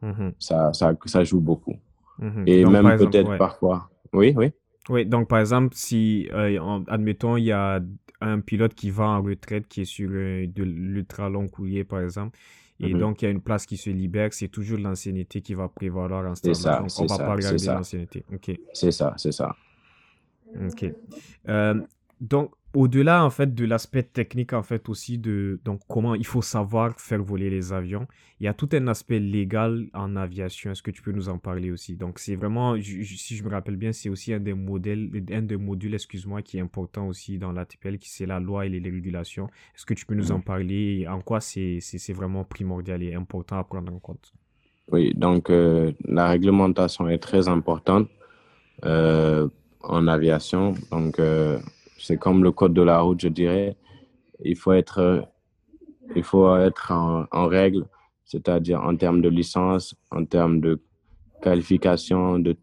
Mhm. 0.02 0.32
Ça, 0.38 0.72
ça, 0.72 0.94
ça 1.04 1.24
joue 1.24 1.40
beaucoup. 1.40 1.76
Mhm. 2.18 2.44
Et 2.46 2.62
Donc, 2.62 2.72
même 2.72 2.98
peut-être 2.98 3.30
ouais. 3.30 3.38
parfois. 3.38 3.90
Oui, 4.12 4.32
oui. 4.36 4.50
Oui, 4.90 5.06
donc 5.06 5.28
par 5.28 5.38
exemple, 5.38 5.74
si, 5.74 6.28
euh, 6.32 6.80
admettons, 6.88 7.38
il 7.38 7.44
y 7.44 7.52
a 7.52 7.80
un 8.20 8.40
pilote 8.40 8.74
qui 8.74 8.90
va 8.90 9.04
en 9.04 9.22
retraite, 9.22 9.66
qui 9.66 9.80
est 9.82 9.86
sur 9.86 10.10
euh, 10.12 10.46
de 10.46 10.62
l'ultra 10.62 11.30
long 11.30 11.48
courrier, 11.48 11.84
par 11.84 12.00
exemple, 12.00 12.38
et 12.80 12.94
Mhm. 12.94 12.98
donc 12.98 13.22
il 13.22 13.26
y 13.26 13.28
a 13.28 13.30
une 13.30 13.40
place 13.42 13.66
qui 13.66 13.76
se 13.76 13.90
libère, 13.90 14.32
c'est 14.34 14.48
toujours 14.48 14.78
l'ancienneté 14.78 15.40
qui 15.42 15.54
va 15.54 15.68
prévaloir 15.68 16.26
en 16.30 16.34
ce 16.34 16.52
ça, 16.54 16.80
Donc 16.80 16.98
on 16.98 17.02
c'est 17.02 17.06
va 17.06 17.16
ça, 17.16 17.24
pas 17.24 17.34
regarder 17.34 17.68
l'ancienneté. 17.68 18.24
Ok, 18.32 18.52
C'est 18.72 18.90
ça, 18.92 19.14
c'est 19.16 19.32
ça. 19.32 19.56
ok. 20.54 20.84
Euh, 21.48 21.80
donc, 22.24 22.50
au-delà, 22.74 23.24
en 23.24 23.30
fait, 23.30 23.54
de 23.54 23.64
l'aspect 23.64 24.02
technique, 24.02 24.52
en 24.52 24.62
fait, 24.64 24.88
aussi 24.88 25.16
de 25.18 25.60
donc, 25.64 25.80
comment 25.88 26.14
il 26.16 26.26
faut 26.26 26.42
savoir 26.42 26.98
faire 26.98 27.22
voler 27.22 27.48
les 27.50 27.72
avions, 27.72 28.08
il 28.40 28.44
y 28.44 28.48
a 28.48 28.54
tout 28.54 28.68
un 28.72 28.88
aspect 28.88 29.20
légal 29.20 29.86
en 29.94 30.16
aviation. 30.16 30.72
Est-ce 30.72 30.82
que 30.82 30.90
tu 30.90 31.00
peux 31.02 31.12
nous 31.12 31.28
en 31.28 31.38
parler 31.38 31.70
aussi? 31.70 31.96
Donc, 31.96 32.18
c'est 32.18 32.34
vraiment, 32.34 32.76
si 32.80 33.36
je 33.36 33.44
me 33.44 33.50
rappelle 33.50 33.76
bien, 33.76 33.92
c'est 33.92 34.08
aussi 34.08 34.32
un 34.32 34.40
des 34.40 34.54
modèles, 34.54 35.10
un 35.30 35.42
des 35.42 35.56
modules, 35.56 35.94
excuse-moi, 35.94 36.42
qui 36.42 36.58
est 36.58 36.60
important 36.60 37.06
aussi 37.06 37.38
dans 37.38 37.52
l'ATPL, 37.52 37.98
qui 37.98 38.10
c'est 38.10 38.26
la 38.26 38.40
loi 38.40 38.66
et 38.66 38.68
les 38.68 38.80
régulations. 38.90 39.46
Est-ce 39.76 39.86
que 39.86 39.94
tu 39.94 40.04
peux 40.06 40.14
nous 40.16 40.32
en 40.32 40.40
Mhm. 40.40 40.42
parler 40.42 41.00
et 41.02 41.08
en 41.08 41.20
quoi 41.20 41.40
c'est 41.40 41.78
vraiment 42.12 42.44
primordial 42.44 43.02
et 43.04 43.14
important 43.14 43.58
à 43.58 43.64
prendre 43.64 43.92
en 43.94 44.00
compte? 44.00 44.32
Oui, 44.92 45.14
donc 45.14 45.50
euh, 45.50 45.92
la 46.04 46.28
réglementation 46.28 47.08
est 47.08 47.18
très 47.18 47.48
importante 47.48 48.08
euh, 48.84 49.48
en 49.82 50.06
aviation. 50.08 50.74
Donc, 50.90 51.18
euh, 51.18 51.58
c'est 51.98 52.16
comme 52.18 52.42
le 52.42 52.52
code 52.52 52.74
de 52.74 52.82
la 52.82 53.00
route, 53.00 53.20
je 53.20 53.28
dirais. 53.28 53.76
Il 54.44 54.56
faut 54.56 54.72
être, 54.72 54.98
euh, 54.98 55.20
il 56.16 56.22
faut 56.22 56.54
être 56.56 56.92
en, 56.92 57.26
en 57.30 57.46
règle, 57.46 57.86
c'est-à-dire 58.24 58.82
en 58.82 58.96
termes 58.96 59.20
de 59.22 59.28
licence, 59.28 59.94
en 60.10 60.24
termes 60.24 60.60
de 60.60 60.80
qualification, 61.42 62.38
de, 62.38 62.56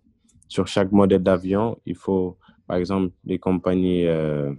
sur 0.47 0.67
chaque 0.67 0.91
modèle 0.91 1.23
d'avion. 1.23 1.77
Il 1.85 1.95
faut, 1.95 2.37
par 2.67 2.77
exemple, 2.77 3.13
les 3.25 3.39
compagnies 3.39 4.05
euh, 4.05 4.53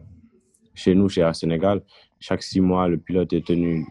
chez 0.74 0.94
nous, 0.94 1.08
chez 1.08 1.20
Air 1.22 1.34
Sénégal, 1.36 1.82
chaque 2.20 2.42
six 2.42 2.60
mois, 2.60 2.88
le 2.88 2.98
pilote 2.98 3.32
est 3.32 3.44
tenu 3.46 3.86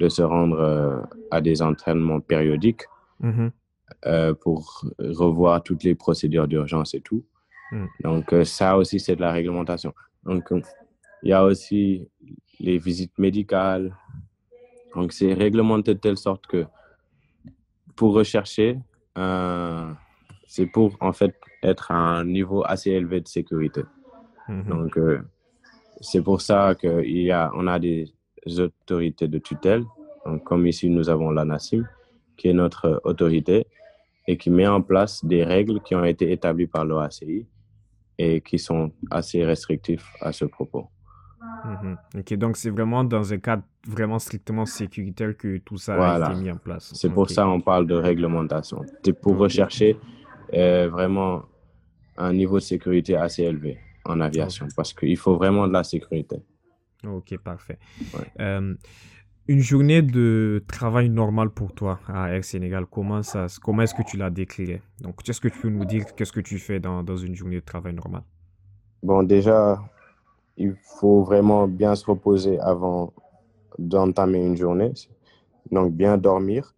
de 0.00 0.08
se 0.08 0.22
rendre 0.22 0.58
euh, 0.58 1.00
à 1.30 1.40
des 1.40 1.62
entraînements 1.62 2.20
périodiques 2.20 2.82
Mhm. 3.20 3.52
euh, 4.06 4.34
pour 4.34 4.84
revoir 4.98 5.62
toutes 5.62 5.84
les 5.84 5.94
procédures 5.94 6.48
d'urgence 6.48 6.94
et 6.94 7.00
tout. 7.00 7.24
Mm. 7.70 7.84
Donc, 8.02 8.34
ça 8.44 8.76
aussi, 8.76 8.98
c'est 8.98 9.14
de 9.16 9.20
la 9.20 9.30
réglementation. 9.32 9.94
Donc, 10.24 10.50
euh, 10.52 10.60
il 11.22 11.30
y 11.30 11.32
a 11.32 11.44
aussi 11.44 12.08
les 12.60 12.78
visites 12.78 13.18
médicales. 13.18 13.96
Donc, 14.94 15.12
c'est 15.12 15.32
réglementé 15.32 15.94
de 15.94 16.00
telle 16.00 16.16
sorte 16.16 16.46
que 16.46 16.66
pour 17.96 18.14
rechercher, 18.14 18.78
euh, 19.18 19.90
c'est 20.46 20.66
pour 20.66 20.96
en 21.00 21.12
fait 21.12 21.34
être 21.62 21.90
à 21.90 21.96
un 21.96 22.24
niveau 22.24 22.64
assez 22.64 22.90
élevé 22.90 23.20
de 23.20 23.28
sécurité. 23.28 23.82
Mhm. 24.48 24.64
Donc, 24.68 24.98
euh, 24.98 25.22
c'est 26.00 26.22
pour 26.22 26.40
ça 26.40 26.74
qu'on 26.74 27.02
a, 27.30 27.50
on 27.54 27.66
a 27.66 27.78
des 27.78 28.12
autorités 28.58 29.28
de 29.28 29.38
tutelle. 29.38 29.84
Donc, 30.26 30.44
comme 30.44 30.66
ici, 30.66 30.88
nous 30.90 31.08
avons 31.08 31.30
l'ANASIM, 31.30 31.86
qui 32.36 32.48
est 32.48 32.52
notre 32.52 33.00
autorité 33.04 33.66
et 34.26 34.36
qui 34.36 34.50
met 34.50 34.66
en 34.66 34.82
place 34.82 35.24
des 35.24 35.44
règles 35.44 35.80
qui 35.82 35.94
ont 35.94 36.04
été 36.04 36.32
établies 36.32 36.66
par 36.66 36.84
l'OACI 36.84 37.46
et 38.18 38.40
qui 38.40 38.58
sont 38.58 38.92
assez 39.10 39.44
restrictifs 39.44 40.14
à 40.20 40.32
ce 40.32 40.44
propos. 40.44 40.88
Mhm. 41.64 41.96
Ok, 42.18 42.34
donc 42.34 42.56
c'est 42.56 42.70
vraiment 42.70 43.04
dans 43.04 43.32
un 43.32 43.38
cadre 43.38 43.62
vraiment 43.86 44.18
strictement 44.18 44.66
sécuritaire 44.66 45.36
que 45.36 45.58
tout 45.58 45.76
ça 45.76 45.94
a 45.94 46.30
été 46.30 46.40
mis 46.40 46.50
en 46.50 46.56
place. 46.56 46.92
C'est 46.94 47.10
pour 47.10 47.30
ça 47.30 47.44
qu'on 47.44 47.60
parle 47.60 47.86
de 47.86 47.94
réglementation. 47.94 48.84
C'est 49.04 49.12
pour 49.12 49.36
rechercher 49.36 49.98
euh, 50.52 50.88
vraiment 50.88 51.44
un 52.16 52.32
niveau 52.32 52.56
de 52.56 52.62
sécurité 52.62 53.16
assez 53.16 53.42
élevé 53.42 53.78
en 54.04 54.20
aviation 54.20 54.68
parce 54.76 54.92
qu'il 54.92 55.16
faut 55.16 55.36
vraiment 55.36 55.66
de 55.66 55.72
la 55.72 55.84
sécurité. 55.84 56.36
Ok, 57.06 57.36
parfait. 57.38 57.78
Ouais. 58.14 58.26
Euh, 58.40 58.74
une 59.48 59.60
journée 59.60 60.02
de 60.02 60.62
travail 60.68 61.08
normale 61.08 61.50
pour 61.50 61.72
toi 61.74 62.00
à 62.08 62.30
Air 62.34 62.44
Sénégal, 62.44 62.86
comment 62.86 63.20
comment 63.62 63.82
est-ce 63.82 63.94
que 63.94 64.02
tu 64.02 64.16
la 64.18 64.30
décrirais? 64.30 64.82
Donc, 65.00 65.22
qu'est-ce 65.22 65.40
que 65.40 65.48
tu 65.48 65.58
peux 65.58 65.68
nous 65.70 65.84
dire, 65.86 66.14
qu'est-ce 66.14 66.32
que 66.32 66.40
tu 66.40 66.58
fais 66.58 66.80
dans, 66.80 67.02
dans 67.02 67.16
une 67.16 67.34
journée 67.34 67.56
de 67.56 67.60
travail 67.64 67.94
normale? 67.94 68.24
Bon, 69.02 69.22
déjà, 69.22 69.80
il 70.56 70.74
faut 71.00 71.22
vraiment 71.22 71.68
bien 71.68 71.94
se 71.96 72.06
reposer 72.06 72.60
avant 72.60 73.12
d'entamer 73.78 74.44
une 74.44 74.56
journée. 74.56 74.92
Donc, 75.72 75.92
bien 75.94 76.18
dormir. 76.18 76.74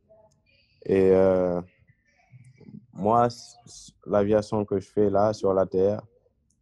Et 0.87 1.11
euh, 1.12 1.61
moi, 2.93 3.29
l'aviation 4.07 4.64
que 4.64 4.79
je 4.81 4.89
fais 4.89 5.11
là 5.11 5.33
sur 5.33 5.53
la 5.53 5.67
Terre, 5.67 6.03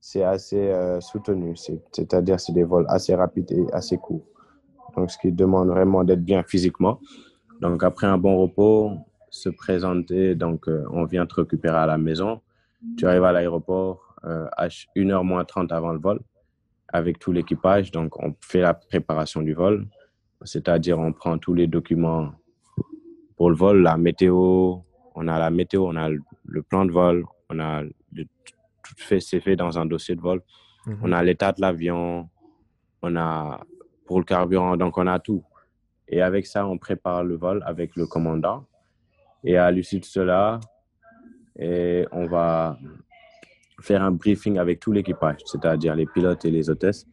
c'est 0.01 0.25
assez 0.25 0.59
euh, 0.71 1.01
soutenu. 1.01 1.57
C'est- 1.57 1.83
C'est-à-dire, 1.93 2.41
c'est 2.41 2.53
des 2.53 2.65
vols 2.65 2.87
assez 2.89 3.15
rapides 3.15 3.53
et 3.53 3.67
assez 3.73 3.99
courts. 3.99 4.25
Donc, 4.97 5.11
ce 5.11 5.19
qui 5.19 5.33
demande 5.33 5.69
vraiment 5.69 6.05
d'être 6.05 6.25
bien 6.25 6.43
physiquement. 6.43 7.01
Donc, 7.61 7.83
après 7.83 8.07
un 8.07 8.19
bon 8.19 8.37
repos, 8.37 8.93
se 9.31 9.49
présenter. 9.49 10.35
Donc, 10.35 10.69
euh, 10.69 10.85
on 10.91 11.05
vient 11.05 11.27
te 11.27 11.35
récupérer 11.35 11.77
à 11.77 11.87
la 11.87 11.99
maison. 11.99 12.41
Tu 12.97 13.07
arrives 13.07 13.25
à 13.25 13.33
l'aéroport 13.33 14.15
euh, 14.25 14.47
à 14.57 14.69
1h 14.69 15.23
moins 15.25 15.45
30 15.45 15.73
avant 15.73 15.93
le 15.93 15.99
vol 15.99 16.21
avec 16.89 17.19
tout 17.19 17.33
l'équipage. 17.33 17.91
Donc, 17.91 18.23
on 18.23 18.35
fait 18.41 18.61
la 18.61 18.75
préparation 18.75 19.43
du 19.43 19.55
vol, 19.55 19.87
c'est-à-dire 20.45 20.99
on 20.99 21.13
prend 21.13 21.39
tous 21.39 21.55
les 21.55 21.67
documents 21.67 22.31
pour 23.37 23.51
le 23.51 23.57
vol, 23.57 23.83
la 23.83 23.97
météo, 23.97 24.77
on 25.17 25.29
a 25.29 25.39
la 25.39 25.51
météo, 25.51 25.87
on 25.87 25.97
a 25.97 26.09
le, 26.09 26.63
plan 26.63 26.85
de 26.85 26.93
vol, 26.93 27.25
on 27.51 27.59
a 27.59 27.83
le- 27.83 28.25
tout 28.83 28.95
fait, 28.97 29.19
c'est 29.21 29.41
fait 29.41 29.57
dans 29.57 29.77
un 29.79 29.87
dossier 29.87 30.15
de 30.15 30.21
vol. 30.21 30.41
Mhm. 30.87 30.99
On 31.03 31.13
a 31.13 31.23
l'état 31.23 31.53
de 31.53 31.61
l'avion, 31.61 32.29
on 33.03 33.17
a 33.17 33.61
pour 34.07 34.19
le 34.19 34.25
carburant, 34.25 34.77
donc 34.77 34.99
on 34.99 35.07
a 35.07 35.19
tout. 35.19 35.45
Et 36.09 36.21
avec 36.21 36.47
ça, 36.47 36.67
on 36.67 36.79
prépare 36.79 37.25
le 37.25 37.37
vol 37.37 37.63
avec 37.67 37.97
le 37.97 38.07
commandant. 38.07 38.67
Et 39.43 39.57
à 39.57 39.71
l'issue 39.71 40.01
de 40.01 40.05
cela, 40.05 40.61
et 41.59 42.07
on 42.13 42.27
va 42.27 42.79
faire 43.81 44.03
un 44.03 44.11
briefing 44.11 44.59
avec 44.59 44.81
tout 44.81 44.93
l'équipage, 44.93 45.41
c'est-à-dire 45.45 45.95
les 45.95 46.07
pilotes 46.07 46.45
et 46.45 46.51
les 46.51 46.71
hôtesses, 46.71 47.07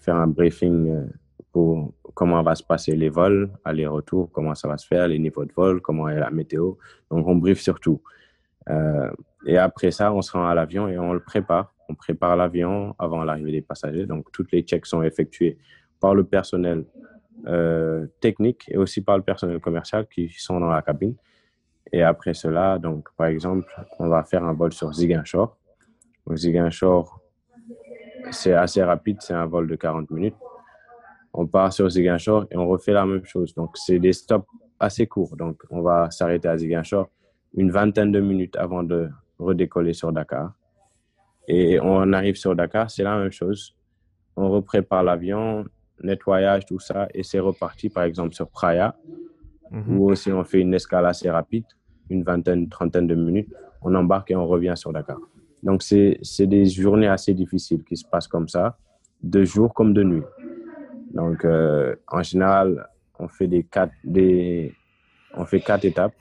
faire 0.00 0.16
un 0.16 0.26
briefing 0.26 0.90
euh, 0.90 1.06
pour 1.52 1.92
comment 2.14 2.42
va 2.42 2.54
se 2.54 2.62
passer 2.62 2.96
les 2.96 3.08
vols, 3.08 3.50
aller-retour, 3.64 4.30
comment 4.32 4.54
ça 4.54 4.68
va 4.68 4.76
se 4.76 4.86
faire, 4.86 5.08
les 5.08 5.18
niveaux 5.18 5.44
de 5.44 5.52
vol, 5.52 5.80
comment 5.80 6.08
est 6.08 6.18
la 6.18 6.30
météo. 6.30 6.74
Donc, 7.10 7.26
on 7.26 7.36
brief 7.36 7.60
sur 7.60 7.78
tout. 7.78 8.02
Euh, 8.68 9.10
et 9.46 9.56
après 9.56 9.90
ça, 9.90 10.12
on 10.12 10.20
se 10.20 10.32
rend 10.32 10.46
à 10.46 10.54
l'avion 10.54 10.88
et 10.88 10.98
on 10.98 11.12
le 11.12 11.20
prépare. 11.20 11.74
On 11.88 11.94
prépare 11.94 12.36
l'avion 12.36 12.94
avant 12.98 13.24
l'arrivée 13.24 13.52
des 13.52 13.62
passagers. 13.62 14.06
Donc, 14.06 14.30
toutes 14.32 14.50
les 14.52 14.62
checks 14.62 14.86
sont 14.86 15.02
effectués 15.02 15.58
par 16.00 16.14
le 16.14 16.24
personnel 16.24 16.84
euh, 17.46 18.06
technique 18.20 18.64
et 18.68 18.76
aussi 18.76 19.00
par 19.00 19.16
le 19.16 19.22
personnel 19.22 19.60
commercial 19.60 20.06
qui 20.08 20.28
sont 20.28 20.58
dans 20.58 20.70
la 20.70 20.82
cabine. 20.82 21.14
Et 21.92 22.02
après 22.02 22.34
cela, 22.34 22.78
donc, 22.78 23.08
par 23.16 23.28
exemple, 23.28 23.72
on 23.98 24.08
va 24.08 24.24
faire 24.24 24.44
un 24.44 24.52
vol 24.52 24.72
sur 24.72 24.92
Ziguinchor. 24.92 25.56
Ziguinchor, 26.34 27.20
c'est 28.30 28.52
assez 28.52 28.82
rapide, 28.82 29.18
c'est 29.20 29.34
un 29.34 29.46
vol 29.46 29.68
de 29.68 29.76
40 29.76 30.10
minutes. 30.10 30.36
On 31.32 31.46
part 31.46 31.72
sur 31.72 31.88
Ziguinchor 31.88 32.46
et 32.50 32.56
on 32.56 32.66
refait 32.66 32.92
la 32.92 33.06
même 33.06 33.24
chose. 33.24 33.54
Donc, 33.54 33.76
c'est 33.76 33.98
des 33.98 34.12
stops 34.12 34.46
assez 34.80 35.06
courts. 35.06 35.36
Donc, 35.36 35.62
on 35.70 35.80
va 35.80 36.10
s'arrêter 36.10 36.48
à 36.48 36.58
Ziguinchor 36.58 37.08
une 37.54 37.70
vingtaine 37.70 38.12
de 38.12 38.20
minutes 38.20 38.56
avant 38.56 38.82
de 38.82 39.08
redécoller 39.38 39.94
sur 39.94 40.12
Dakar. 40.12 40.52
Et 41.46 41.80
on 41.80 42.12
arrive 42.12 42.36
sur 42.36 42.54
Dakar, 42.54 42.90
c'est 42.90 43.02
la 43.02 43.16
même 43.16 43.32
chose. 43.32 43.74
On 44.36 44.50
reprépare 44.50 45.02
l'avion, 45.02 45.64
nettoyage, 46.02 46.66
tout 46.66 46.78
ça, 46.78 47.08
et 47.14 47.22
c'est 47.22 47.40
reparti, 47.40 47.88
par 47.88 48.04
exemple, 48.04 48.34
sur 48.34 48.48
Praia, 48.48 48.96
mhm. 49.70 49.98
où 49.98 50.10
aussi 50.10 50.32
on 50.32 50.44
fait 50.44 50.60
une 50.60 50.74
escale 50.74 51.06
assez 51.06 51.30
rapide, 51.30 51.64
une 52.10 52.22
vingtaine, 52.22 52.68
trentaine 52.68 53.06
de 53.06 53.14
minutes. 53.14 53.52
On 53.82 53.94
embarque 53.94 54.30
et 54.30 54.36
on 54.36 54.46
revient 54.46 54.74
sur 54.76 54.92
Dakar. 54.92 55.18
Donc, 55.62 55.82
c'est 55.82 56.46
des 56.46 56.66
journées 56.66 57.08
assez 57.08 57.34
difficiles 57.34 57.82
qui 57.84 57.96
se 57.96 58.06
passent 58.06 58.28
comme 58.28 58.48
ça, 58.48 58.76
de 59.22 59.44
jour 59.44 59.74
comme 59.74 59.92
de 59.92 60.02
nuit. 60.02 60.22
Donc, 61.12 61.44
euh, 61.44 61.94
en 62.08 62.22
général, 62.22 62.88
on 63.18 63.28
fait, 63.28 63.48
des 63.48 63.64
quatre, 63.64 63.92
des, 64.04 64.74
on 65.34 65.44
fait 65.44 65.60
quatre 65.60 65.84
étapes, 65.84 66.14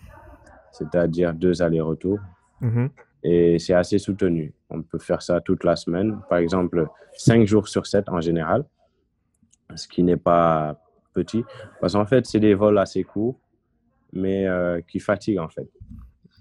c'est-à-dire 0.71 1.33
deux 1.33 1.61
allers-retours. 1.61 2.19
Mhm. 2.61 2.89
Et 3.23 3.59
c'est 3.59 3.73
assez 3.73 3.97
soutenu. 3.97 4.53
On 4.69 4.81
peut 4.81 4.99
faire 4.99 5.21
ça 5.21 5.41
toute 5.41 5.63
la 5.63 5.75
semaine, 5.75 6.19
par 6.29 6.37
exemple, 6.39 6.87
cinq 7.13 7.45
jours 7.47 7.67
sur 7.67 7.85
sept 7.85 8.09
en 8.09 8.21
général, 8.21 8.63
ce 9.75 9.87
qui 9.87 10.03
n'est 10.03 10.17
pas 10.17 10.79
petit. 11.13 11.43
Parce 11.81 11.93
qu'en 11.93 12.05
fait, 12.05 12.25
c'est 12.25 12.39
des 12.39 12.53
vols 12.53 12.77
assez 12.77 13.03
courts, 13.03 13.39
mais 14.13 14.47
euh, 14.47 14.81
qui 14.87 14.99
fatiguent 14.99 15.39
en 15.39 15.49
fait. 15.49 15.69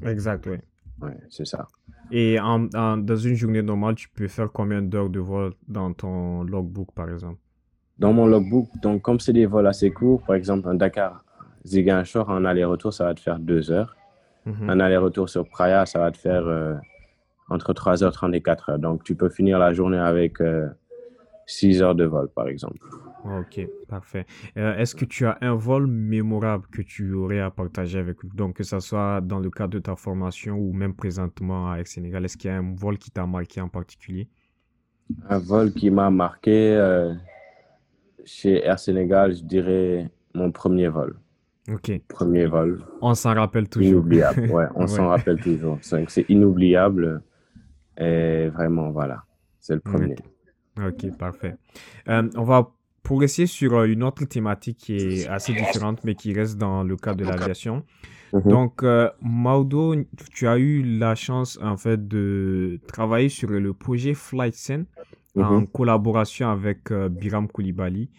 Exact, 0.04 0.46
oui. 0.46 0.58
C'est 1.28 1.46
ça. 1.46 1.66
Et 2.10 2.38
en, 2.40 2.60
dans 2.96 3.16
une 3.16 3.34
journée 3.34 3.62
normale, 3.62 3.94
tu 3.94 4.08
peux 4.08 4.28
faire 4.28 4.50
combien 4.52 4.80
d'heures 4.80 5.10
de 5.10 5.20
vol 5.20 5.52
dans 5.68 5.92
ton 5.92 6.42
logbook, 6.44 6.92
par 6.94 7.10
exemple? 7.10 7.38
Dans 7.98 8.12
mon 8.12 8.26
logbook, 8.26 8.68
donc 8.82 9.02
comme 9.02 9.20
c'est 9.20 9.32
des 9.32 9.46
vols 9.46 9.66
assez 9.66 9.90
courts, 9.90 10.22
par 10.22 10.36
exemple, 10.36 10.68
un 10.68 10.74
Dakar, 10.74 11.24
Ziguinchor, 11.66 12.28
en 12.28 12.44
aller-retour, 12.44 12.92
ça 12.92 13.04
va 13.04 13.14
te 13.14 13.20
faire 13.20 13.38
deux 13.38 13.70
heures. 13.70 13.96
Mhm. 14.44 14.70
Un 14.70 14.80
aller-retour 14.80 15.28
sur 15.28 15.48
Praia, 15.48 15.84
ça 15.86 15.98
va 15.98 16.10
te 16.10 16.18
faire 16.18 16.46
euh, 16.46 16.74
entre 17.48 17.72
3h30 17.72 18.34
et 18.34 18.40
4h. 18.40 18.78
Donc, 18.78 19.02
tu 19.02 19.14
peux 19.16 19.28
finir 19.28 19.58
la 19.58 19.72
journée 19.72 19.98
avec 19.98 20.38
6 21.46 21.82
euh, 21.82 21.84
heures 21.84 21.94
de 21.94 22.04
vol, 22.04 22.28
par 22.28 22.46
exemple. 22.48 22.78
Ok, 23.40 23.66
parfait. 23.88 24.26
Euh, 24.56 24.76
est-ce 24.76 24.94
que 24.94 25.04
tu 25.04 25.26
as 25.26 25.36
un 25.40 25.54
vol 25.54 25.86
mémorable 25.86 26.66
que 26.70 26.82
tu 26.82 27.12
aurais 27.12 27.40
à 27.40 27.50
partager 27.50 27.98
avec 27.98 28.22
nous? 28.22 28.30
Donc, 28.34 28.56
que 28.56 28.64
ce 28.64 28.78
soit 28.80 29.20
dans 29.20 29.40
le 29.40 29.50
cadre 29.50 29.74
de 29.74 29.78
ta 29.78 29.96
formation 29.96 30.56
ou 30.56 30.72
même 30.72 30.94
présentement 30.94 31.70
avec 31.70 31.86
Sénégal, 31.88 32.24
est-ce 32.24 32.36
qu'il 32.36 32.50
y 32.50 32.54
a 32.54 32.56
un 32.56 32.74
vol 32.74 32.98
qui 32.98 33.10
t'a 33.10 33.26
marqué 33.26 33.60
en 33.60 33.68
particulier? 33.68 34.28
Un 35.28 35.38
vol 35.38 35.72
qui 35.72 35.90
m'a 35.90 36.10
marqué 36.10 36.76
chez 38.24 38.64
Air 38.64 38.78
Sénégal, 38.78 39.34
je 39.34 39.42
dirais 39.42 40.10
mon 40.34 40.50
premier 40.50 40.88
vol. 40.88 41.16
Ok. 41.72 42.00
Premier 42.08 42.46
vol. 42.46 42.80
On 43.00 43.14
s'en 43.14 43.34
rappelle 43.34 43.68
toujours. 43.68 43.88
Inoubliable, 43.88 44.40
ouais, 44.52 44.66
on 44.74 44.86
s'en 44.86 45.08
rappelle 45.08 45.40
toujours. 45.40 45.78
C'est 45.80 46.28
inoubliable. 46.28 47.22
Et 47.98 48.48
vraiment, 48.48 48.90
voilà, 48.90 49.24
c'est 49.58 49.74
le 49.74 49.80
premier. 49.80 50.16
Ok, 50.78 51.16
parfait. 51.16 51.56
Euh, 52.08 52.28
on 52.36 52.44
va 52.44 52.70
progresser 53.06 53.46
sur 53.46 53.74
euh, 53.74 53.86
une 53.86 54.02
autre 54.02 54.24
thématique 54.24 54.78
qui 54.78 54.96
est 54.96 55.28
assez 55.28 55.52
différente, 55.52 56.02
mais 56.04 56.16
qui 56.16 56.32
reste 56.32 56.58
dans 56.58 56.82
le 56.82 56.96
cadre 56.96 57.18
de 57.18 57.24
l'aviation. 57.24 57.84
Mhm. 58.32 58.42
Donc, 58.50 58.82
euh, 58.82 59.08
Maudo, 59.22 59.94
tu 60.34 60.48
as 60.48 60.58
eu 60.58 60.82
la 60.82 61.14
chance, 61.14 61.56
en 61.62 61.76
fait, 61.76 62.08
de 62.08 62.80
travailler 62.88 63.28
sur 63.28 63.48
le 63.48 63.72
projet 63.72 64.14
FlightSen 64.14 64.86
en 65.36 65.60
mhm. 65.60 65.68
collaboration 65.68 66.50
avec 66.50 66.92
Biram 66.92 67.46
Koulibaly. 67.46 68.10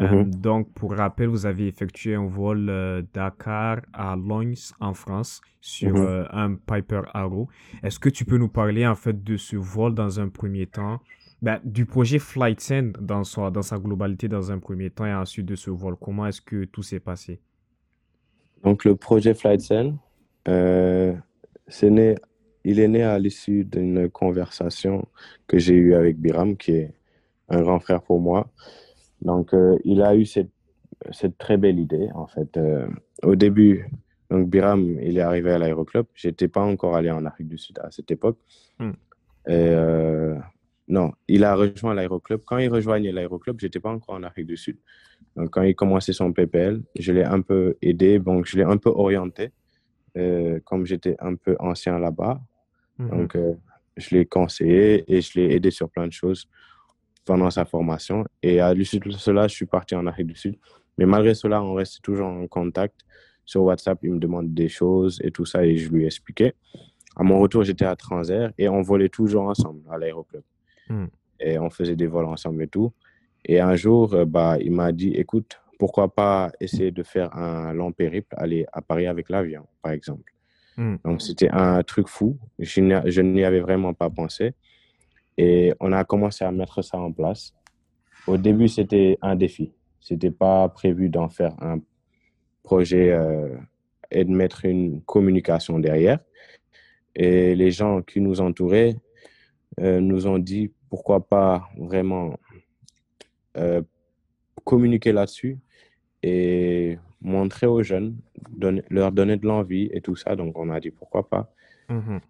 Euh, 0.00 0.24
mhm. 0.24 0.34
donc, 0.34 0.72
pour 0.74 0.94
rappel, 0.94 1.28
vous 1.28 1.46
avez 1.46 1.68
effectué 1.68 2.14
un 2.14 2.26
vol 2.26 2.68
euh, 2.68 3.02
Dakar 3.14 3.80
à 3.92 4.14
Lognes 4.16 4.54
en 4.80 4.92
France 4.92 5.40
sur 5.60 5.96
euh, 5.96 6.24
un 6.32 6.54
Piper 6.54 7.02
Arrow. 7.14 7.48
Est-ce 7.82 7.98
que 7.98 8.10
tu 8.10 8.24
peux 8.24 8.36
nous 8.36 8.48
parler 8.48 8.86
en 8.86 8.94
fait 8.94 9.24
de 9.24 9.36
ce 9.36 9.56
vol 9.56 9.94
dans 9.94 10.20
un 10.20 10.28
premier 10.28 10.66
temps, 10.66 11.00
ben, 11.42 11.60
du 11.64 11.86
projet 11.86 12.18
FlightSend 12.18 12.92
dans 13.00 13.24
sa, 13.24 13.50
dans 13.50 13.62
sa 13.62 13.78
globalité 13.78 14.28
dans 14.28 14.50
un 14.52 14.58
premier 14.58 14.90
temps 14.90 15.06
et 15.06 15.14
ensuite 15.14 15.46
de 15.46 15.54
ce 15.54 15.70
vol 15.70 15.96
Comment 16.00 16.26
est-ce 16.26 16.40
que 16.40 16.64
tout 16.64 16.82
s'est 16.82 17.00
passé 17.00 17.40
Donc, 18.62 18.84
le 18.84 18.96
projet 18.96 19.34
FlightSend, 19.34 19.98
c'est 20.46 21.90
né, 21.90 22.14
il 22.64 22.80
est 22.80 22.88
né 22.88 23.02
à 23.02 23.18
l'issue 23.18 23.64
d'une 23.64 24.10
conversation 24.10 25.06
que 25.46 25.58
j'ai 25.58 25.74
eue 25.74 25.94
avec 25.94 26.18
Biram, 26.18 26.56
qui 26.56 26.72
est 26.72 26.94
un 27.48 27.62
grand 27.62 27.78
frère 27.78 28.02
pour 28.02 28.20
moi. 28.20 28.48
Donc, 29.22 29.54
euh, 29.54 29.78
il 29.84 30.02
a 30.02 30.16
eu 30.16 30.24
cette, 30.24 30.50
cette, 31.12 31.38
très 31.38 31.56
belle 31.56 31.78
idée, 31.78 32.08
en 32.14 32.26
fait. 32.26 32.56
Euh, 32.56 32.88
au 33.22 33.36
début, 33.36 33.88
donc 34.30 34.48
Biram, 34.48 34.98
il 35.00 35.16
est 35.16 35.22
arrivé 35.22 35.52
à 35.52 35.58
l'aéroclub. 35.58 36.06
J'étais 36.14 36.48
pas 36.48 36.62
encore 36.62 36.96
allé 36.96 37.10
en 37.10 37.24
Afrique 37.24 37.48
du 37.48 37.58
Sud 37.58 37.78
à 37.78 37.90
cette 37.90 38.10
époque. 38.10 38.38
Hmm. 38.80 38.90
Et, 39.46 39.52
euh, 39.52 40.34
non, 40.88 41.12
il 41.26 41.44
a 41.44 41.54
rejoint 41.54 41.94
l'aéroclub. 41.94 42.42
Quand 42.44 42.58
il 42.58 42.70
rejoignait 42.70 43.12
l'aéroclub, 43.12 43.58
j'étais 43.58 43.80
pas 43.80 43.90
encore 43.90 44.14
en 44.14 44.22
Afrique 44.22 44.46
du 44.46 44.56
Sud. 44.56 44.78
Donc, 45.34 45.50
quand 45.50 45.62
il 45.62 45.74
commençait 45.74 46.12
son 46.12 46.32
PPL, 46.32 46.82
je 46.98 47.12
l'ai 47.12 47.24
un 47.24 47.40
peu 47.40 47.76
aidé, 47.82 48.18
donc 48.18 48.46
je 48.46 48.56
l'ai 48.56 48.62
un 48.64 48.76
peu 48.76 48.90
orienté, 48.90 49.50
comme 50.64 50.86
j'étais 50.86 51.16
un 51.18 51.34
peu 51.34 51.56
ancien 51.58 51.98
là-bas. 51.98 52.40
Hmm. 52.98 53.08
Donc, 53.10 53.36
je 53.96 54.14
l'ai 54.14 54.26
conseillé 54.26 55.04
et 55.12 55.20
je 55.20 55.38
l'ai 55.38 55.54
aidé 55.54 55.70
sur 55.70 55.90
plein 55.90 56.06
de 56.06 56.12
choses 56.12 56.48
pendant 57.24 57.50
sa 57.50 57.64
formation. 57.64 58.24
Et 58.42 58.60
à 58.60 58.72
l'issue 58.72 59.00
de 59.00 59.10
cela, 59.10 59.48
je 59.48 59.54
suis 59.54 59.66
parti 59.66 59.94
en 59.94 60.06
Afrique 60.06 60.28
du 60.28 60.36
Sud. 60.36 60.56
Mais 60.98 61.06
malgré 61.06 61.34
cela, 61.34 61.62
on 61.62 61.74
reste 61.74 62.00
toujours 62.02 62.28
en 62.28 62.46
contact. 62.46 63.00
Sur 63.44 63.62
WhatsApp, 63.64 63.98
il 64.02 64.12
me 64.12 64.18
demande 64.18 64.54
des 64.54 64.68
choses 64.68 65.20
et 65.22 65.30
tout 65.30 65.44
ça, 65.44 65.64
et 65.64 65.76
je 65.76 65.90
lui 65.90 66.04
expliquais. 66.04 66.54
À 67.14 67.22
mon 67.22 67.38
retour, 67.38 67.62
j'étais 67.62 67.84
à 67.84 67.94
Transair 67.96 68.52
et 68.58 68.68
on 68.68 68.82
volait 68.82 69.08
toujours 69.08 69.44
ensemble 69.44 69.80
à 69.90 69.98
l'aéroclub. 69.98 70.42
Hmm. 70.88 71.06
Et 71.40 71.58
on 71.58 71.70
faisait 71.70 71.96
des 71.96 72.06
vols 72.06 72.26
ensemble 72.26 72.62
et 72.62 72.68
tout. 72.68 72.92
Et 73.44 73.60
un 73.60 73.76
jour, 73.76 74.14
euh, 74.14 74.24
bah, 74.24 74.56
il 74.60 74.72
m'a 74.72 74.92
dit, 74.92 75.10
écoute, 75.10 75.60
pourquoi 75.78 76.12
pas 76.12 76.50
essayer 76.60 76.90
de 76.90 77.02
faire 77.02 77.36
un 77.36 77.72
long 77.74 77.92
périple, 77.92 78.34
aller 78.38 78.66
à 78.72 78.80
Paris 78.80 79.06
avec 79.06 79.28
l'avion, 79.28 79.66
par 79.82 79.92
exemple. 79.92 80.32
Hmm. 80.76 80.96
Donc, 81.04 81.22
c'était 81.22 81.50
un 81.50 81.82
truc 81.82 82.08
fou. 82.08 82.38
Je 82.58 82.80
n'y 83.20 83.44
avais 83.44 83.60
vraiment 83.60 83.94
pas 83.94 84.10
pensé. 84.10 84.54
Et 85.38 85.74
on 85.80 85.92
a 85.92 86.04
commencé 86.04 86.44
à 86.44 86.50
mettre 86.50 86.82
ça 86.82 86.98
en 86.98 87.12
place. 87.12 87.54
Au 88.26 88.36
début, 88.36 88.68
c'était 88.68 89.18
un 89.22 89.36
défi. 89.36 89.72
C'était 90.00 90.30
pas 90.30 90.68
prévu 90.68 91.08
d'en 91.08 91.28
faire 91.28 91.54
un 91.62 91.80
projet 92.62 93.10
euh, 93.10 93.56
et 94.10 94.24
de 94.24 94.30
mettre 94.30 94.64
une 94.64 95.02
communication 95.02 95.78
derrière. 95.78 96.18
Et 97.14 97.54
les 97.54 97.70
gens 97.70 98.02
qui 98.02 98.20
nous 98.20 98.40
entouraient 98.40 98.96
euh, 99.80 100.00
nous 100.00 100.26
ont 100.26 100.38
dit 100.38 100.72
pourquoi 100.88 101.26
pas 101.26 101.68
vraiment 101.76 102.38
euh, 103.56 103.82
communiquer 104.64 105.12
là-dessus 105.12 105.58
et 106.22 106.98
montrer 107.20 107.66
aux 107.66 107.82
jeunes, 107.82 108.16
leur 108.90 109.12
donner 109.12 109.36
de 109.36 109.46
l'envie 109.46 109.88
et 109.92 110.00
tout 110.00 110.16
ça. 110.16 110.36
Donc 110.36 110.58
on 110.58 110.70
a 110.70 110.80
dit 110.80 110.90
pourquoi 110.90 111.28
pas. 111.28 111.52
Mm-hmm. 111.88 112.20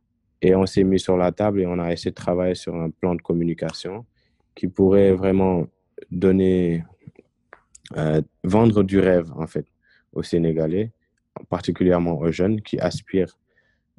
Et 0.43 0.55
on 0.55 0.67
s'est 0.67 0.85
mis 0.85 1.01
sur 1.01 1.17
la 1.17 1.33
table 1.33 1.61
et 1.61 1.67
on 1.67 1.79
a 1.79 1.93
essayé 1.93 2.11
de 2.11 2.15
travailler 2.17 2.55
sur 2.55 2.75
un 2.75 2.91
plan 2.91 3.15
de 3.15 3.23
communication 3.23 4.05
qui 4.55 4.69
pourrait 4.69 5.13
vraiment 5.13 5.67
donner, 6.11 6.85
euh, 7.97 8.21
vendre 8.45 8.83
du 8.83 8.99
rêve, 8.99 9.33
en 9.37 9.47
fait, 9.47 9.67
aux 10.13 10.23
Sénégalais, 10.23 10.93
particulièrement 11.49 12.19
aux 12.19 12.31
jeunes 12.33 12.61
qui 12.61 12.79
aspirent 12.79 13.39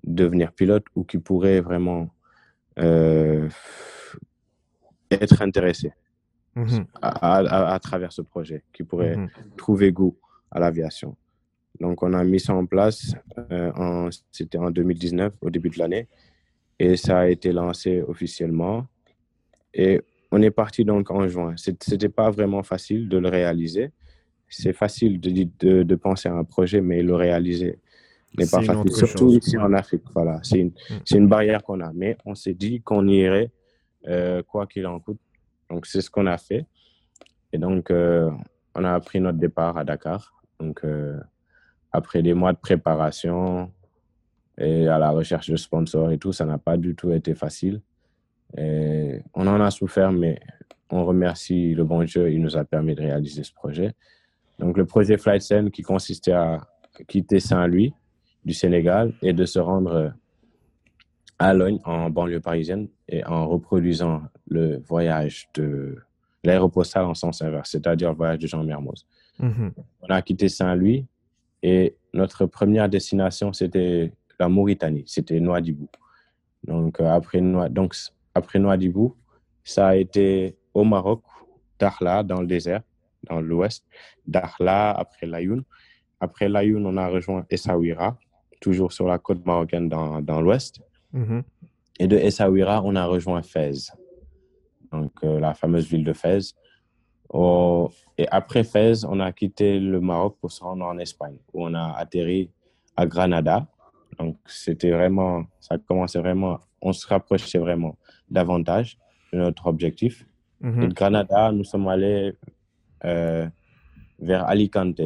devenir 0.03 0.51
pilote 0.53 0.86
ou 0.95 1.03
qui 1.03 1.18
pourraient 1.18 1.62
vraiment 1.62 2.10
euh, 2.80 3.49
être 5.12 5.41
intéressés 5.41 5.93
mhm. 6.55 6.86
à, 7.01 7.74
à, 7.74 7.80
travers 7.80 8.12
ce 8.12 8.22
projet, 8.22 8.64
qui 8.74 8.84
pourraient 8.84 9.18
mhm. 9.18 9.30
trouver 9.58 9.91
goût 9.91 10.18
à 10.51 10.60
l'aviation. 10.60 11.16
Donc, 11.80 12.01
on 12.01 12.14
a 12.14 12.24
mis 12.24 12.39
ça 12.39 12.55
en 12.55 12.66
place, 12.66 13.14
euh, 13.51 13.72
en, 13.76 14.10
c'était 14.32 14.58
en 14.58 14.72
2019, 14.72 15.34
au 15.41 15.49
début 15.49 15.70
de 15.70 15.78
l'année, 15.78 16.08
et 16.80 16.97
ça 16.97 17.20
a 17.20 17.28
été 17.28 17.51
lancé 17.51 18.01
officiellement. 18.01 18.88
Et 19.74 20.01
on 20.32 20.41
est 20.41 20.51
parti 20.51 20.86
donc 20.86 21.12
en 21.12 21.28
juin. 21.28 21.53
Ce 21.55 21.72
n'était 21.72 22.10
pas 22.10 22.30
vraiment 22.30 22.64
facile 22.64 23.08
de 23.08 23.18
le 23.18 23.30
réaliser. 23.30 23.91
C'est 24.49 24.74
facile 24.74 25.20
de, 25.20 25.47
de, 25.60 25.84
de, 25.84 25.95
penser 25.95 26.30
à 26.30 26.34
un 26.34 26.43
projet, 26.43 26.82
mais 26.82 27.03
le 27.03 27.16
réaliser 27.16 27.80
n'est 28.38 28.47
pas 28.47 28.62
facile, 28.62 28.91
surtout 28.91 29.32
ici 29.32 29.58
en 29.58 29.74
Afrique. 29.74 30.03
Voilà, 30.14 30.39
c'est 30.43 30.60
une, 30.60 30.72
mm. 30.89 31.16
une, 31.16 31.28
barrière 31.28 31.64
qu'on 31.64 31.82
a. 31.82 31.91
Mais 31.93 32.18
on 32.26 32.34
s'est 32.34 32.53
dit 32.53 32.82
qu'on 32.82 33.08
irait, 33.08 33.51
euh, 34.08 34.41
quoi 34.43 34.68
qu'il 34.68 34.88
en 34.88 34.99
coûte. 34.99 35.20
Donc, 35.70 35.86
c'est 35.86 36.01
ce 36.01 36.10
qu'on 36.10 36.28
a 36.28 36.38
fait. 36.38 36.66
Et 37.51 37.58
donc, 37.58 37.91
euh, 37.91 38.30
on 38.76 38.84
a 38.84 38.99
pris 38.99 39.20
notre 39.20 39.38
départ 39.38 39.78
à 39.78 39.84
Dakar. 39.84 40.34
Donc, 40.60 40.84
euh, 40.84 41.20
après 41.91 42.22
des 42.22 42.34
mois 42.34 42.53
de 42.53 42.58
préparation 42.58 43.72
et 44.58 44.88
à 44.88 44.97
la 44.97 45.12
recherche 45.12 45.49
de 45.49 45.55
sponsors 45.55 46.12
et 46.12 46.18
tout, 46.18 46.32
ça 46.32 46.45
n'a 46.45 46.58
pas 46.58 46.78
du 46.78 46.95
tout 46.95 47.12
été 47.12 47.36
facile. 47.36 47.82
Et 48.58 49.22
on 49.34 49.45
en 49.47 49.60
a 49.60 49.72
souffert, 49.72 50.12
mais 50.12 50.39
on 50.89 51.03
remercie 51.05 51.74
le 51.74 51.84
bon 51.84 52.03
Dieu, 52.03 52.32
il 52.32 52.41
nous 52.41 52.55
a 52.55 52.64
permis 52.64 52.95
de 52.95 53.01
réaliser 53.01 53.43
ce 53.43 53.53
projet. 53.53 53.93
Donc, 54.58 54.78
le 54.78 54.86
projet 54.86 55.18
Flight 55.18 55.41
Sen 55.41 55.70
qui 55.70 55.82
consistait 55.82 56.32
à 56.32 56.66
quitter 57.08 57.39
Saint-Louis 57.39 57.93
du 58.45 58.53
Sénégal 58.53 59.14
et 59.22 59.34
de 59.34 59.45
se 59.45 59.60
rendre 59.60 60.14
à 61.40 61.54
Logne, 61.54 61.80
en 61.86 62.10
banlieue 62.10 62.40
parisienne, 62.40 62.88
et 63.08 63.24
en 63.26 63.48
reproduisant 63.48 64.24
le 64.48 64.80
voyage 64.80 65.48
de 65.54 65.98
l'aéropostale 66.44 67.06
en 67.06 67.14
sens 67.14 67.42
inverse, 67.42 67.72
c'est-à-dire 67.72 68.10
le 68.10 68.16
voyage 68.16 68.40
de 68.40 68.48
Jean 68.48 68.64
Mermoz. 68.64 69.06
Mm-hmm. 69.40 69.72
On 70.02 70.08
a 70.10 70.22
quitté 70.22 70.50
Saint-Louis 70.50 71.06
et 71.62 71.96
notre 72.14 72.46
première 72.46 72.90
destination, 72.90 73.54
c'était 73.54 74.12
la 74.40 74.50
Mauritanie, 74.50 75.04
c'était 75.06 75.40
Nouadhibou. 75.40 75.88
Donc, 76.64 77.00
euh, 77.00 77.10
après, 77.10 77.42
donc, 77.70 77.96
après 78.34 78.60
Nouadhibou, 78.60 79.16
ça 79.64 79.88
a 79.90 79.96
été 79.96 80.56
au 80.74 80.84
Maroc, 80.84 81.22
Dakhla, 81.80 82.24
dans 82.24 82.42
le 82.42 82.48
désert, 82.48 82.82
dans 83.24 83.42
l'ouest, 83.42 83.86
Dakhla, 84.26 84.92
après 84.92 85.28
Layoun. 85.28 85.64
Après 86.20 86.50
Layoun, 86.50 86.86
on 86.86 86.98
a 86.98 87.08
rejoint 87.08 87.46
Essaouira, 87.50 88.18
toujours 88.60 88.92
sur 88.92 89.08
la 89.08 89.20
côte 89.20 89.46
marocaine 89.46 89.90
dans, 89.90 90.22
dans 90.22 90.42
l'ouest. 90.42 90.82
Mm-hmm. 91.14 91.43
Et 91.99 92.08
de 92.08 92.18
Essaouira, 92.18 92.82
on 92.84 92.95
a 92.95 93.05
rejoint 93.05 93.41
Fès, 93.41 93.91
donc 94.91 95.12
euh, 95.24 95.39
la 95.39 95.53
fameuse 95.53 95.88
ville 95.88 96.03
de 96.03 96.14
Fès. 96.14 96.53
Oh, 97.30 97.89
et 98.18 98.28
après 98.30 98.64
Fès, 98.64 99.03
on 99.03 99.20
a 99.20 99.32
quitté 99.32 99.80
le 99.80 99.99
Maroc 99.99 100.38
pour 100.39 100.51
se 100.51 100.64
rendre 100.64 100.86
en 100.86 100.97
Espagne, 100.97 101.38
où 101.53 101.66
on 101.66 101.74
a 101.74 101.93
atterri 101.97 102.51
à 102.95 103.05
Granada. 103.05 103.68
Donc 104.20 104.38
c'était 104.45 104.91
vraiment, 104.91 105.43
ça 105.60 105.78
commençait 105.78 106.20
vraiment, 106.20 106.60
on 106.82 106.93
se 106.93 107.08
rapprochait 107.08 107.60
vraiment 107.60 107.97
davantage 108.30 108.97
de 109.34 109.39
notre 109.39 109.68
objectif. 109.68 110.26
Mm-hmm. 110.62 110.84
Et 110.84 110.88
de 110.88 110.93
Granada, 110.93 111.51
nous 111.51 111.64
sommes 111.64 111.88
allés 111.88 112.34
euh, 113.05 113.47
vers 114.20 114.45
Alicante, 114.47 115.01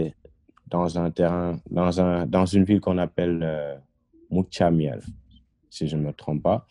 dans 0.68 0.97
un 0.97 1.12
terrain, 1.12 1.60
dans, 1.70 2.02
un, 2.02 2.26
dans 2.26 2.45
une 2.45 2.64
ville 2.64 2.80
qu'on 2.80 2.97
appelle 2.97 3.41
euh, 3.43 3.76
Muchamiel, 4.32 5.02
si 5.72 5.88
je 5.88 5.95
ne 5.95 6.03
me 6.03 6.13
trompe 6.13 6.43
pas. 6.43 6.67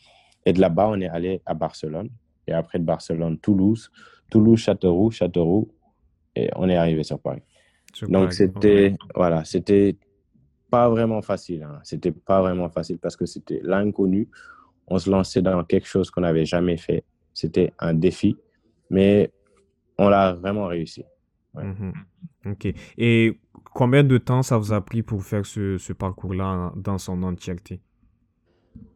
Et 0.46 0.52
de 0.52 0.60
là-bas, 0.60 0.88
on 0.88 1.00
est 1.00 1.08
allé 1.08 1.42
à 1.44 1.54
Barcelone. 1.54 2.10
Et 2.46 2.52
après 2.52 2.78
de 2.78 2.84
Barcelone, 2.84 3.38
Toulouse. 3.38 3.90
Toulouse, 4.30 4.60
Châteauroux, 4.60 5.10
Châteauroux. 5.10 5.74
Et 6.36 6.48
on 6.54 6.68
est 6.68 6.76
arrivé 6.76 7.02
sur 7.02 7.18
Paris. 7.18 7.42
Donc, 8.02 8.32
c'était, 8.32 8.94
voilà, 9.16 9.44
c'était 9.44 9.96
pas 10.70 10.88
vraiment 10.88 11.22
facile. 11.22 11.64
Hein. 11.64 11.80
C'était 11.82 12.12
pas 12.12 12.40
vraiment 12.40 12.68
facile 12.68 12.98
parce 12.98 13.16
que 13.16 13.26
c'était 13.26 13.60
l'inconnu. 13.64 14.28
On 14.86 14.98
se 14.98 15.10
lançait 15.10 15.42
dans 15.42 15.64
quelque 15.64 15.88
chose 15.88 16.10
qu'on 16.10 16.20
n'avait 16.20 16.44
jamais 16.44 16.76
fait. 16.76 17.04
C'était 17.34 17.72
un 17.78 17.94
défi, 17.94 18.36
mais 18.90 19.32
on 19.98 20.08
l'a 20.08 20.32
vraiment 20.34 20.66
réussi. 20.66 21.04
Mhm. 21.54 21.92
Ok. 22.46 22.72
Et 22.96 23.38
combien 23.74 24.04
de 24.04 24.18
temps 24.18 24.42
ça 24.42 24.56
vous 24.56 24.72
a 24.72 24.80
pris 24.80 25.02
pour 25.02 25.22
faire 25.24 25.44
ce, 25.44 25.78
ce 25.78 25.92
parcours-là 25.92 26.72
dans 26.76 26.98
son 26.98 27.22
entièreté? 27.22 27.80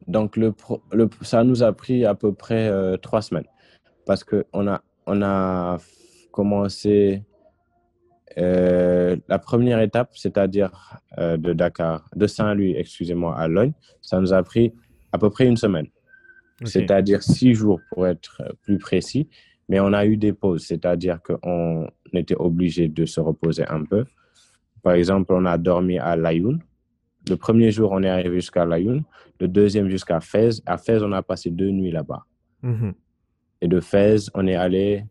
Donc, 0.06 0.36
le, 0.36 0.52
le, 0.92 1.08
ça 1.22 1.44
nous 1.44 1.62
a 1.62 1.72
pris 1.72 2.04
à 2.04 2.14
peu 2.14 2.32
près 2.32 2.68
euh, 2.68 2.96
trois 2.96 3.22
semaines 3.22 3.46
parce 4.06 4.24
qu'on 4.24 4.66
a, 4.66 4.82
on 5.06 5.22
a 5.22 5.78
commencé 6.30 7.22
euh, 8.36 9.16
la 9.28 9.38
première 9.38 9.80
étape, 9.80 10.10
c'est-à-dire 10.14 10.98
euh, 11.18 11.36
de 11.36 11.52
Dakar, 11.52 12.08
de 12.14 12.26
Saint-Louis, 12.26 12.74
excusez-moi, 12.76 13.36
à 13.38 13.48
Logne, 13.48 13.72
ça 14.00 14.20
nous 14.20 14.32
a 14.32 14.42
pris 14.42 14.74
à 15.12 15.18
peu 15.18 15.30
près 15.30 15.46
une 15.46 15.56
semaine. 15.56 15.86
C'est-à-dire 16.64 17.22
six 17.22 17.54
jours 17.54 17.80
pour 17.90 18.06
être 18.06 18.42
plus 18.62 18.78
précis. 18.78 19.28
Mais 19.68 19.80
on 19.80 19.92
a 19.92 20.06
eu 20.06 20.16
des 20.16 20.32
pauses, 20.32 20.64
c'est-à-dire 20.66 21.20
qu'on 21.22 21.88
était 22.12 22.36
obligé 22.36 22.88
de 22.88 23.06
se 23.06 23.20
reposer 23.20 23.66
un 23.68 23.84
peu. 23.84 24.04
Par 24.82 24.94
exemple, 24.94 25.32
on 25.32 25.46
a 25.46 25.56
dormi 25.56 25.98
à 25.98 26.16
Layoun. 26.16 26.60
Le 27.28 27.36
premier 27.36 27.70
jour, 27.70 27.90
on 27.92 28.02
est 28.02 28.08
arrivé 28.08 28.36
jusqu'à 28.36 28.64
Layoun. 28.64 29.02
Le 29.40 29.48
deuxième 29.48 29.88
jusqu'à 29.88 30.20
Fès. 30.20 30.62
À 30.66 30.76
Fès, 30.78 31.02
on 31.02 31.12
a 31.12 31.22
passé 31.22 31.50
deux 31.50 31.70
nuits 31.70 31.90
là-bas. 31.90 32.24
Mhm. 32.62 32.94
Et 33.60 33.68
de 33.68 33.80
Fès, 33.80 34.30
on 34.34 34.46
est 34.46 34.54
allé 34.54 35.04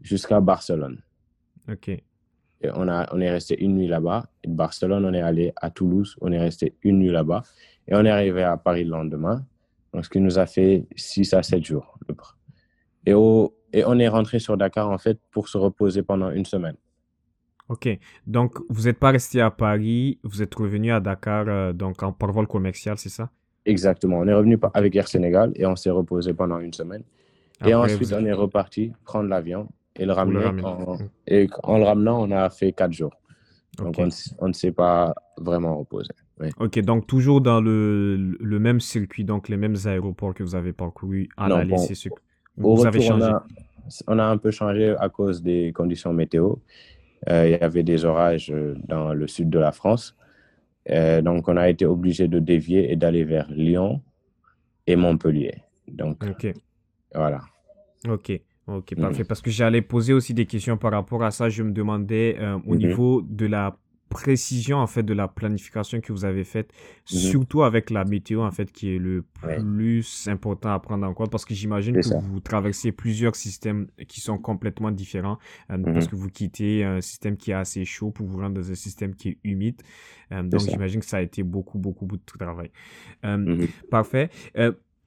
jusqu'à 0.00 0.40
Barcelone. 0.40 1.00
OK. 1.70 1.88
Et 1.88 2.70
on, 2.74 2.86
a, 2.88 3.08
on 3.12 3.20
est 3.20 3.30
resté 3.30 3.60
une 3.62 3.76
nuit 3.76 3.88
là-bas. 3.88 4.26
Et 4.44 4.48
de 4.48 4.54
Barcelone, 4.54 5.04
on 5.04 5.12
est 5.14 5.20
allé 5.20 5.52
à 5.56 5.70
Toulouse. 5.70 6.16
On 6.20 6.30
est 6.32 6.38
resté 6.38 6.74
une 6.82 6.98
nuit 6.98 7.10
là-bas. 7.10 7.42
Et 7.88 7.94
on 7.94 8.04
est 8.04 8.10
arrivé 8.10 8.42
à 8.42 8.56
Paris 8.56 8.84
le 8.84 8.90
lendemain. 8.90 9.44
Donc, 9.92 10.04
ce 10.04 10.10
qui 10.10 10.20
nous 10.20 10.38
a 10.38 10.46
fait 10.46 10.86
six 10.96 11.32
à 11.34 11.42
sept 11.42 11.64
jours. 11.64 11.98
Et 13.04 13.14
au, 13.14 13.54
et 13.72 13.84
on 13.84 13.98
est 13.98 14.08
rentré 14.08 14.38
sur 14.38 14.56
Dakar, 14.56 14.90
en 14.90 14.98
fait, 14.98 15.18
pour 15.30 15.48
se 15.48 15.58
reposer 15.58 16.02
pendant 16.02 16.30
une 16.30 16.44
semaine. 16.44 16.76
Ok. 17.72 17.88
Donc, 18.26 18.58
vous 18.68 18.82
n'êtes 18.82 18.98
pas 18.98 19.10
resté 19.10 19.40
à 19.40 19.50
Paris, 19.50 20.18
vous 20.24 20.42
êtes 20.42 20.54
revenu 20.54 20.92
à 20.92 21.00
Dakar 21.00 21.46
euh, 21.48 21.72
donc 21.72 22.02
en, 22.02 22.12
par 22.12 22.30
vol 22.30 22.46
commercial, 22.46 22.98
c'est 22.98 23.08
ça? 23.08 23.30
Exactement. 23.64 24.18
On 24.18 24.28
est 24.28 24.34
revenu 24.34 24.58
avec 24.74 24.94
Air 24.94 25.08
Sénégal 25.08 25.52
et 25.54 25.64
on 25.64 25.74
s'est 25.74 25.90
reposé 25.90 26.34
pendant 26.34 26.58
une 26.58 26.74
semaine. 26.74 27.02
et 27.64 27.74
ensuite, 27.74 28.12
on 28.12 28.26
est 28.26 28.32
reparti 28.32 28.92
prendre 29.06 29.30
l'avion 29.30 29.68
et 29.96 30.04
le 30.04 30.12
ramener. 30.12 30.44
En, 30.62 30.98
et 31.26 31.48
en 31.62 31.78
le 31.78 31.84
ramenant, 31.84 32.22
on 32.22 32.30
a 32.30 32.50
fait 32.50 32.72
quatre 32.72 32.92
jours. 32.92 33.14
Donc, 33.78 33.98
on, 33.98 34.48
ne 34.48 34.52
s'est 34.52 34.72
pas 34.72 35.14
vraiment 35.38 35.78
reposé. 35.78 36.10
Ok, 36.58 36.78
donc 36.80 37.06
toujours 37.06 37.40
dans 37.40 37.62
le, 37.62 38.16
le, 38.38 38.58
même 38.58 38.80
circuit, 38.80 39.24
donc 39.24 39.48
les 39.48 39.56
mêmes 39.56 39.76
aéroports 39.86 40.34
que 40.34 40.42
vous 40.42 40.54
avez 40.54 40.74
parcourus 40.74 41.28
à 41.38 41.48
la 41.48 41.64
bon, 41.64 41.76
vous 42.56 42.84
avez 42.84 43.00
changé 43.00 43.32
on 44.06 44.18
a, 44.18 44.24
un 44.24 44.36
peu 44.36 44.50
changé 44.50 44.94
à 44.98 45.08
cause 45.08 45.42
des 45.42 45.72
conditions 45.72 46.12
météo. 46.12 46.54
Euh, 47.28 47.46
il 47.46 47.52
y 47.52 47.54
avait 47.54 47.82
des 47.82 48.04
orages 48.04 48.50
euh, 48.50 48.74
dans 48.88 49.14
le 49.14 49.26
sud 49.26 49.50
de 49.50 49.58
la 49.58 49.72
France. 49.72 50.16
Euh, 50.90 51.22
donc, 51.22 51.48
on 51.48 51.56
a 51.56 51.68
été 51.68 51.86
obligé 51.86 52.26
de 52.26 52.38
dévier 52.38 52.92
et 52.92 52.96
d'aller 52.96 53.24
vers 53.24 53.48
Lyon 53.50 54.02
et 54.86 54.96
Montpellier. 54.96 55.62
Donc, 55.88 56.24
voilà. 57.14 57.40
Ok. 58.08 58.32
Ok, 58.68 58.94
parfait. 58.94 59.24
Parce 59.24 59.42
que 59.42 59.50
j'allais 59.50 59.82
poser 59.82 60.12
aussi 60.12 60.34
des 60.34 60.46
questions 60.46 60.76
par 60.76 60.92
rapport 60.92 61.22
à 61.24 61.30
ça. 61.30 61.48
Je 61.48 61.62
me 61.62 61.72
demandais 61.72 62.38
au 62.64 62.74
mhm. 62.74 62.78
niveau 62.78 63.22
de 63.22 63.46
la 63.46 63.76
précision 64.12 64.78
en 64.78 64.86
fait 64.86 65.02
de 65.02 65.14
la 65.14 65.26
planification 65.26 66.00
que 66.00 66.12
vous 66.12 66.24
avez 66.24 66.44
faite, 66.44 66.70
mhm. 67.10 67.18
surtout 67.18 67.62
avec 67.62 67.90
la 67.90 68.04
météo 68.04 68.42
en 68.42 68.50
fait 68.50 68.70
qui 68.70 68.94
est 68.94 68.98
le 68.98 69.24
plus 69.40 70.28
important 70.28 70.70
à 70.70 70.78
prendre 70.78 71.06
en 71.06 71.14
compte 71.14 71.30
parce 71.30 71.44
que 71.44 71.54
j'imagine 71.54 71.94
que 71.94 72.20
vous 72.20 72.40
traversez 72.40 72.92
plusieurs 72.92 73.34
systèmes 73.34 73.88
qui 74.06 74.20
sont 74.20 74.38
complètement 74.38 74.90
différents 74.90 75.38
euh, 75.70 75.78
mhm. 75.78 75.92
parce 75.92 76.06
que 76.06 76.16
vous 76.16 76.28
quittez 76.28 76.84
un 76.84 77.00
système 77.00 77.36
qui 77.36 77.50
est 77.50 77.54
assez 77.54 77.84
chaud 77.84 78.10
pour 78.10 78.26
vous 78.26 78.38
rendre 78.38 78.54
dans 78.54 78.70
un 78.70 78.74
système 78.74 79.14
qui 79.14 79.30
est 79.30 79.38
humide. 79.44 79.80
Euh, 80.30 80.42
donc 80.42 80.60
j'imagine 80.60 81.00
que 81.00 81.06
ça 81.06 81.18
a 81.18 81.22
été 81.22 81.42
beaucoup 81.42 81.78
beaucoup 81.78 82.06
beaucoup 82.06 82.22
de 82.22 82.38
travail. 82.38 82.70
Euh, 83.24 83.36
mhm. 83.36 83.68
Parfait. 83.90 84.30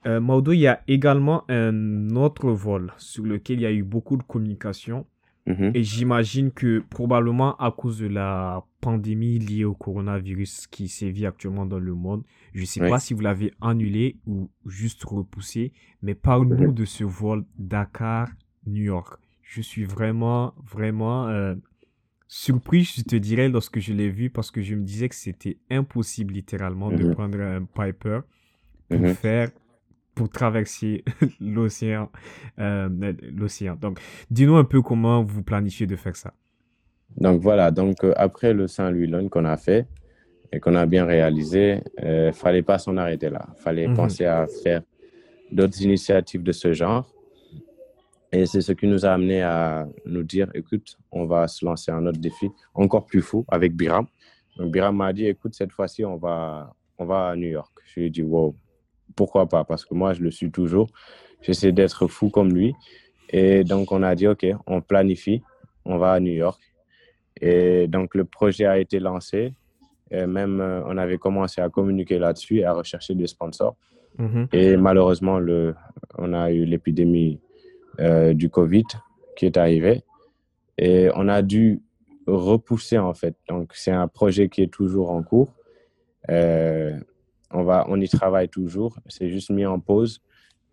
Maudo, 0.07 0.51
il 0.51 0.59
y 0.59 0.67
a 0.67 0.81
également 0.87 1.45
un 1.49 2.15
autre 2.15 2.51
vol 2.51 2.93
sur 2.97 3.23
lequel 3.23 3.57
il 3.57 3.61
y 3.63 3.65
a 3.65 3.71
eu 3.71 3.81
beaucoup 3.81 4.17
de 4.17 4.23
communication 4.23 5.07
Mhm. 5.47 5.71
Et 5.75 5.83
j'imagine 5.83 6.51
que 6.51 6.83
probablement 6.89 7.55
à 7.57 7.71
cause 7.71 7.99
de 7.99 8.07
la 8.07 8.63
pandémie 8.81 9.37
liée 9.37 9.63
au 9.63 9.75
coronavirus 9.75 10.67
qui 10.67 10.87
sévit 10.87 11.25
actuellement 11.25 11.65
dans 11.65 11.79
le 11.79 11.93
monde, 11.93 12.23
je 12.53 12.61
ne 12.61 12.65
sais 12.65 12.79
pas 12.79 12.99
si 12.99 13.13
vous 13.13 13.21
l'avez 13.21 13.51
annulé 13.61 14.17
ou 14.25 14.49
juste 14.65 15.03
repoussé, 15.03 15.71
mais 16.01 16.15
parle-nous 16.15 16.69
mhm. 16.69 16.73
de 16.73 16.85
ce 16.85 17.03
vol 17.03 17.45
Dakar-New 17.59 18.83
York. 18.83 19.19
Je 19.43 19.61
suis 19.61 19.83
vraiment, 19.83 20.55
vraiment 20.63 21.27
euh, 21.27 21.53
surpris, 22.27 22.83
je 22.83 23.03
te 23.03 23.15
dirais, 23.15 23.47
lorsque 23.47 23.79
je 23.79 23.93
l'ai 23.93 24.09
vu 24.09 24.31
parce 24.31 24.49
que 24.49 24.61
je 24.61 24.73
me 24.73 24.83
disais 24.83 25.09
que 25.09 25.15
c'était 25.15 25.59
impossible 25.69 26.33
littéralement 26.33 26.91
de 26.91 27.03
mhm. 27.03 27.13
prendre 27.13 27.39
un 27.39 27.65
Piper 27.65 28.21
pour 28.89 29.07
faire 29.09 29.51
pour 30.15 30.29
traverser 30.29 31.03
l'océan. 31.41 32.09
Euh, 32.59 32.89
l'océan. 33.35 33.75
Donc, 33.75 33.99
dis-nous 34.31 34.55
un 34.55 34.63
peu 34.63 34.81
comment 34.81 35.23
vous 35.23 35.43
planifiez 35.43 35.85
de 35.87 35.95
faire 35.95 36.15
ça. 36.15 36.33
Donc 37.17 37.41
voilà, 37.41 37.71
donc 37.71 38.03
euh, 38.03 38.13
après 38.17 38.53
le 38.53 38.67
Saint-Louis 38.67 39.07
Lone 39.07 39.29
qu'on 39.29 39.45
a 39.45 39.57
fait 39.57 39.87
et 40.51 40.59
qu'on 40.59 40.75
a 40.75 40.85
bien 40.85 41.05
réalisé, 41.05 41.81
il 42.01 42.05
ne 42.27 42.31
fallait 42.31 42.63
pas 42.63 42.77
s'en 42.77 42.97
arrêter 42.97 43.29
là. 43.29 43.45
Il 43.57 43.61
fallait 43.61 43.87
Mhm. 43.87 43.95
penser 43.95 44.25
à 44.25 44.47
faire 44.63 44.81
d'autres 45.51 45.81
initiatives 45.81 46.43
de 46.43 46.51
ce 46.51 46.73
genre. 46.73 47.09
Et 48.31 48.45
c'est 48.45 48.61
ce 48.61 48.73
qui 48.73 48.87
nous 48.87 49.05
a 49.05 49.11
amené 49.11 49.41
à 49.43 49.87
nous 50.05 50.23
dire, 50.23 50.49
écoute, 50.53 50.97
on 51.11 51.25
va 51.25 51.47
se 51.47 51.63
lancer 51.63 51.91
un 51.91 52.05
autre 52.05 52.19
défi 52.19 52.49
encore 52.73 53.05
plus 53.05 53.21
fou 53.21 53.45
avec 53.47 53.73
Biram. 53.75 54.07
Donc 54.57 54.71
Biram 54.71 54.95
m'a 54.97 55.13
dit, 55.13 55.25
écoute, 55.25 55.53
cette 55.53 55.71
fois-ci, 55.71 56.03
on 56.03 56.17
va, 56.17 56.73
on 56.97 57.05
va 57.05 57.29
à 57.29 57.35
New 57.35 57.47
York. 57.47 57.71
Je 57.85 57.99
lui 58.01 58.07
ai 58.07 58.09
dit, 58.09 58.23
wow, 58.23 58.55
pourquoi 59.15 59.47
pas? 59.47 59.63
Parce 59.63 59.85
que 59.85 59.93
moi, 59.93 60.13
je 60.13 60.21
le 60.21 60.31
suis 60.31 60.51
toujours. 60.51 60.89
J'essaie 61.41 61.71
d'être 61.71 62.07
fou 62.07 62.29
comme 62.29 62.53
lui. 62.53 62.73
Et 63.29 63.63
donc, 63.63 63.91
on 63.91 64.03
a 64.03 64.15
dit, 64.15 64.27
OK, 64.27 64.45
on 64.67 64.81
planifie, 64.81 65.41
on 65.85 65.97
va 65.97 66.13
à 66.13 66.19
New 66.19 66.33
York. 66.33 66.61
Et 67.41 67.87
donc, 67.87 68.15
le 68.15 68.25
projet 68.25 68.65
a 68.65 68.77
été 68.79 68.99
lancé. 68.99 69.53
Et 70.11 70.25
même, 70.25 70.61
euh, 70.61 70.81
on 70.85 70.97
avait 70.97 71.17
commencé 71.17 71.61
à 71.61 71.69
communiquer 71.69 72.19
là-dessus 72.19 72.59
et 72.59 72.65
à 72.65 72.73
rechercher 72.73 73.15
des 73.15 73.27
sponsors. 73.27 73.75
Mhm. 74.17 74.47
Et 74.53 74.77
malheureusement, 74.77 75.39
le, 75.39 75.75
on 76.17 76.33
a 76.33 76.51
eu 76.51 76.65
l'épidémie 76.65 77.39
euh, 77.99 78.33
du 78.33 78.49
Covid 78.49 78.85
qui 79.35 79.45
est 79.45 79.57
arrivée. 79.57 80.03
Et 80.77 81.09
on 81.15 81.27
a 81.27 81.41
dû 81.41 81.81
repousser, 82.27 82.97
en 82.97 83.13
fait. 83.13 83.35
Donc, 83.49 83.71
c'est 83.73 83.91
un 83.91 84.07
projet 84.07 84.49
qui 84.49 84.61
est 84.61 84.71
toujours 84.71 85.11
en 85.11 85.23
cours. 85.23 85.53
Euh, 86.29 86.97
on, 87.51 87.63
va, 87.63 87.85
on 87.89 87.99
y 87.99 88.07
travaille 88.07 88.49
toujours. 88.49 88.97
C'est 89.07 89.29
juste 89.29 89.49
mis 89.49 89.65
en 89.65 89.79
pause. 89.79 90.21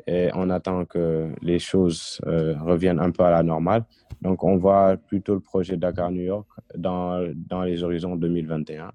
Et 0.07 0.31
on 0.35 0.51
attend 0.51 0.85
que 0.85 1.33
les 1.43 1.59
choses 1.59 2.21
euh, 2.27 2.55
reviennent 2.61 2.99
un 2.99 3.11
peu 3.11 3.23
à 3.23 3.31
la 3.31 3.43
normale. 3.43 3.85
Donc, 4.21 4.43
on 4.43 4.57
voit 4.57 4.97
plutôt 4.97 5.35
le 5.35 5.41
projet 5.41 5.77
Dakar-New 5.77 6.23
York 6.23 6.49
dans, 6.77 7.25
dans 7.37 7.63
les 7.63 7.83
horizons 7.83 8.17
2021, 8.17 8.93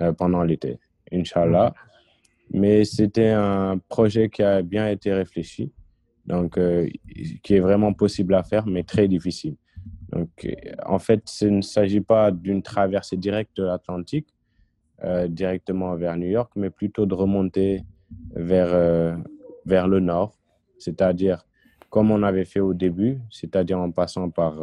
euh, 0.00 0.12
pendant 0.12 0.42
l'été, 0.42 0.78
Inch'Allah. 1.12 1.74
Mais 2.52 2.84
c'était 2.84 3.30
un 3.30 3.78
projet 3.88 4.28
qui 4.28 4.42
a 4.42 4.62
bien 4.62 4.88
été 4.88 5.12
réfléchi, 5.12 5.72
donc 6.26 6.58
euh, 6.58 6.88
qui 7.42 7.54
est 7.54 7.60
vraiment 7.60 7.92
possible 7.92 8.34
à 8.34 8.42
faire, 8.42 8.66
mais 8.66 8.82
très 8.82 9.08
difficile. 9.08 9.56
Donc, 10.10 10.46
en 10.84 10.98
fait, 10.98 11.22
ce 11.26 11.46
ne 11.46 11.62
s'agit 11.62 12.02
pas 12.02 12.30
d'une 12.30 12.62
traversée 12.62 13.16
directe 13.16 13.56
de 13.56 13.64
l'Atlantique, 13.64 14.26
euh, 15.04 15.26
directement 15.28 15.94
vers 15.96 16.16
New 16.16 16.28
York, 16.28 16.52
mais 16.56 16.70
plutôt 16.70 17.06
de 17.06 17.14
remonter 17.14 17.82
vers, 18.34 18.68
euh, 18.72 19.16
vers 19.66 19.88
le 19.88 20.00
nord, 20.00 20.38
c'est-à-dire 20.78 21.44
comme 21.90 22.10
on 22.10 22.22
avait 22.22 22.44
fait 22.46 22.60
au 22.60 22.72
début, 22.74 23.18
c'est-à-dire 23.30 23.78
en 23.78 23.90
passant 23.90 24.30
par 24.30 24.54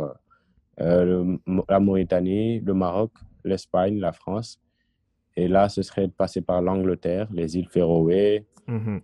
euh, 0.81 1.03
le- 1.05 1.39
la 1.69 1.79
Mauritanie, 1.79 2.59
le 2.61 2.73
Maroc, 2.73 3.11
l'Espagne, 3.43 3.99
la 3.99 4.11
France. 4.13 4.59
Et 5.35 5.47
là, 5.47 5.69
ce 5.69 5.81
serait 5.83 6.07
de 6.07 6.11
passer 6.13 6.41
par 6.41 6.61
l'Angleterre, 6.61 7.27
les 7.31 7.57
îles 7.57 7.67
Féroé, 7.69 8.45
Mhm. 8.67 9.01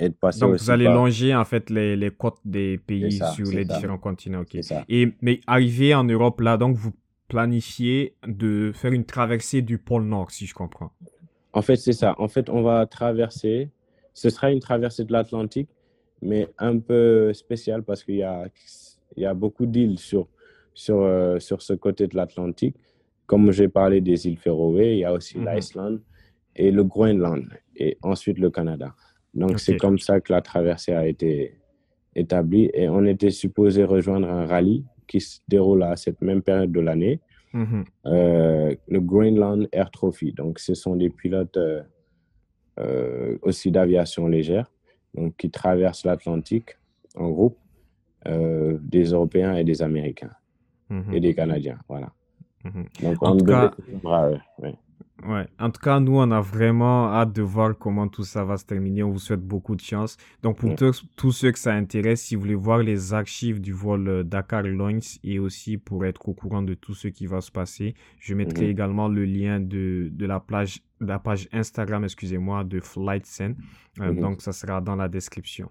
et 0.00 0.08
de 0.08 0.14
passer 0.14 0.40
Donc, 0.40 0.54
aussi 0.54 0.64
vous 0.64 0.70
allez 0.70 0.84
par... 0.84 0.94
longer 0.94 1.34
en 1.34 1.44
fait 1.44 1.70
les, 1.70 1.96
les 1.96 2.10
côtes 2.10 2.38
des 2.44 2.78
pays 2.78 3.12
ça, 3.12 3.30
sur 3.32 3.46
les 3.50 3.64
ça. 3.66 3.74
différents 3.74 3.98
continents. 3.98 4.40
ok. 4.40 4.48
C'est 4.52 4.62
ça. 4.62 4.84
Et, 4.88 5.12
mais 5.20 5.40
arrivé 5.46 5.94
en 5.94 6.04
Europe, 6.04 6.40
là, 6.40 6.56
donc 6.56 6.76
vous 6.76 6.92
planifiez 7.28 8.14
de 8.26 8.72
faire 8.74 8.92
une 8.92 9.04
traversée 9.04 9.62
du 9.62 9.78
pôle 9.78 10.04
Nord, 10.04 10.30
si 10.30 10.46
je 10.46 10.54
comprends. 10.54 10.90
En 11.52 11.62
fait, 11.62 11.76
c'est 11.76 11.92
ça. 11.92 12.14
En 12.18 12.28
fait, 12.28 12.48
on 12.50 12.62
va 12.62 12.86
traverser, 12.86 13.70
ce 14.14 14.30
sera 14.30 14.50
une 14.50 14.60
traversée 14.60 15.04
de 15.04 15.12
l'Atlantique, 15.12 15.68
mais 16.22 16.48
un 16.58 16.78
peu 16.78 17.32
spéciale 17.32 17.82
parce 17.82 18.02
qu'il 18.04 18.16
y 18.16 18.22
a, 18.22 18.46
il 19.16 19.22
y 19.22 19.26
a 19.26 19.34
beaucoup 19.34 19.66
d'îles 19.66 19.98
sur, 19.98 20.28
sur, 20.74 21.02
euh, 21.02 21.38
sur 21.38 21.62
ce 21.62 21.74
côté 21.74 22.06
de 22.06 22.16
l'Atlantique. 22.16 22.76
Comme 23.26 23.52
j'ai 23.52 23.68
parlé 23.68 24.00
des 24.00 24.26
îles 24.26 24.38
Féroé, 24.38 24.94
il 24.94 24.98
y 25.00 25.04
a 25.04 25.12
aussi 25.12 25.38
Mhm. 25.38 25.48
l'Islande 25.54 26.00
et 26.56 26.70
le 26.70 26.82
Groenland, 26.82 27.46
et 27.76 27.98
ensuite 28.02 28.38
le 28.38 28.50
Canada. 28.50 28.94
Donc, 29.34 29.60
c'est 29.60 29.76
comme 29.76 29.98
ça 29.98 30.20
que 30.20 30.32
la 30.32 30.40
traversée 30.40 30.92
a 30.92 31.06
été 31.06 31.54
établie. 32.16 32.70
Et 32.74 32.88
on 32.88 33.04
était 33.04 33.30
supposé 33.30 33.84
rejoindre 33.84 34.28
un 34.28 34.46
rallye 34.46 34.84
qui 35.08 35.20
se 35.20 35.40
déroule 35.48 35.82
à 35.82 35.96
cette 35.96 36.20
même 36.22 36.42
période 36.42 36.70
de 36.70 36.80
l'année, 36.80 37.18
Mhm. 37.54 37.84
euh, 38.06 38.74
le 38.88 39.00
Greenland 39.00 39.66
Air 39.72 39.90
Trophy. 39.90 40.32
Donc, 40.32 40.58
ce 40.60 40.74
sont 40.74 40.94
des 40.96 41.08
pilotes 41.10 41.56
euh, 41.56 41.82
euh, 42.78 43.38
aussi 43.42 43.70
d'aviation 43.72 44.28
légère 44.28 44.70
donc, 45.14 45.34
qui 45.36 45.50
traversent 45.50 46.04
l'Atlantique 46.04 46.76
en 47.16 47.30
groupe, 47.30 47.58
des 48.80 49.04
Européens 49.04 49.54
et 49.56 49.64
des 49.64 49.80
Américains 49.82 50.32
Mhm. 50.90 51.14
et 51.14 51.20
des 51.20 51.34
Canadiens. 51.34 51.78
Voilà. 51.88 52.10
Mhm. 52.64 52.84
Donc, 53.02 53.22
En 53.22 53.32
on 53.32 53.36
tout 53.38 53.44
cas- 53.46 53.72
ouais. 54.62 54.74
Ouais. 55.26 55.46
En 55.58 55.70
tout 55.70 55.80
cas, 55.80 55.98
nous, 55.98 56.16
on 56.16 56.30
a 56.30 56.40
vraiment 56.40 57.12
hâte 57.12 57.32
de 57.32 57.42
voir 57.42 57.76
comment 57.76 58.06
tout 58.06 58.22
ça 58.22 58.44
va 58.44 58.56
se 58.56 58.64
terminer. 58.64 59.02
On 59.02 59.10
vous 59.10 59.18
souhaite 59.18 59.42
beaucoup 59.42 59.74
de 59.74 59.80
chance. 59.80 60.16
Donc, 60.42 60.58
pour 60.58 60.70
Ouais. 60.70 60.76
tous, 60.76 61.04
tous 61.16 61.32
ceux 61.32 61.50
que 61.50 61.58
ça 61.58 61.72
intéresse, 61.74 62.22
si 62.22 62.36
vous 62.36 62.42
voulez 62.42 62.54
voir 62.54 62.78
les 62.78 63.12
archives 63.12 63.60
du 63.60 63.72
vol 63.72 64.06
euh, 64.08 64.22
Dakar 64.22 64.62
Loins 64.62 65.00
et 65.24 65.40
aussi 65.40 65.76
pour 65.76 66.06
être 66.06 66.28
au 66.28 66.34
courant 66.34 66.62
de 66.62 66.74
tout 66.74 66.94
ce 66.94 67.08
qui 67.08 67.26
va 67.26 67.40
se 67.40 67.50
passer, 67.50 67.94
je 68.20 68.34
mettrai 68.34 68.66
Mhm. 68.66 68.70
également 68.70 69.08
le 69.08 69.24
lien 69.24 69.58
de, 69.58 70.08
de 70.12 70.26
la, 70.26 70.38
plage, 70.38 70.80
de 71.00 71.06
la 71.06 71.18
page 71.18 71.48
Instagram, 71.52 72.04
excusez-moi, 72.04 72.62
de 72.64 72.78
Flight 72.80 73.26
Sen. 73.26 73.56
Euh, 74.00 74.12
Mhm. 74.12 74.20
Donc, 74.20 74.40
ça 74.40 74.52
sera 74.52 74.80
dans 74.80 74.94
la 74.96 75.08
description. 75.08 75.68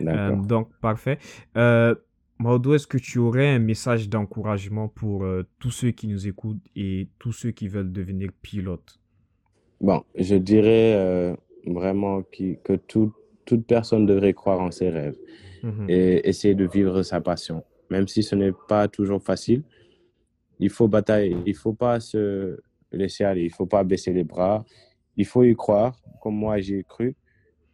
Euh, 0.00 0.36
donc, 0.36 0.68
parfait. 0.80 1.18
Euh, 1.56 1.94
Maudo, 2.38 2.74
est-ce 2.74 2.86
que 2.86 2.98
tu 2.98 3.18
aurais 3.18 3.48
un 3.48 3.58
message 3.58 4.08
d'encouragement 4.08 4.88
pour 4.88 5.24
euh, 5.24 5.44
tous 5.58 5.70
ceux 5.70 5.90
qui 5.90 6.06
nous 6.06 6.26
écoutent 6.28 6.60
et 6.74 7.08
tous 7.18 7.32
ceux 7.32 7.50
qui 7.50 7.66
veulent 7.68 7.92
devenir 7.92 8.30
pilotes? 8.42 9.00
Bon, 9.80 10.02
je 10.14 10.34
dirais 10.36 10.94
euh, 10.94 11.34
vraiment 11.66 12.22
qui- 12.22 12.58
que 12.62 12.74
tout- 12.74 13.14
toute 13.46 13.66
personne 13.66 14.04
devrait 14.06 14.34
croire 14.34 14.60
en 14.60 14.70
ses 14.70 14.90
rêves 14.90 15.16
Mhm. 15.62 15.86
et 15.88 16.28
essayer 16.28 16.54
de 16.54 16.66
vivre 16.66 17.02
sa 17.02 17.20
passion. 17.20 17.64
Même 17.90 18.06
si 18.06 18.22
ce 18.22 18.34
n'est 18.34 18.52
pas 18.68 18.86
toujours 18.88 19.22
facile, 19.22 19.62
il 20.58 20.70
faut 20.70 20.88
batailler, 20.88 21.36
il 21.46 21.54
faut 21.54 21.72
pas 21.74 22.00
se 22.00 22.58
laisser 22.92 23.24
aller, 23.24 23.44
il 23.44 23.50
faut 23.52 23.66
pas 23.66 23.84
baisser 23.84 24.12
les 24.12 24.24
bras, 24.24 24.64
il 25.16 25.24
faut 25.24 25.42
y 25.44 25.54
croire, 25.54 25.98
comme 26.20 26.34
moi 26.36 26.58
j'y 26.60 26.76
ai 26.76 26.84
cru. 26.84 27.16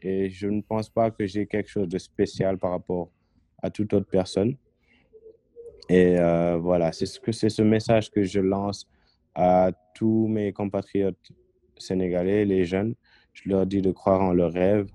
Et 0.03 0.31
je 0.31 0.47
ne 0.49 0.61
pense 0.63 0.89
pas 0.91 1.11
que 1.11 1.27
j'ai 1.27 1.47
quelque 1.47 1.69
chose 1.71 1.89
de 1.89 1.99
spécial 1.99 2.59
par 2.59 2.73
rapport 2.73 3.11
à 3.63 3.71
toute 3.71 3.93
autre 3.95 4.09
personne. 4.11 4.57
Et 5.89 6.19
euh, 6.19 6.57
voilà, 6.59 6.93
c'est 6.93 7.07
ce 7.07 7.19
que 7.21 7.33
ce 7.33 7.63
message 7.63 8.11
que 8.11 8.23
je 8.23 8.41
lance 8.41 8.89
à 9.35 9.71
tous 9.95 10.27
mes 10.29 10.53
compatriotes 10.53 11.33
sénégalais, 11.79 12.45
les 12.45 12.65
jeunes. 12.65 12.95
Je 13.33 13.49
leur 13.49 13.67
dis 13.67 13.81
de 13.83 13.91
croire 13.91 14.21
en 14.21 14.33
leurs 14.33 14.53
rêves 14.53 14.89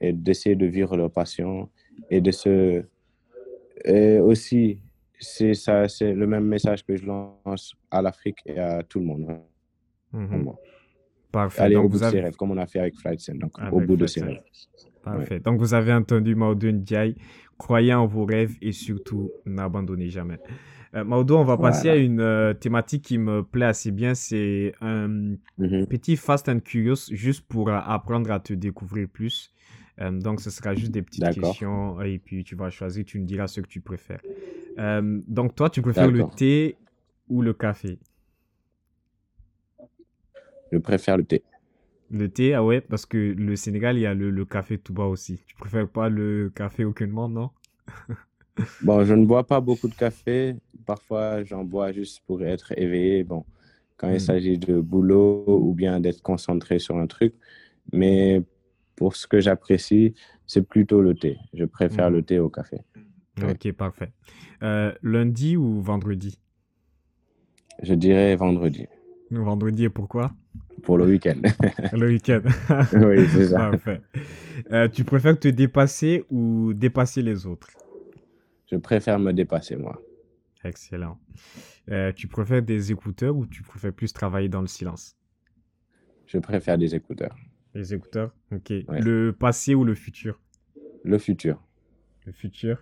et 0.00 0.12
d'essayer 0.12 0.56
de 0.56 0.66
vivre 0.66 0.96
leur 0.96 1.10
passion 1.10 1.68
et 2.10 2.20
de 2.20 2.30
se 2.30 2.84
et 3.84 4.18
aussi 4.18 4.80
c'est 5.20 5.54
ça 5.54 5.88
c'est 5.88 6.12
le 6.12 6.26
même 6.26 6.44
message 6.44 6.84
que 6.84 6.96
je 6.96 7.04
lance 7.06 7.74
à 7.90 8.02
l'Afrique 8.02 8.38
et 8.46 8.58
à 8.58 8.82
tout 8.82 8.98
le 9.00 9.06
monde. 9.06 9.40
Mhm. 10.12 10.52
Parfait. 11.30 11.62
Aller 11.62 11.76
au 11.76 11.82
Donc, 11.82 11.90
bout 11.90 11.98
vous 11.98 12.04
de 12.04 12.10
ses 12.10 12.16
avez... 12.16 12.20
rêves, 12.20 12.36
comme 12.36 12.52
on 12.52 12.56
a 12.58 12.66
fait 12.66 12.78
avec 12.78 12.96
Flight 12.96 13.18
Sim, 13.20 13.34
donc 13.34 13.52
au 13.72 13.80
bout 13.80 13.96
de 13.96 14.06
ses 14.06 14.22
rêves. 14.22 14.40
Parfait. 15.02 15.40
Donc, 15.40 15.58
vous 15.58 15.74
avez 15.74 15.92
entendu 15.92 16.34
Maudo 16.36 16.70
Ndiaye. 16.70 17.16
Croyez 17.58 17.94
en 17.94 18.06
vos 18.06 18.24
rêves 18.24 18.56
et 18.60 18.72
surtout, 18.72 19.30
n'abandonnez 19.46 20.08
jamais. 20.10 20.38
Euh, 20.94 21.04
Maudo, 21.04 21.38
on 21.38 21.44
va 21.44 21.56
passer 21.58 21.88
à 21.88 21.96
une 21.96 22.20
euh, 22.20 22.54
thématique 22.54 23.04
qui 23.04 23.18
me 23.18 23.42
plaît 23.42 23.66
assez 23.66 23.90
bien. 23.90 24.14
C'est 24.14 24.72
un 24.80 25.36
Mhm. 25.58 25.86
petit 25.88 26.16
Fast 26.16 26.48
and 26.48 26.60
Curious, 26.60 27.10
juste 27.10 27.42
pour 27.46 27.68
euh, 27.68 27.78
apprendre 27.84 28.30
à 28.30 28.40
te 28.40 28.52
découvrir 28.52 29.08
plus. 29.08 29.52
Euh, 30.00 30.10
donc, 30.10 30.40
ce 30.40 30.50
sera 30.50 30.74
juste 30.74 30.90
des 30.92 31.02
petites 31.02 31.22
questions 31.32 32.00
et 32.02 32.18
puis 32.18 32.42
tu 32.44 32.56
vas 32.56 32.70
choisir, 32.70 33.04
tu 33.04 33.20
me 33.20 33.24
diras 33.26 33.46
ce 33.46 33.60
que 33.60 33.66
tu 33.68 33.80
préfères. 33.80 34.20
Euh, 34.78 35.20
donc, 35.28 35.54
toi, 35.54 35.70
tu 35.70 35.82
préfères 35.82 36.10
le 36.10 36.24
thé 36.36 36.76
ou 37.28 37.42
le 37.42 37.52
café? 37.54 37.98
Je 40.72 40.78
préfère 40.78 41.16
le 41.16 41.24
thé. 41.24 41.42
Le 42.14 42.30
thé, 42.30 42.54
ah 42.54 42.64
ouais, 42.64 42.80
parce 42.80 43.04
que 43.04 43.18
le 43.18 43.56
Sénégal, 43.56 43.98
il 43.98 44.02
y 44.02 44.06
a 44.06 44.14
le, 44.14 44.30
le 44.30 44.44
café 44.46 44.78
tout 44.78 44.94
bas 44.94 45.04
aussi. 45.04 45.40
Tu 45.46 45.54
préfères 45.56 45.88
pas 45.88 46.08
le 46.08 46.50
café 46.54 46.84
aucunement, 46.86 47.28
non? 47.28 47.50
Bon, 48.80 49.04
je 49.04 49.14
ne 49.14 49.24
bois 49.26 49.46
pas 49.46 49.60
beaucoup 49.60 49.88
de 49.88 49.94
café. 49.94 50.56
Parfois, 50.86 51.42
j'en 51.44 51.64
bois 51.64 51.92
juste 51.92 52.22
pour 52.26 52.42
être 52.42 52.72
éveillé. 52.78 53.24
Bon, 53.24 53.44
quand 53.96 54.10
Hmm. 54.10 54.14
il 54.14 54.20
s'agit 54.20 54.58
de 54.58 54.80
boulot 54.80 55.44
ou 55.46 55.74
bien 55.74 56.00
d'être 56.00 56.22
concentré 56.22 56.78
sur 56.78 56.96
un 56.98 57.06
truc. 57.06 57.34
Mais 57.92 58.42
pour 58.96 59.16
ce 59.16 59.26
que 59.26 59.40
j'apprécie, 59.40 60.14
c'est 60.46 60.62
plutôt 60.66 61.00
le 61.02 61.14
thé. 61.14 61.38
Je 61.54 61.64
préfère 61.64 62.10
Mhm. 62.10 62.10
le 62.10 62.22
thé 62.22 62.38
au 62.38 62.48
café. 62.50 62.78
Ouais. 63.38 63.52
Ok, 63.52 63.72
parfait. 63.72 64.12
Euh, 64.62 64.92
lundi 65.02 65.56
ou 65.56 65.80
vendredi? 65.80 66.38
Je 67.82 67.94
dirais 67.94 68.34
vendredi 68.34 68.88
Vendredi 69.30 69.84
et 69.84 69.90
pourquoi? 69.90 70.32
Pour 70.84 70.98
le 70.98 71.06
week-end. 71.06 71.40
Le 71.92 72.08
week-end. 72.08 72.42
oui, 72.92 73.26
c'est 73.28 73.48
ça. 73.48 73.70
Parfait. 73.70 74.00
Euh, 74.70 74.88
tu 74.88 75.04
préfères 75.04 75.38
te 75.38 75.48
dépasser 75.48 76.24
ou 76.30 76.72
dépasser 76.74 77.22
les 77.22 77.46
autres? 77.46 77.68
Je 78.70 78.76
préfère 78.76 79.18
me 79.18 79.32
dépasser, 79.32 79.76
moi. 79.76 80.00
Excellent. 80.64 81.18
Euh, 81.90 82.12
tu 82.12 82.28
préfères 82.28 82.62
des 82.62 82.92
écouteurs 82.92 83.36
ou 83.36 83.46
tu 83.46 83.62
préfères 83.62 83.92
plus 83.92 84.12
travailler 84.12 84.48
dans 84.48 84.60
le 84.60 84.66
silence? 84.66 85.16
Je 86.26 86.38
préfère 86.38 86.78
des 86.78 86.94
écouteurs. 86.94 87.36
Les 87.74 87.92
écouteurs? 87.92 88.34
Ok. 88.52 88.72
Le 88.88 89.32
passé 89.32 89.74
ou 89.74 89.84
le 89.84 89.94
futur? 89.94 90.40
Le 91.02 91.18
futur. 91.18 91.60
Le 92.24 92.32
futur. 92.32 92.78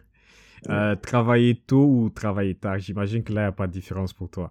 Euh, 0.68 0.94
travailler 0.94 1.56
tôt 1.56 1.84
ou 1.84 2.10
travailler 2.10 2.54
tard? 2.54 2.78
J'imagine 2.78 3.22
que 3.24 3.32
là, 3.32 3.40
il 3.40 3.44
n'y 3.44 3.48
a 3.48 3.52
pas 3.52 3.66
de 3.66 3.72
différence 3.72 4.12
pour 4.12 4.28
toi. 4.28 4.50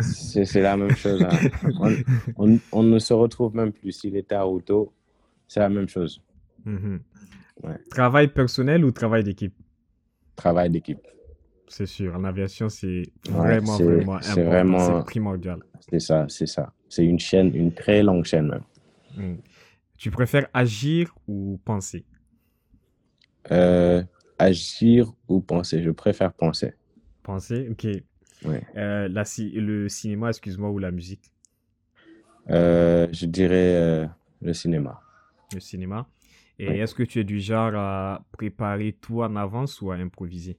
c'est 0.00 0.60
la 0.62 0.76
même 0.76 0.96
chose. 0.96 1.22
Hein. 1.22 1.96
On, 2.72 2.82
ne 2.82 2.98
se 2.98 3.12
retrouve 3.12 3.54
même 3.54 3.72
plus. 3.72 3.92
S'il 3.92 4.16
est 4.16 4.28
tard 4.28 4.50
ou 4.50 4.60
tôt, 4.60 4.92
c'est 5.46 5.60
la 5.60 5.68
même 5.68 5.88
chose. 5.88 6.22
Mhm. 6.64 7.00
Travail 7.90 8.28
personnel 8.28 8.84
ou 8.84 8.90
travail 8.90 9.22
d'équipe? 9.22 9.54
Travail 10.34 10.70
d'équipe. 10.70 11.06
C'est 11.68 11.86
sûr. 11.86 12.14
En 12.14 12.24
aviation, 12.24 12.68
c'est 12.68 13.02
vraiment, 13.28 13.76
vraiment 13.76 14.16
important. 14.16 14.98
C'est 15.00 15.04
primordial. 15.04 15.58
C'est 15.90 16.00
ça, 16.00 16.26
c'est 16.28 16.46
ça. 16.46 16.72
C'est 16.88 17.04
une 17.04 17.18
chaîne, 17.18 17.54
une 17.54 17.72
très 17.72 18.02
longue 18.02 18.24
chaîne 18.24 18.48
même. 18.48 18.62
Hmm. 19.16 19.36
Tu 19.96 20.10
préfères 20.10 20.46
agir 20.52 21.14
ou 21.28 21.60
penser? 21.64 22.04
Euh, 23.50 24.02
agir 24.38 25.12
ou 25.28 25.40
penser. 25.40 25.82
Je 25.82 25.90
préfère 25.90 26.32
penser. 26.32 26.72
Penser, 27.22 27.68
ok. 27.70 27.86
Euh, 28.76 29.08
le 29.08 29.88
cinéma, 29.88 30.28
excuse-moi, 30.28 30.70
ou 30.70 30.78
la 30.78 30.90
musique? 30.90 31.32
Euh, 32.50 33.08
Je 33.12 33.26
dirais 33.26 33.74
euh, 33.76 34.06
le 34.42 34.52
cinéma. 34.52 35.00
Le 35.54 35.60
cinéma. 35.60 36.06
Et 36.58 36.78
est-ce 36.78 36.94
que 36.94 37.02
tu 37.02 37.20
es 37.20 37.24
du 37.24 37.40
genre 37.40 37.72
à 37.74 38.24
préparer 38.32 38.96
tout 39.00 39.22
en 39.22 39.34
avance 39.34 39.80
ou 39.80 39.90
à 39.90 39.96
improviser? 39.96 40.56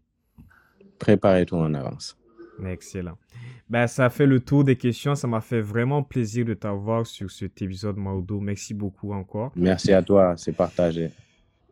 Préparer 1.00 1.46
tout 1.46 1.56
en 1.56 1.74
avance. 1.74 2.18
Excellent. 2.66 3.18
Ben, 3.70 3.88
ça 3.88 4.10
fait 4.10 4.26
le 4.26 4.40
tour 4.40 4.64
des 4.64 4.76
questions. 4.76 5.16
Ça 5.16 5.28
m'a 5.28 5.42
fait 5.42 5.62
vraiment 5.62 6.04
plaisir 6.04 6.46
de 6.46 6.54
t'avoir 6.54 7.06
sur 7.06 7.32
cet 7.32 7.62
épisode, 7.62 7.98
Maudo. 7.98 8.40
Merci 8.40 8.74
beaucoup 8.74 9.14
encore. 9.14 9.52
Merci 9.56 9.94
à 9.94 10.02
toi. 10.02 10.36
C'est 10.38 10.54
partagé. 10.54 11.12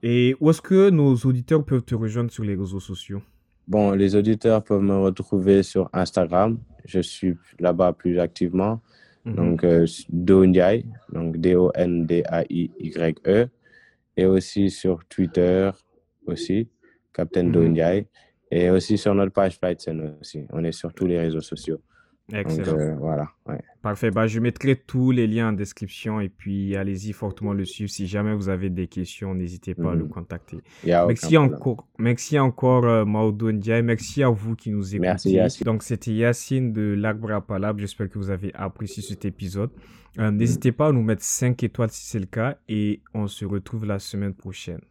Et 0.06 0.36
où 0.42 0.50
est-ce 0.50 0.62
que 0.62 0.90
nos 0.90 1.16
auditeurs 1.16 1.64
peuvent 1.64 1.84
te 1.84 1.96
rejoindre 1.96 2.30
sur 2.30 2.44
les 2.44 2.56
réseaux 2.56 2.82
sociaux? 2.82 3.22
Bon, 3.70 3.92
les 3.92 4.18
auditeurs 4.18 4.62
peuvent 4.62 4.82
me 4.82 4.98
retrouver 4.98 5.64
sur 5.64 5.90
Instagram. 5.94 6.60
Je 6.84 7.00
suis 7.00 7.38
là-bas 7.60 7.94
plus 7.94 8.20
activement. 8.20 8.82
Mhm. 9.24 9.36
Donc, 9.36 9.64
euh, 9.64 9.88
donc 10.10 11.38
D-O-N-D-A-I-Y-E. 11.38 13.48
Et 14.18 14.26
aussi 14.26 14.70
sur 14.70 15.06
Twitter, 15.06 15.72
aussi, 16.28 16.68
Captain 17.14 17.46
mm 17.46 18.04
Et 18.52 18.70
aussi 18.70 18.98
sur 18.98 19.16
notre 19.16 19.32
page 19.32 19.58
Flight 19.58 19.90
aussi. 20.20 20.46
On 20.52 20.66
est 20.66 20.74
sur 20.74 20.94
tous 20.94 21.06
les 21.06 21.18
réseaux 21.18 21.40
sociaux. 21.40 21.80
Excellent. 22.34 22.78
Euh, 22.78 22.96
voilà. 22.96 23.30
Parfait. 23.82 24.12
Bah, 24.12 24.28
je 24.28 24.40
mettrai 24.40 24.76
tous 24.76 25.12
les 25.12 25.28
liens 25.28 25.50
en 25.50 25.52
description 25.54 26.20
et 26.20 26.30
puis 26.30 26.76
allez-y 26.76 27.14
fortement 27.14 27.54
le 27.54 27.66
suivre. 27.66 27.90
Si 27.90 28.08
jamais 28.08 28.34
vous 28.34 28.50
avez 28.50 28.70
des 28.70 28.88
questions, 28.88 29.36
n'hésitez 29.36 29.76
pas 29.76 29.92
à 29.92 29.96
le 29.96 30.06
mhm. 30.06 30.10
contacter. 30.10 30.58
Merci 30.86 31.38
encore, 31.38 31.88
merci 32.00 32.40
encore, 32.40 32.86
euh, 32.86 33.06
Maudo 33.06 33.52
Ndiaye. 33.52 33.84
Merci 33.84 34.24
à 34.24 34.30
vous 34.30 34.56
qui 34.56 34.72
nous 34.72 34.96
écoutez. 34.96 35.08
Merci 35.08 35.32
Yacine. 35.32 35.66
Donc, 35.66 35.84
c'était 35.84 36.14
Yacine 36.14 36.72
de 36.74 36.96
l'Arbre 36.98 37.32
à 37.34 37.42
Palab. 37.42 37.80
J'espère 37.80 38.10
que 38.10 38.18
vous 38.18 38.30
avez 38.30 38.54
apprécié 38.56 39.04
cet 39.04 39.26
épisode. 39.26 39.70
Euh, 40.20 40.32
n'hésitez 40.32 40.72
pas 40.72 40.88
à 40.88 40.92
nous 40.92 41.02
mettre 41.02 41.24
5 41.24 41.62
étoiles 41.64 41.90
si 41.90 42.06
c'est 42.06 42.20
le 42.20 42.26
cas 42.28 42.58
et 42.70 43.02
on 43.14 43.28
se 43.28 43.46
retrouve 43.46 43.86
la 43.86 44.00
semaine 44.00 44.34
prochaine. 44.34 44.82